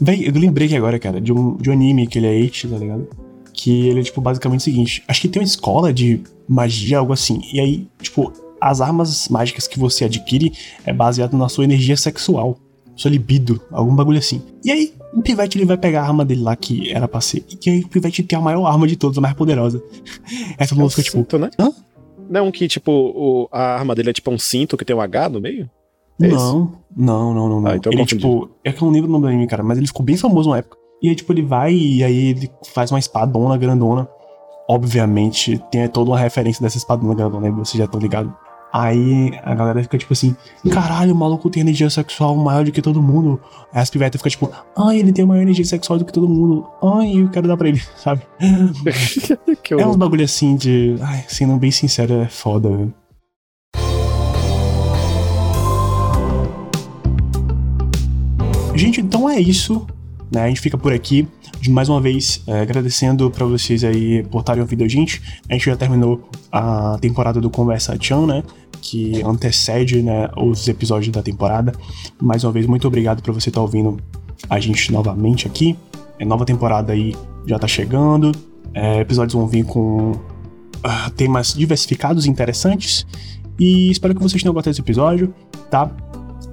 [0.00, 2.68] Bem, eu lembrei que agora, cara, de um, de um anime que ele é 8,
[2.68, 3.08] tá ligado?
[3.52, 7.12] Que ele é, tipo, basicamente o seguinte: acho que tem uma escola de magia, algo
[7.12, 7.40] assim.
[7.52, 10.52] E aí, tipo, as armas mágicas que você adquire
[10.84, 12.58] é baseado na sua energia sexual,
[12.94, 14.42] sua libido, algum bagulho assim.
[14.64, 17.44] E aí, o Pivete ele vai pegar a arma dele lá que era pra ser.
[17.64, 19.82] E aí o Pivete tem a maior arma de todas, a mais poderosa.
[20.58, 21.18] Essa é música, tipo.
[21.18, 21.50] Cinto, né?
[21.58, 21.72] Hã?
[22.28, 24.96] Não é um que, tipo, o, a arma dele é tipo um cinto que tem
[24.96, 25.70] um H no meio?
[26.20, 27.70] É não, não, não, não, não.
[27.70, 29.78] Ah, então ele, tipo, é que eu não lembro o nome do anime, cara, mas
[29.78, 30.76] ele ficou bem famoso na época.
[31.02, 34.08] E aí, tipo, ele vai e aí ele faz uma espadona grandona.
[34.68, 38.32] Obviamente, tem toda uma referência dessa espadona grandona, vocês já estão ligados.
[38.78, 40.36] Aí a galera fica tipo assim:
[40.70, 43.40] caralho, o maluco tem energia sexual maior do que todo mundo.
[43.72, 46.66] Aí as pivetas ficam tipo: ai, ele tem maior energia sexual do que todo mundo.
[46.82, 48.20] Ai, eu quero dar pra ele, sabe?
[49.70, 50.94] é uns bagulho assim de.
[51.00, 52.94] Ai, sendo bem sincero, é foda, velho.
[58.74, 59.86] Gente, então é isso.
[60.30, 60.42] Né?
[60.42, 61.26] A gente fica por aqui.
[61.60, 65.22] De mais uma vez, é, agradecendo para vocês aí por estarem ouvindo a gente.
[65.48, 68.42] A gente já terminou a temporada do Conversa Chan, né?
[68.80, 71.72] Que antecede né, os episódios da temporada.
[72.20, 73.98] Mais uma vez, muito obrigado por você estar ouvindo
[74.48, 75.76] a gente novamente aqui.
[76.18, 77.14] É, nova temporada aí
[77.46, 78.32] já tá chegando.
[78.74, 83.06] É, episódios vão vir com uh, temas diversificados e interessantes.
[83.58, 85.34] E espero que vocês tenham gostado desse episódio,
[85.70, 85.90] tá?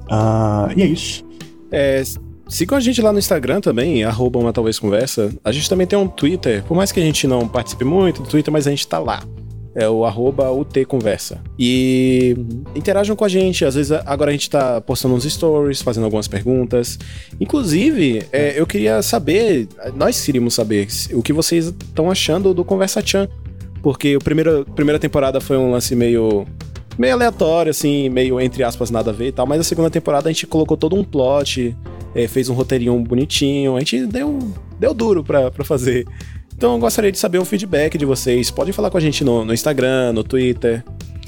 [0.04, 1.24] Uh, e é isso.
[1.72, 2.02] É,
[2.48, 5.34] sigam a gente lá no Instagram também, arroba uma talvez conversa.
[5.44, 8.30] A gente também tem um Twitter, por mais que a gente não participe muito do
[8.30, 9.22] Twitter, mas a gente tá lá.
[9.76, 11.42] É o arroba UT Conversa.
[11.58, 12.36] E
[12.76, 13.66] interajam com a gente.
[13.66, 17.00] Às vezes agora a gente tá postando uns stories, fazendo algumas perguntas.
[17.40, 23.02] Inclusive, é, eu queria saber, nós queríamos saber o que vocês estão achando do Conversa
[23.06, 23.28] Chan.
[23.82, 26.46] Porque a primeira, primeira temporada foi um lance meio
[26.98, 30.30] meio aleatório, assim, meio entre aspas nada a ver e tal, mas a segunda temporada
[30.30, 31.76] a gente colocou todo um plot,
[32.14, 34.40] é, fez um roteirinho bonitinho, a gente deu,
[34.80, 36.06] deu duro pra, pra fazer.
[36.56, 38.50] Então eu gostaria de saber o feedback de vocês.
[38.50, 40.84] Podem falar com a gente no, no Instagram, no Twitter,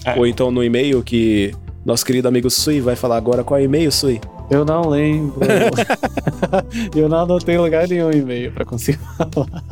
[0.06, 0.18] é.
[0.18, 1.54] ou então no e-mail que
[1.86, 3.44] nosso querido amigo Sui vai falar agora.
[3.44, 4.20] Qual é o e-mail, Sui?
[4.50, 5.40] Eu não lembro.
[6.96, 9.64] eu não anotei lugar nenhum e-mail pra conseguir falar.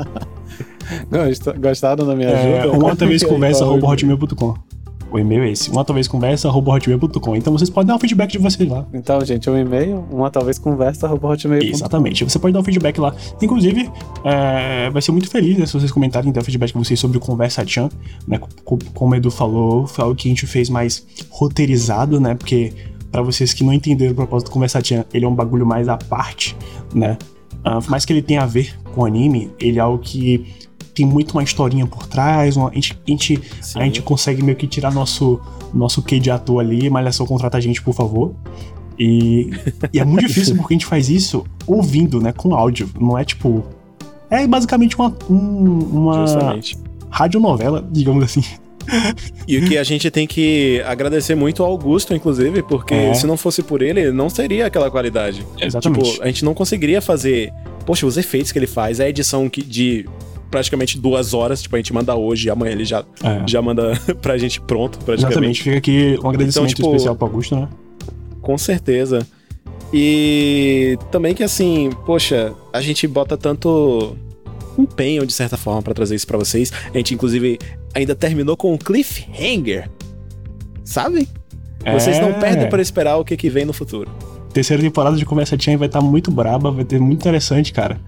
[1.60, 2.78] Gostaram da minha é, ajuda?
[2.78, 4.56] Uma outra vez conversa, arroba hotmail.com.
[5.14, 7.36] O e-mail é esse, uma talvez conversa, hotmail.com.
[7.36, 8.84] Então vocês podem dar o feedback de vocês lá.
[8.92, 11.68] Então, gente, o um e-mail, uma talvez conversa, hotmail.com.
[11.68, 13.16] Exatamente, você pode dar o feedback lá.
[13.40, 13.92] Inclusive,
[14.26, 17.20] é, vai ser muito feliz né, se vocês comentarem dar o feedback de vocês sobre
[17.20, 17.90] o Conversa Chan,
[18.28, 18.40] né?
[18.66, 22.34] Como o Edu falou, foi algo que a gente fez mais roteirizado, né?
[22.34, 22.74] Porque
[23.12, 25.88] para vocês que não entenderam o propósito do Conversa Chan, ele é um bagulho mais
[25.88, 26.58] à parte,
[26.92, 27.20] né?
[27.60, 30.44] Uh, por mais que ele tenha a ver com anime, ele é algo que
[30.94, 33.42] tem muito uma historinha por trás, uma, a, gente, a, gente,
[33.76, 35.42] a gente consegue meio que tirar nosso,
[35.74, 38.34] nosso quê de ator ali, Malhação contrata a gente, por favor.
[38.98, 39.50] E,
[39.92, 43.26] e é muito difícil porque a gente faz isso ouvindo, né, com áudio, não é
[43.26, 43.64] tipo...
[44.30, 46.26] É basicamente uma, um, uma
[47.10, 48.44] radionovela, digamos assim.
[49.48, 53.14] E o que a gente tem que agradecer muito ao Augusto, inclusive, porque é.
[53.14, 55.46] se não fosse por ele, não seria aquela qualidade.
[55.60, 56.12] Exatamente.
[56.12, 57.54] Tipo, a gente não conseguiria fazer.
[57.86, 60.06] Poxa, os efeitos que ele faz, a edição que, de
[60.54, 61.64] praticamente duas horas.
[61.64, 63.42] Tipo, a gente manda hoje e amanhã ele já, é.
[63.48, 65.34] já manda pra gente pronto, praticamente.
[65.34, 65.64] Exatamente.
[65.64, 67.68] Fica aqui um agradecimento então, tipo, especial pro Augusto, né?
[68.40, 69.26] Com certeza.
[69.92, 74.16] E também que assim, poxa, a gente bota tanto
[74.78, 76.72] empenho de certa forma para trazer isso para vocês.
[76.94, 77.58] A gente inclusive
[77.96, 79.90] ainda terminou com um cliffhanger.
[80.86, 81.28] Sabe?
[81.84, 81.94] É...
[81.98, 84.12] Vocês não perdem para esperar o que, que vem no futuro.
[84.54, 88.00] Terceira temporada de Conversa Chain vai estar tá muito braba, vai ter muito interessante, cara.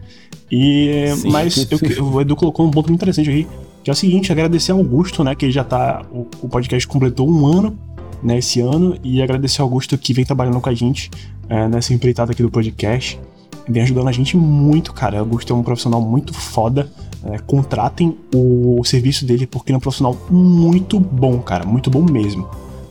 [0.52, 3.48] E, mas eu, o Edu colocou um ponto muito interessante aqui,
[3.84, 7.28] que é o seguinte, agradecer ao Augusto, né, que já tá, o, o podcast completou
[7.28, 7.76] um ano,
[8.22, 11.10] né, esse ano, e agradecer ao Augusto que vem trabalhando com a gente
[11.50, 13.20] é, nessa empreitada aqui do podcast,
[13.68, 15.18] vem ajudando a gente muito, cara.
[15.18, 16.92] O Augusto é um profissional muito foda,
[17.24, 21.90] é, contratem o, o serviço dele porque ele é um profissional muito bom, cara, muito
[21.90, 22.48] bom mesmo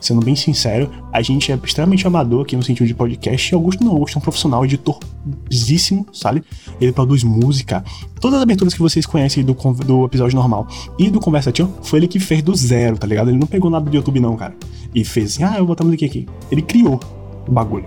[0.07, 3.53] sendo bem sincero, a gente é extremamente amador aqui no sentido de podcast.
[3.53, 6.43] E Augusto não, Augusto é um profissional, editorzíssimo, sabe?
[6.81, 7.83] Ele produz música.
[8.21, 10.69] Todas as aberturas que vocês conhecem do, do episódio normal
[10.99, 13.31] e do Conversa Tio, foi ele que fez do zero, tá ligado?
[13.31, 14.55] Ele não pegou nada do YouTube, não, cara.
[14.95, 16.27] E fez assim, ah, eu vou botar música aqui.
[16.51, 17.01] Ele criou
[17.47, 17.87] o bagulho.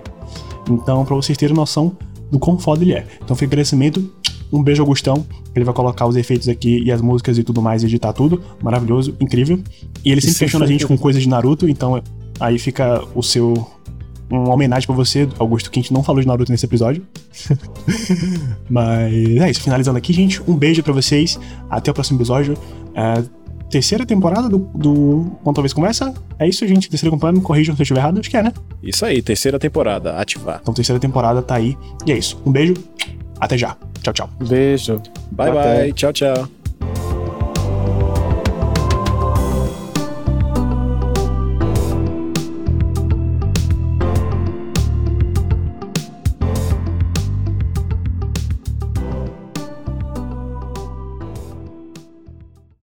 [0.68, 1.96] Então, pra vocês terem noção
[2.30, 3.06] do quão foda ele é.
[3.22, 4.12] Então, foi crescimento.
[4.52, 5.26] Um beijo, Augustão.
[5.54, 8.42] Ele vai colocar os efeitos aqui e as músicas e tudo mais, editar tudo.
[8.62, 9.60] Maravilhoso, incrível.
[10.04, 12.02] E ele sempre questiona a gente com coisas de Naruto, então
[12.40, 13.66] aí fica o seu.
[14.30, 17.02] Uma homenagem pra você, Augusto, que a gente não falou de Naruto nesse episódio.
[18.68, 20.42] Mas é isso, finalizando aqui, gente.
[20.46, 21.38] Um beijo para vocês.
[21.70, 22.54] Até o próximo episódio.
[22.94, 23.24] É,
[23.70, 26.12] terceira temporada do, do Quanto Talvez Começa.
[26.38, 26.90] É isso, gente.
[26.90, 28.20] Terceira temporada, me corrijam se eu estiver errado.
[28.20, 28.52] Acho que é, né?
[28.82, 30.58] Isso aí, terceira temporada, ativar.
[30.60, 31.76] Então, terceira temporada tá aí.
[32.06, 32.40] E é isso.
[32.44, 32.74] Um beijo.
[33.40, 33.76] Até já.
[34.02, 34.30] Tchau, tchau.
[34.48, 35.02] Beijo.
[35.32, 35.78] Bye, Até.
[35.82, 35.92] bye.
[35.92, 36.57] Tchau, tchau.